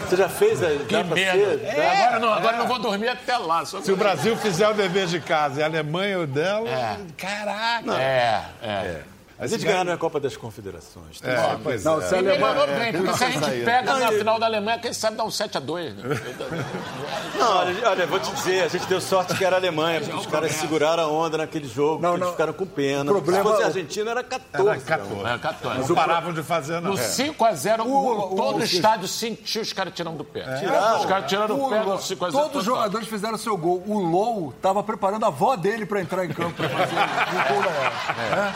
Você 0.09 0.17
já 0.17 0.29
fez 0.29 0.63
a. 0.63 0.69
Que 0.85 1.03
medo. 1.03 1.65
É, 1.65 2.05
agora 2.05 2.19
não, 2.21 2.33
agora 2.33 2.57
não 2.59 2.67
vou 2.67 2.79
dormir 2.79 3.09
até 3.09 3.37
lá. 3.37 3.65
Só 3.65 3.81
Se 3.83 3.91
o 3.93 3.97
Brasil 3.97 4.37
fizer 4.37 4.69
o 4.69 4.75
dever 4.75 5.07
de 5.07 5.21
casa 5.21 5.61
e 5.61 5.63
a 5.63 5.67
Alemanha 5.67 6.21
o 6.21 6.27
dela, 6.27 6.69
É. 6.69 6.97
caraca. 7.17 7.93
É, 8.01 8.45
é. 8.63 9.03
A 9.39 9.47
gente 9.47 9.67
ganhou 9.67 9.85
na 9.85 9.99
Copa 9.99 10.19
das 10.19 10.35
Confederações. 10.35 11.21
É, 11.23 11.59
pois 11.63 11.85
Não, 11.85 12.01
é. 12.01 12.07
se 12.07 12.15
a 12.15 12.19
Alemanha... 12.19 12.67
bem, 12.79 12.93
porque 12.95 13.19
se 13.19 13.25
a 13.25 13.31
gente 13.31 13.65
pega 13.67 13.93
Não, 13.93 13.99
na 14.01 14.13
e- 14.13 14.19
final 14.19 14.39
da 14.41 14.47
Alemanha, 14.47 14.79
quem 14.79 14.93
sabe 14.95 15.17
dá 15.17 15.25
um 15.25 15.29
7x2, 15.29 15.95
né? 15.95 16.03
Não, 17.39 17.57
olha, 17.59 17.89
olha, 17.91 18.07
vou 18.07 18.19
te 18.19 18.31
dizer, 18.33 18.63
a 18.63 18.69
gente 18.69 18.87
deu 18.87 18.99
sorte 18.99 19.35
que 19.37 19.45
era 19.45 19.57
a 19.57 19.59
Alemanha, 19.59 20.01
porque 20.01 20.17
os 20.17 20.25
caras 20.27 20.53
seguraram 20.53 21.03
a 21.03 21.07
onda 21.09 21.37
naquele 21.37 21.69
jogo, 21.69 22.01
Não, 22.03 22.11
porque 22.13 22.15
eles 22.15 22.21
não. 22.27 22.33
ficaram 22.33 22.53
com 22.55 22.67
pena. 22.67 23.05
problema- 23.05 23.43
Se 23.45 23.49
fosse 23.51 23.63
a 23.63 23.67
Argentina, 23.67 24.11
era 24.11 24.25
14. 24.25 24.71
Era 24.71 24.81
14. 24.81 25.21
É, 25.35 25.39
14. 25.39 25.89
Não 25.89 25.95
paravam 25.95 26.33
de 26.33 26.43
fazer, 26.43 26.81
não. 26.81 26.93
No 26.93 26.97
5x0, 26.97 27.81
O- 27.85 28.33
o- 28.33 28.37
todo 28.37 28.57
o 28.57 28.61
o- 28.61 28.65
estádio 28.65 29.07
sentiu 29.07 29.61
os 29.61 29.73
caras 29.73 29.93
tirando 29.95 30.17
do 30.17 30.25
pé. 30.25 30.45
Tiraram. 30.61 31.01
Os 31.01 31.05
caras 31.05 31.29
tirando 31.29 31.63
o 31.63 31.69
pé 31.69 31.81
no 31.85 31.95
O- 31.95 31.99
5x0. 31.99 32.33
Todos 32.33 32.57
os 32.57 32.65
jogadores 32.65 33.07
fizeram 33.07 33.37
seu 33.37 33.55
gol. 33.59 33.83
O 33.87 33.99
Lou 33.99 34.55
estava 34.57 34.83
preparando 34.83 35.25
a 35.25 35.29
avó 35.29 35.57
dele 35.57 35.85
para 35.85 36.01
entrar 36.01 36.25
em 36.25 36.31
campo 36.33 36.55
para 36.55 36.69
fazer 36.71 36.95
o 36.95 37.53
gol 37.53 37.61
na 37.61 37.69
hora. 37.69 38.53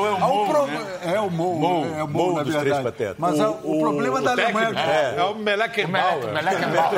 Low 0.00 0.06
é 0.06 0.10
o 0.10 0.14
Ah, 0.14 0.16
o 0.16 0.20
Mou, 0.20 0.46
pro- 0.48 0.66
né? 0.66 0.86
É 1.04 1.20
o 1.20 1.30
Mou, 1.30 1.54
Mou, 1.56 1.84
é 1.84 2.02
o 2.02 2.08
Mou 2.08 2.26
Mou, 2.26 2.36
na 2.36 2.42
dos 2.42 2.54
verdade. 2.54 2.70
Três 2.70 2.84
Patetas. 2.84 3.16
Mas 3.18 3.38
O- 3.40 3.58
o, 3.62 3.76
o- 3.76 3.80
problema 3.80 4.20
da 4.22 4.30
O 4.30 4.32
Alemanha... 4.32 4.66
técnico 4.68 4.90
é, 4.90 5.14
é 5.18 5.24
o 5.24 5.34
Meleckenbauer. 5.34 6.32
Melekenbauer. 6.32 6.90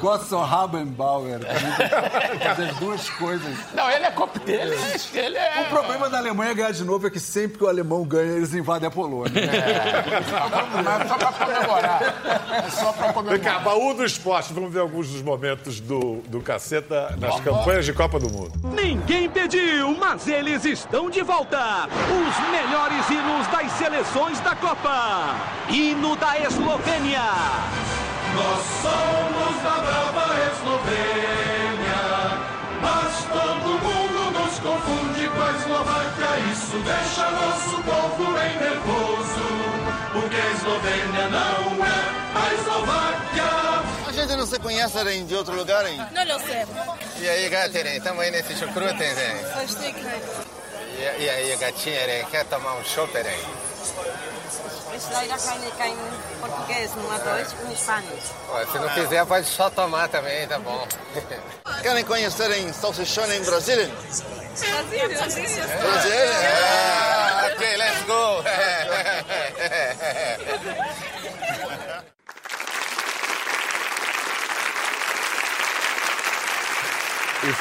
Gostam 0.00 0.40
Rabenbauer. 0.42 1.40
também. 1.40 2.38
Fazer 2.40 2.64
as 2.70 2.76
duas 2.76 3.08
coisas. 3.10 3.56
Não, 3.74 3.90
ele 3.90 4.04
é 4.04 4.10
copo 4.10 4.38
dele. 4.40 4.76
Ele 5.14 5.36
é. 5.36 5.62
O 5.62 5.64
problema 5.70 6.08
da 6.08 6.18
Alemanha 6.18 6.54
ganhar 6.54 6.72
de 6.72 6.84
novo 6.84 7.06
é 7.06 7.10
que 7.10 7.20
sempre 7.20 7.58
que 7.58 7.64
o 7.64 7.68
alemão 7.68 8.04
ganha, 8.04 8.32
eles 8.32 8.54
invadem 8.54 8.88
a 8.88 8.90
Polônia. 8.90 9.32
Mas 10.84 11.04
é 11.04 11.08
só 11.08 11.16
pra 11.18 11.32
comemorar. 11.32 12.02
É 12.66 12.70
só 12.70 12.92
pra 12.92 13.08
Vem 13.08 13.14
cá, 13.40 13.54
comemorar. 13.60 13.64
baú 13.64 13.94
do 13.94 14.04
esporte. 14.04 14.52
Vamos 14.52 14.72
ver 14.72 14.80
alguns 14.80 15.08
dos 15.08 15.22
momentos 15.22 15.80
do, 15.80 16.16
do 16.28 16.40
caceta 16.40 17.14
nas 17.18 17.40
campanhas 17.40 17.84
de 17.84 17.92
Copa 17.92 18.18
do 18.18 18.30
Mundo. 18.30 18.52
Ninguém 18.64 19.28
pediu, 19.28 19.96
mas 19.98 20.26
eles 20.28 20.64
estão 20.64 21.08
de 21.08 21.22
volta. 21.22 21.88
Os 21.88 22.50
melhores 22.50 23.08
hinos 23.10 23.46
das 23.48 23.72
seleções 23.72 24.40
da 24.40 24.54
Copa. 24.54 25.34
Hino 25.68 26.16
da 26.16 26.38
Eslovênia. 26.38 27.22
Nós 28.34 28.62
somos 28.82 29.62
da 29.62 29.82
brava 29.82 30.34
Eslovênia, 30.52 32.02
mas 32.82 33.24
todo 33.24 33.68
mundo 33.82 34.38
nos 34.38 34.58
confunde 34.58 35.28
com 35.28 35.42
a 35.42 35.50
Eslováquia. 35.52 36.52
Isso 36.52 36.76
deixa 36.78 37.30
nosso 37.30 37.82
povo 37.82 38.32
bem 38.32 38.56
nervoso, 38.58 39.48
porque 40.12 40.36
a 40.36 40.50
Eslovênia 40.52 41.28
não 41.28 41.84
é 41.84 41.98
a 42.34 42.54
Eslováquia. 42.54 43.97
Gente 44.18 44.34
não 44.34 44.46
se 44.46 44.58
conhece 44.58 44.98
hein, 45.08 45.26
de 45.26 45.34
outro 45.36 45.54
lugar, 45.54 45.86
hein? 45.86 46.04
Não 46.10 46.24
lo 46.24 46.40
sé. 46.40 46.66
E 47.20 47.28
aí, 47.28 47.48
Gaterem, 47.48 47.98
estamos 47.98 48.20
aí 48.20 48.32
nesse 48.32 48.56
chucrute, 48.56 49.00
hein? 49.00 49.14
Gostei. 49.60 49.94
E, 50.98 51.22
e 51.22 51.30
aí, 51.30 51.56
gatinha, 51.56 52.18
hein? 52.18 52.26
quer 52.28 52.44
tomar 52.46 52.74
um 52.74 52.84
chopp, 52.84 53.16
hein? 53.16 53.24
Ist 54.92 55.12
leider 55.12 55.36
keine, 55.38 55.70
kein 55.78 55.96
Português, 56.40 56.90
nur 56.96 57.16
Deutsch 57.20 57.54
und 57.64 57.78
Spanisch. 57.78 58.32
Ó, 58.50 58.66
Se 58.72 58.78
não 58.80 58.88
quiser, 58.88 59.24
pode 59.24 59.46
só 59.46 59.70
tomar 59.70 60.08
também, 60.08 60.48
tá 60.48 60.58
bom. 60.58 60.84
Querem 61.82 62.04
conhecer 62.04 62.50
em 62.58 62.72
salsichão 62.72 63.32
em 63.32 63.44
Brasília? 63.44 63.86
Brasil. 63.86 65.08
Brasília? 65.80 66.30
Ah, 66.66 67.50
ok, 67.52 67.76
let's 67.76 68.02
go. 68.06 68.42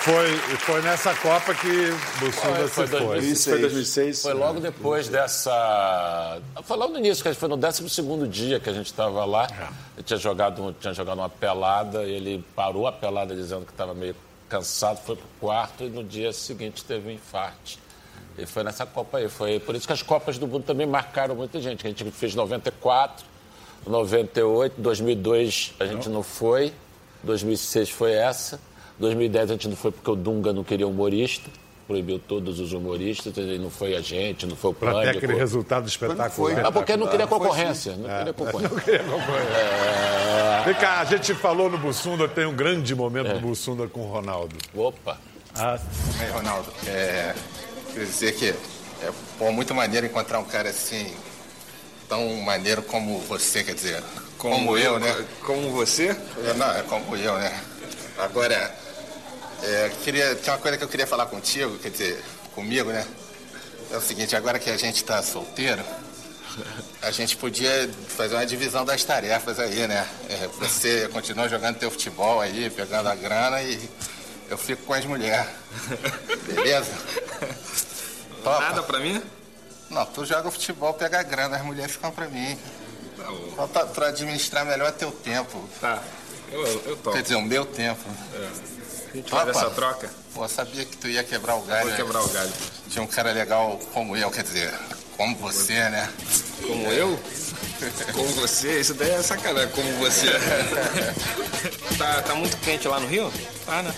foi, 0.08 0.34
e 0.54 0.58
foi 0.58 0.82
nessa 0.82 1.14
Copa 1.16 1.54
que 1.54 1.92
Bussunda 2.20 2.68
se 2.70 2.88
foi. 2.88 3.20
Isso 3.20 3.50
foi 3.50 3.60
2006. 3.60 4.22
Foi 4.22 4.34
logo 4.34 4.62
depois 4.62 5.10
dessa. 5.10 6.42
Foi 6.64 6.78
logo 6.78 6.94
no 6.94 7.00
início, 7.00 7.22
que 7.22 7.34
foi 7.34 7.50
no 7.50 7.58
12 7.58 7.84
dia 8.30 8.58
que 8.58 8.70
a 8.70 8.74
gente 8.74 8.86
estava 8.86 9.26
lá. 9.26 9.48
Ele 9.98 10.04
tinha 10.04 10.18
jogado, 10.18 10.74
tinha 10.80 10.94
jogado 10.94 11.18
uma 11.18 11.30
pelada, 11.30 12.04
ele 12.04 12.42
parou 12.56 12.88
a 12.88 12.92
pelada 12.92 13.36
dizendo 13.36 13.66
que 13.66 13.72
estava 13.72 13.94
meio 13.94 14.16
cansado, 14.48 14.98
foi 15.06 15.18
pro 15.18 15.28
quarto 15.42 15.84
e 15.84 15.90
no 15.90 16.06
dia 16.06 16.32
seguinte 16.32 16.86
teve 16.86 17.10
um 17.10 17.12
infarto. 17.12 17.78
E 18.38 18.46
foi 18.46 18.64
nessa 18.64 18.86
Copa 18.86 19.18
aí. 19.18 19.28
Foi 19.28 19.60
por 19.60 19.76
isso 19.76 19.86
que 19.86 19.92
as 19.92 20.02
Copas 20.02 20.38
do 20.38 20.48
Mundo 20.48 20.64
também 20.64 20.88
marcaram 20.88 21.36
muita 21.36 21.60
gente. 21.60 21.86
A 21.86 21.90
gente 21.90 22.10
fez 22.12 22.34
94, 22.34 23.26
98, 23.86 24.80
2002 24.80 25.74
a 25.82 25.86
gente 25.86 26.08
não 26.08 26.24
foi, 26.24 26.72
2006 27.24 27.90
foi 27.90 28.14
essa. 28.14 28.58
2010 29.00 29.50
a 29.50 29.54
gente 29.54 29.68
não 29.68 29.76
foi 29.76 29.92
porque 29.92 30.10
o 30.12 30.16
Dunga 30.16 30.52
não 30.54 30.64
queria 30.64 30.88
humorista, 30.88 31.50
proibiu 31.88 32.20
todos 32.20 32.60
os 32.60 32.74
humoristas, 32.74 33.34
e 33.38 33.58
não 33.58 33.70
foi 33.70 33.96
a 33.96 34.02
gente, 34.02 34.46
não 34.46 34.56
foi 34.56 34.72
o 34.72 34.74
Para 34.74 34.92
Pânico. 34.92 35.12
ter 35.12 35.18
aquele 35.20 35.36
resultado 35.40 35.88
espetacular. 35.88 36.66
Ah, 36.66 36.72
porque 36.72 36.98
não 36.98 37.08
queria 37.08 37.28
Foi 37.28 37.40
concorrência. 37.40 37.96
Não 37.96 38.10
É, 38.10 38.18
queria 38.18 38.34
concorrência. 38.34 38.70
não 38.76 38.84
queria 38.84 39.04
concorrência. 39.04 39.54
É. 39.54 40.62
Vem 40.66 40.74
cá, 40.76 41.00
a 41.00 41.06
gente 41.06 41.34
falou 41.36 41.70
no 41.70 41.78
Bussunda, 41.78 42.28
tem 42.28 42.46
um 42.46 42.54
grande 42.56 42.94
momento 42.94 43.34
do 43.34 43.40
Bussunda 43.40 43.88
com 43.88 44.02
o 44.02 44.12
Ronaldo. 44.12 44.56
Opa! 44.76 45.18
Ah, 45.56 45.80
Aí, 46.20 46.30
Ronaldo, 46.30 46.68
é, 46.88 47.34
queria 47.92 48.06
dizer 48.06 48.34
que 48.36 48.50
é 48.50 49.12
pô, 49.40 49.52
muito 49.52 49.74
maneiro 49.74 50.06
encontrar 50.06 50.40
um 50.40 50.44
cara 50.44 50.70
assim, 50.70 51.14
tão 52.10 52.36
maneiro 52.42 52.82
como 52.82 53.18
você, 53.22 53.64
quer 53.64 53.74
dizer, 53.74 54.04
como, 54.38 54.78
eu, 54.78 55.00
né? 55.00 55.26
Como 55.46 55.72
você? 55.72 56.16
não, 56.58 56.72
é 56.72 56.82
como 56.84 57.16
eu, 57.16 57.38
né? 57.38 57.60
Agora, 58.20 58.76
é, 59.64 59.92
queria, 60.04 60.36
tem 60.36 60.54
uma 60.54 60.60
coisa 60.60 60.78
que 60.78 60.84
eu 60.84 60.88
queria 60.88 61.08
falar 61.08 61.26
contigo, 61.28 61.78
quer 61.80 61.90
dizer, 61.90 62.24
comigo, 62.54 62.90
né? 62.90 63.06
É 63.92 63.98
o 63.98 64.02
seguinte, 64.02 64.36
agora 64.36 64.60
que 64.60 64.70
a 64.70 64.78
gente 64.78 65.04
tá 65.04 65.22
solteiro, 65.24 65.84
a 67.02 67.12
gente 67.12 67.38
podia 67.38 67.90
fazer 68.10 68.36
uma 68.36 68.46
divisão 68.46 68.84
das 68.84 69.04
tarefas 69.04 69.60
aí, 69.60 69.88
né? 69.88 70.08
É, 70.30 70.48
você 70.60 71.08
continua 71.10 71.48
jogando 71.48 71.78
teu 71.78 71.92
futebol 71.92 72.42
aí, 72.42 72.70
pegando 72.70 73.08
a 73.08 73.16
grana 73.16 73.62
e 73.62 73.90
eu 74.50 74.58
fico 74.58 74.84
com 74.84 74.94
as 74.94 75.06
mulheres. 75.06 75.48
Beleza? 76.46 76.92
Topa? 78.44 78.60
Nada 78.60 78.84
pra 78.84 79.00
mim? 79.00 79.22
Não, 79.90 80.06
tu 80.06 80.26
joga 80.26 80.52
futebol, 80.52 80.94
pega 80.94 81.20
a 81.20 81.24
grana, 81.24 81.58
as 81.58 81.64
mulheres 81.64 81.94
ficam 81.94 82.12
pra 82.12 82.28
mim. 82.28 82.58
Só 83.56 83.68
pra, 83.68 83.86
pra 83.86 84.08
administrar 84.08 84.66
melhor 84.66 84.92
teu 84.92 85.12
tempo. 85.12 85.68
Tá. 85.80 86.02
Eu, 86.52 86.66
eu 86.66 86.96
topo. 86.98 87.12
Quer 87.12 87.24
dizer, 87.24 87.36
o 87.36 87.42
meu 87.42 87.66
tempo. 87.66 88.04
É. 88.34 88.77
A 89.14 89.18
gente 89.18 89.30
faz 89.30 89.50
essa 89.50 89.70
troca? 89.70 90.10
Pô, 90.34 90.44
eu 90.44 90.50
sabia 90.50 90.86
que 90.86 90.98
tu 90.98 91.08
ia 91.08 91.24
quebrar 91.24 91.56
o 91.56 91.62
galho. 91.62 91.88
Vou 91.88 91.96
quebrar 91.96 92.24
o 92.24 92.30
galho. 92.30 92.52
De 92.88 93.00
um 93.00 93.08
cara 93.08 93.32
legal 93.32 93.80
como 93.94 94.16
eu, 94.16 94.30
quer 94.30 94.44
dizer, 94.44 94.74
como 95.16 95.36
você, 95.38 95.74
né? 95.90 96.10
Como 96.62 96.92
eu? 96.92 97.20
Como 98.12 98.28
você? 98.30 98.80
Isso 98.80 98.96
daí 98.96 99.12
é 99.12 99.22
sacanagem, 99.22 99.70
como 99.70 99.92
você. 100.00 100.26
tá, 101.96 102.24
tá 102.24 102.34
muito 102.34 102.58
quente 102.58 102.88
lá 102.88 103.00
no 103.00 103.06
Rio? 103.06 103.32
Tá, 103.68 103.84
né? 103.84 103.94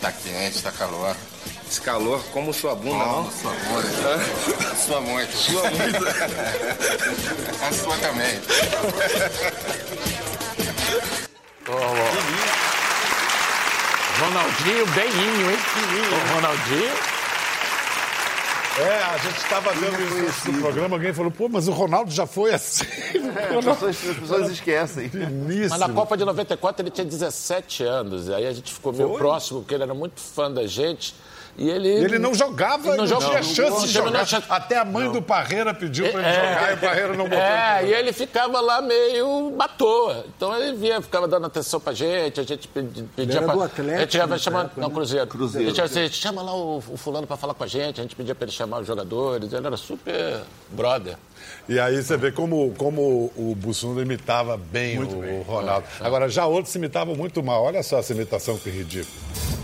Tá 0.00 0.10
quente, 0.10 0.62
tá 0.62 0.72
calor. 0.72 1.14
Esse 1.68 1.80
calor, 1.80 2.22
como 2.32 2.52
sua 2.52 2.74
bunda, 2.74 3.04
não? 3.04 3.30
Sua 3.30 3.52
muito. 3.52 4.76
Sua 4.86 5.00
muito. 5.00 5.36
Sua 5.36 5.70
muito. 5.70 6.04
A 7.62 7.72
sua 7.72 7.98
também. 7.98 8.40
Ronaldinho, 14.24 14.86
bem-inho, 14.86 15.50
hein? 15.50 15.58
Ô, 16.10 16.34
Ronaldinho. 16.34 16.92
É, 18.80 19.02
a 19.04 19.18
gente 19.18 19.36
estava 19.36 19.72
vendo 19.72 20.26
isso 20.28 20.50
do 20.50 20.58
programa, 20.60 20.96
alguém 20.96 21.12
falou, 21.12 21.30
pô, 21.30 21.48
mas 21.48 21.68
o 21.68 21.72
Ronaldo 21.72 22.10
já 22.10 22.26
foi 22.26 22.52
assim. 22.52 22.84
É, 23.14 23.56
as 23.56 23.64
pessoas, 23.64 24.08
as 24.10 24.16
pessoas 24.16 24.50
esquecem. 24.50 25.10
Mas 25.70 25.78
na 25.78 25.88
Copa 25.88 26.16
de 26.16 26.24
94 26.24 26.82
ele 26.82 26.90
tinha 26.90 27.04
17 27.04 27.84
anos. 27.84 28.28
Aí 28.30 28.46
a 28.46 28.52
gente 28.52 28.72
ficou 28.72 28.92
meio 28.92 29.10
Foi? 29.10 29.18
próximo, 29.18 29.60
porque 29.60 29.74
ele 29.74 29.84
era 29.84 29.94
muito 29.94 30.20
fã 30.20 30.50
da 30.50 30.66
gente. 30.66 31.14
E 31.56 31.70
ele. 31.70 31.88
Ele 31.88 32.18
não 32.18 32.34
jogava, 32.34 32.88
Ele 32.88 32.96
não, 32.96 33.06
jogava. 33.06 33.30
tinha 33.30 33.42
chance 33.42 33.86
de 33.86 33.94
Não, 33.98 34.06
jogar. 34.06 34.18
não 34.18 34.24
tinha- 34.24 34.42
Até 34.48 34.76
a 34.78 34.84
mãe 34.84 35.10
do 35.12 35.22
Parreira 35.22 35.72
pediu 35.72 36.10
para 36.10 36.20
ele 36.20 36.28
É, 36.28 36.34
jogar 36.54 36.70
e 36.70 36.74
o 36.74 36.78
Parreira 36.78 37.08
não 37.14 37.24
botou. 37.28 37.38
É, 37.38 37.86
e 37.86 37.92
ele 37.94 38.12
ficava 38.12 38.60
lá 38.60 38.80
meio 38.82 39.54
à 39.58 39.68
toa. 39.68 40.24
Então 40.36 40.54
ele 40.60 40.76
vinha, 40.76 41.00
ficava 41.00 41.28
dando 41.28 41.46
atenção 41.46 41.78
pra 41.78 41.92
gente, 41.92 42.40
a 42.40 42.42
gente 42.42 42.66
pedi- 42.66 43.04
pedia 43.14 43.36
era 43.36 43.46
pra. 43.46 43.54
do 43.54 43.62
Atlético 43.62 43.94
a 44.22 44.26
gente 44.26 44.32
ia 44.32 44.38
chamar. 44.38 44.70
Não, 44.76 44.88
né? 44.88 44.94
Cruzeiro. 44.94 45.26
Cruzeiro. 45.28 45.66
A 45.66 45.70
gente 45.70 45.78
ia 45.78 45.86
dizer, 45.86 46.10
chama 46.12 46.42
lá 46.42 46.54
o, 46.54 46.78
o 46.78 46.96
fulano 46.96 47.26
pra 47.26 47.36
falar 47.36 47.54
com 47.54 47.62
a 47.64 47.66
gente, 47.68 48.00
a 48.00 48.02
gente 48.02 48.16
pedia 48.16 48.34
pra 48.34 48.44
ele 48.46 48.52
chamar 48.52 48.80
os 48.80 48.86
jogadores. 48.86 49.52
Ele 49.52 49.66
era 49.66 49.76
super 49.76 50.40
brother. 50.70 51.16
E 51.68 51.78
aí 51.78 52.02
você 52.02 52.16
vê 52.16 52.32
como, 52.32 52.74
como 52.76 53.30
o 53.36 53.54
Bussunda 53.56 54.02
imitava 54.02 54.56
bem 54.56 54.98
o, 54.98 55.06
o 55.38 55.42
Ronaldo. 55.42 55.86
Agora, 56.00 56.28
já 56.28 56.46
outros 56.46 56.74
imitavam 56.74 57.14
muito 57.14 57.42
mal. 57.42 57.62
Olha 57.64 57.82
só 57.82 57.98
essa 57.98 58.12
imitação 58.12 58.58
que 58.58 58.70
ridícula. 58.70 59.63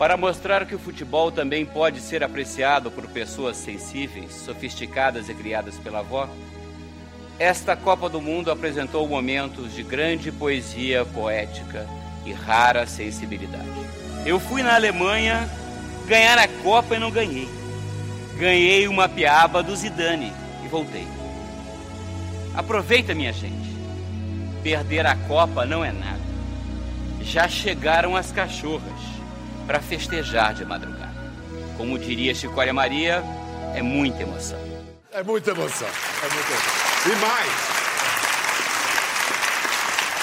Para 0.00 0.16
mostrar 0.16 0.64
que 0.64 0.74
o 0.74 0.78
futebol 0.78 1.30
também 1.30 1.66
pode 1.66 2.00
ser 2.00 2.24
apreciado 2.24 2.90
por 2.90 3.06
pessoas 3.08 3.58
sensíveis, 3.58 4.32
sofisticadas 4.32 5.28
e 5.28 5.34
criadas 5.34 5.76
pela 5.76 5.98
avó, 5.98 6.26
esta 7.38 7.76
Copa 7.76 8.08
do 8.08 8.18
Mundo 8.18 8.50
apresentou 8.50 9.06
momentos 9.06 9.74
de 9.74 9.82
grande 9.82 10.32
poesia 10.32 11.04
poética 11.04 11.86
e 12.24 12.32
rara 12.32 12.86
sensibilidade. 12.86 13.68
Eu 14.24 14.40
fui 14.40 14.62
na 14.62 14.74
Alemanha 14.74 15.46
ganhar 16.06 16.38
a 16.38 16.48
Copa 16.48 16.96
e 16.96 16.98
não 16.98 17.10
ganhei. 17.10 17.50
Ganhei 18.38 18.88
uma 18.88 19.06
piaba 19.06 19.62
do 19.62 19.76
Zidane 19.76 20.32
e 20.64 20.68
voltei. 20.68 21.06
Aproveita, 22.54 23.14
minha 23.14 23.34
gente. 23.34 23.68
Perder 24.62 25.04
a 25.04 25.14
Copa 25.14 25.66
não 25.66 25.84
é 25.84 25.92
nada. 25.92 26.20
Já 27.20 27.46
chegaram 27.46 28.16
as 28.16 28.32
cachorras 28.32 29.09
para 29.70 29.78
festejar 29.78 30.52
de 30.52 30.64
madrugada. 30.64 31.14
Como 31.76 31.96
diria 31.96 32.34
Chicória 32.34 32.74
Maria, 32.74 33.22
é 33.72 33.80
muita 33.80 34.24
emoção. 34.24 34.58
É 35.12 35.22
muita 35.22 35.52
emoção. 35.52 35.86
É 35.86 36.34
muita 36.34 36.50
emoção. 36.50 37.12
E 37.12 37.16
mais. 37.24 37.69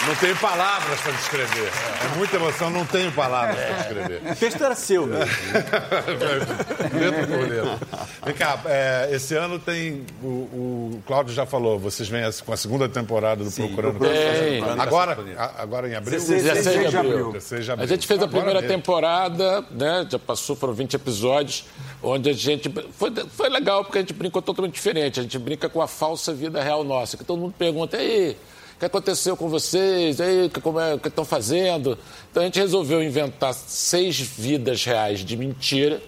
Não 0.08 0.16
tenho 0.16 0.38
palavras 0.38 1.01
para 1.01 1.12
descrever. 1.12 1.70
É 2.01 2.18
muita 2.18 2.38
emoção, 2.38 2.70
não 2.70 2.86
tenho 2.86 3.12
palavras 3.12 3.58
para 3.58 3.76
descrever. 3.76 4.22
O 4.32 4.36
texto 4.38 4.64
era 4.64 4.74
seu 4.74 5.05
mesmo. 5.05 5.26
letra 6.97 7.28
por 7.28 7.49
letra. 7.49 7.80
Vem 8.24 8.34
cá, 8.34 8.62
é, 8.68 9.10
esse 9.12 9.36
ano 9.36 9.60
tem. 9.60 10.05
O, 10.24 10.28
o 10.28 11.03
Cláudio 11.05 11.34
já 11.34 11.45
falou, 11.45 11.78
vocês 11.78 12.08
vêm 12.08 12.24
com 12.45 12.53
a 12.53 12.58
segunda 12.58 12.88
temporada 12.88 13.43
do 13.43 13.51
Procurando 13.51 13.99
Tem. 13.99 14.62
Caçador. 14.62 14.82
Agora, 14.82 15.18
agora 15.58 15.89
em 15.89 15.95
abril? 15.95 16.18
16 16.18 16.89
de 16.89 16.97
abril. 16.97 17.32
16 17.34 17.66
de 17.66 17.72
A 17.74 17.86
gente 17.86 18.08
fez 18.08 18.24
a 18.24 18.28
primeira 18.30 18.64
temporada, 18.64 19.66
né? 19.72 20.08
Já 20.10 20.18
passou, 20.18 20.55
foram 20.55 20.74
20 20.74 20.93
episódios, 20.93 21.66
onde 22.01 22.30
a 22.30 22.34
gente. 22.34 22.74
Foi, 22.93 23.14
foi 23.30 23.49
legal, 23.49 23.84
porque 23.84 23.97
a 23.97 24.01
gente 24.01 24.14
brincou 24.14 24.41
totalmente 24.41 24.76
diferente. 24.76 25.20
A 25.20 25.24
gente 25.24 25.38
brinca 25.38 25.68
com 25.68 25.82
a 25.82 25.88
falsa 25.88 26.34
vida 26.34 26.64
real 26.64 26.86
nossa, 26.86 27.18
que 27.18 27.26
todo 27.26 27.39
mundo 27.39 27.53
pergunta, 27.58 27.97
e 27.97 27.99
aí, 27.99 28.38
o 28.78 28.80
que 28.80 28.86
aconteceu 28.86 29.36
com 29.36 29.50
vocês? 29.50 30.22
Aí, 30.22 30.52
como 30.62 30.80
é 30.80 30.94
o 30.94 31.00
que 31.00 31.08
estão 31.08 31.26
fazendo? 31.26 31.98
Então 32.30 32.44
a 32.44 32.46
gente 32.46 32.60
resolveu 32.60 33.04
inventar 33.04 33.52
seis 33.56 34.20
vidas 34.20 34.86
reais 34.86 35.22
de 35.22 35.36
mentira, 35.36 36.00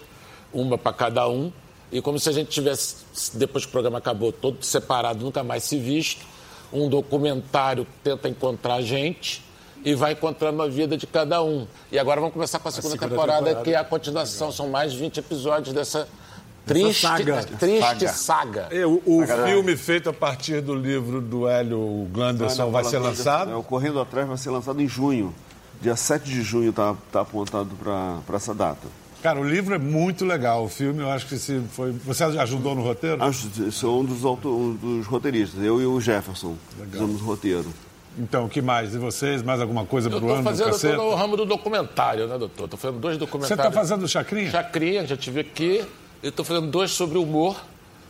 uma 0.54 0.78
para 0.78 0.94
cada 0.94 1.28
um. 1.28 1.52
E 1.92 2.00
como 2.00 2.20
se 2.20 2.30
a 2.30 2.32
gente 2.32 2.52
tivesse, 2.52 2.98
depois 3.34 3.66
que 3.66 3.70
o 3.70 3.72
programa 3.72 3.98
acabou, 3.98 4.32
todo 4.32 4.64
separado, 4.64 5.26
nunca 5.26 5.44
mais 5.44 5.64
se 5.64 5.80
visto. 5.80 6.24
Um 6.72 6.88
documentário 6.88 7.86
que 7.86 7.92
tenta 8.04 8.30
encontrar 8.30 8.76
a 8.76 8.82
gente 8.84 9.44
e 9.84 9.96
vai 9.96 10.12
encontrando 10.12 10.62
a 10.62 10.68
vida 10.68 10.96
de 10.96 11.08
cada 11.08 11.42
um. 11.42 11.66
E 11.92 11.98
agora 11.98 12.22
vamos 12.22 12.36
começar 12.36 12.60
com 12.60 12.68
a 12.68 12.72
segunda, 12.72 12.92
segunda 12.92 13.10
temporada, 13.10 13.46
temporada. 13.46 13.64
que 13.64 13.74
é 13.74 13.78
a 13.78 13.84
continuação. 13.84 14.52
São 14.52 14.70
mais 14.70 14.92
de 14.92 15.00
20 15.00 15.18
episódios 15.18 15.74
dessa 15.74 16.08
triste 16.66 17.02
saga. 17.02 17.44
triste 17.60 17.80
Saga. 18.08 18.08
saga. 18.10 18.68
É, 18.72 18.86
O, 18.86 19.02
o 19.06 19.26
filme 19.46 19.76
feito 19.76 20.10
a 20.10 20.14
partir 20.14 20.62
do 20.62 20.76
livro 20.76 21.20
do 21.22 21.48
Hélio 21.48 22.08
Glanderson 22.12 22.70
vai 22.72 22.84
ser 22.84 23.00
lançado? 23.00 23.52
É, 23.52 23.56
o 23.56 23.64
Correndo 23.64 24.00
Atrás 24.00 24.28
vai 24.28 24.38
ser 24.38 24.50
lançado 24.52 24.82
em 24.82 24.88
junho. 24.88 25.34
Dia 25.82 25.96
7 25.96 26.26
de 26.26 26.42
junho 26.42 26.72
está 26.72 26.94
tá 27.12 27.22
apontado 27.22 27.70
para 27.76 28.36
essa 28.36 28.54
data. 28.54 28.88
Cara, 29.24 29.40
o 29.40 29.44
livro 29.44 29.74
é 29.76 29.78
muito 29.78 30.24
legal. 30.26 30.64
O 30.66 30.70
filme, 30.70 31.02
eu 31.02 31.10
acho 31.10 31.26
que 31.28 31.38
se 31.38 31.62
foi. 31.72 31.92
Você 32.06 32.24
ajudou 32.24 32.74
no 32.76 32.82
roteiro? 32.82 33.22
Acho 33.24 33.48
que 33.50 33.72
sou 33.72 34.02
um 34.02 34.06
dos, 34.06 34.24
auto- 34.24 34.50
um 34.50 34.74
dos 34.76 35.06
roteiristas, 35.08 35.62
eu 35.64 35.82
e 35.82 35.86
o 35.86 36.00
Jefferson. 36.00 36.56
Fizemos 36.92 37.22
o 37.22 37.26
roteiro. 37.26 37.66
Então, 38.18 38.46
o 38.46 38.50
que 38.50 38.62
mais? 38.62 38.94
E 38.94 38.98
vocês? 38.98 39.42
Mais 39.44 39.60
alguma 39.62 39.86
coisa 39.86 40.10
pro 40.10 40.20
estou 40.20 40.34
ano? 40.34 40.44
fazendo, 40.44 40.68
eu 40.68 40.72
caceta? 40.74 40.98
no 40.98 41.16
ramo 41.16 41.38
do 41.38 41.46
documentário, 41.46 42.28
né, 42.28 42.38
doutor? 42.38 42.66
Estou 42.66 42.80
fazendo 42.80 43.00
dois 43.00 43.16
Você 43.16 43.20
documentários. 43.20 43.66
está 43.66 43.72
fazendo 43.80 44.08
chacrinha? 44.08 44.52
Chacrinha, 44.52 45.06
já 45.08 45.16
tive 45.18 45.42
aqui. 45.42 45.86
Eu 46.22 46.32
estou 46.32 46.44
fazendo 46.44 46.68
dois 46.68 46.92
sobre 46.92 47.18
humor. 47.18 47.56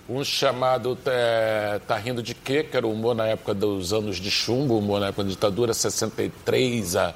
Um 0.10 0.24
chamado 0.24 0.98
é, 1.06 1.80
Tá 1.88 1.96
Rindo 1.96 2.24
de 2.24 2.34
Quê? 2.34 2.64
Que 2.64 2.76
era 2.76 2.88
o 2.88 2.92
humor 2.92 3.14
na 3.14 3.28
época 3.28 3.54
dos 3.54 3.94
anos 3.94 4.18
de 4.18 4.32
chumbo, 4.32 4.80
humor 4.80 5.00
na 5.00 5.08
época 5.10 5.24
da 5.26 5.30
ditadura, 5.30 5.72
63 5.72 6.96
a, 6.96 7.14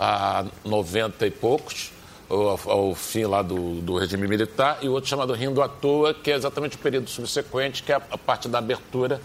a 0.00 0.44
90 0.64 1.24
e 1.24 1.30
poucos. 1.30 1.92
ao, 2.28 2.58
ao 2.68 2.94
fim 2.96 3.24
lá 3.24 3.40
do, 3.42 3.80
do 3.82 3.96
regime 3.96 4.26
militar, 4.26 4.78
e 4.82 4.88
o 4.88 4.92
outro 4.92 5.08
chamado 5.08 5.32
Rindo 5.32 5.62
à 5.62 5.68
Toa, 5.68 6.12
que 6.12 6.32
é 6.32 6.34
exatamente 6.34 6.74
o 6.74 6.80
período 6.80 7.08
subsequente, 7.08 7.84
que 7.84 7.92
é 7.92 7.94
a, 7.94 8.02
a 8.10 8.18
parte 8.18 8.48
da 8.48 8.58
abertura 8.58 9.20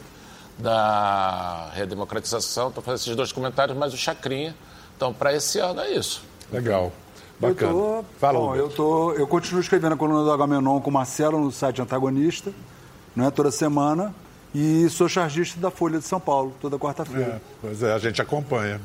da 0.60 1.72
redemocratização. 1.74 2.68
Estou 2.68 2.84
fazendo 2.84 3.00
esses 3.00 3.16
dois 3.16 3.32
comentários, 3.32 3.76
mas 3.76 3.92
o 3.92 3.98
Chacrinha. 3.98 4.56
Então, 4.96 5.12
para 5.12 5.34
esse 5.34 5.58
ano 5.58 5.82
é 5.82 5.90
isso. 5.90 6.22
Legal. 6.52 6.92
Eu 7.42 7.50
Bacana. 7.50 7.72
tô, 7.72 8.06
Fala, 8.20 8.40
bom, 8.40 8.56
eu, 8.56 8.70
tô, 8.70 9.14
eu 9.14 9.28
continuo 9.28 9.62
escrevendo 9.62 9.94
a 9.94 9.98
coluna 9.98 10.24
do 10.24 10.32
Agamenon 10.32 10.80
com 10.82 10.90
o 10.90 10.94
Marcelo 10.94 11.40
no 11.40 11.52
site 11.52 11.82
Antagonista, 11.82 12.52
né, 13.16 13.30
toda 13.30 13.52
semana, 13.52 14.14
e 14.56 14.90
sou 14.90 15.08
chargista 15.08 15.60
da 15.60 15.70
Folha 15.70 16.00
de 16.00 16.06
São 16.06 16.20
Paulo, 16.20 16.54
toda 16.60 16.80
quarta-feira. 16.80 17.36
É, 17.36 17.42
pois 17.62 17.84
é, 17.84 17.94
a 17.94 18.00
gente 18.00 18.22
acompanha. 18.22 18.82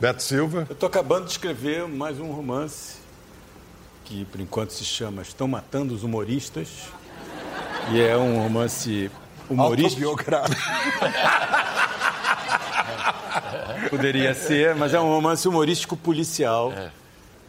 Beto 0.00 0.22
Silva. 0.22 0.64
Eu 0.66 0.72
estou 0.72 0.86
acabando 0.86 1.26
de 1.26 1.32
escrever 1.32 1.86
mais 1.86 2.18
um 2.18 2.32
romance 2.32 2.94
que, 4.06 4.24
por 4.24 4.40
enquanto, 4.40 4.72
se 4.72 4.84
chama 4.84 5.20
Estão 5.20 5.46
Matando 5.46 5.94
os 5.94 6.02
Humoristas. 6.02 6.68
E 7.90 8.00
é 8.00 8.16
um 8.16 8.42
romance 8.42 9.10
humorístico. 9.48 10.08
Autobiográfico. 10.08 10.60
Poderia 13.90 14.34
ser, 14.34 14.74
mas 14.74 14.94
é 14.94 15.00
um 15.00 15.08
romance 15.08 15.46
humorístico 15.46 15.96
policial. 15.96 16.72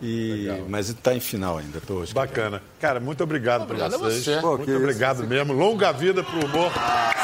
E, 0.02 0.48
mas 0.68 0.90
está 0.90 1.14
em 1.14 1.20
final 1.20 1.58
ainda. 1.58 1.80
Tô 1.80 2.04
escrevendo. 2.04 2.14
Bacana. 2.14 2.62
Cara, 2.80 3.00
muito 3.00 3.24
obrigado, 3.24 3.64
Obrigado 3.64 3.96
a 3.96 4.00
por 4.00 4.06
vocês. 4.10 4.26
você. 4.26 4.42
Pô, 4.42 4.58
muito 4.58 4.76
obrigado 4.76 5.28
mesmo. 5.28 5.54
Longa 5.54 5.92
vida 5.92 6.24
pro 6.24 6.46
humor 6.46 6.72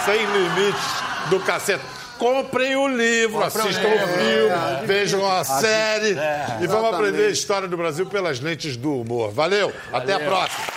sem 0.06 0.20
limites 0.26 0.86
do 1.30 1.40
cacete. 1.40 1.84
Comprem 2.18 2.76
o 2.76 2.88
livro, 2.88 3.44
assistam 3.44 3.68
o 3.70 4.08
filme, 4.08 4.88
vejam 4.88 5.30
a 5.30 5.44
série 5.44 6.18
e 6.62 6.66
vamos 6.66 6.92
aprender 6.92 7.28
a 7.28 7.30
história 7.30 7.68
do 7.68 7.78
Brasil 7.78 8.08
pelas 8.08 8.40
lentes 8.40 8.76
do 8.76 9.02
humor. 9.02 9.32
Valeu, 9.32 9.72
até 9.94 10.14
a 10.14 10.20
próxima. 10.20 10.77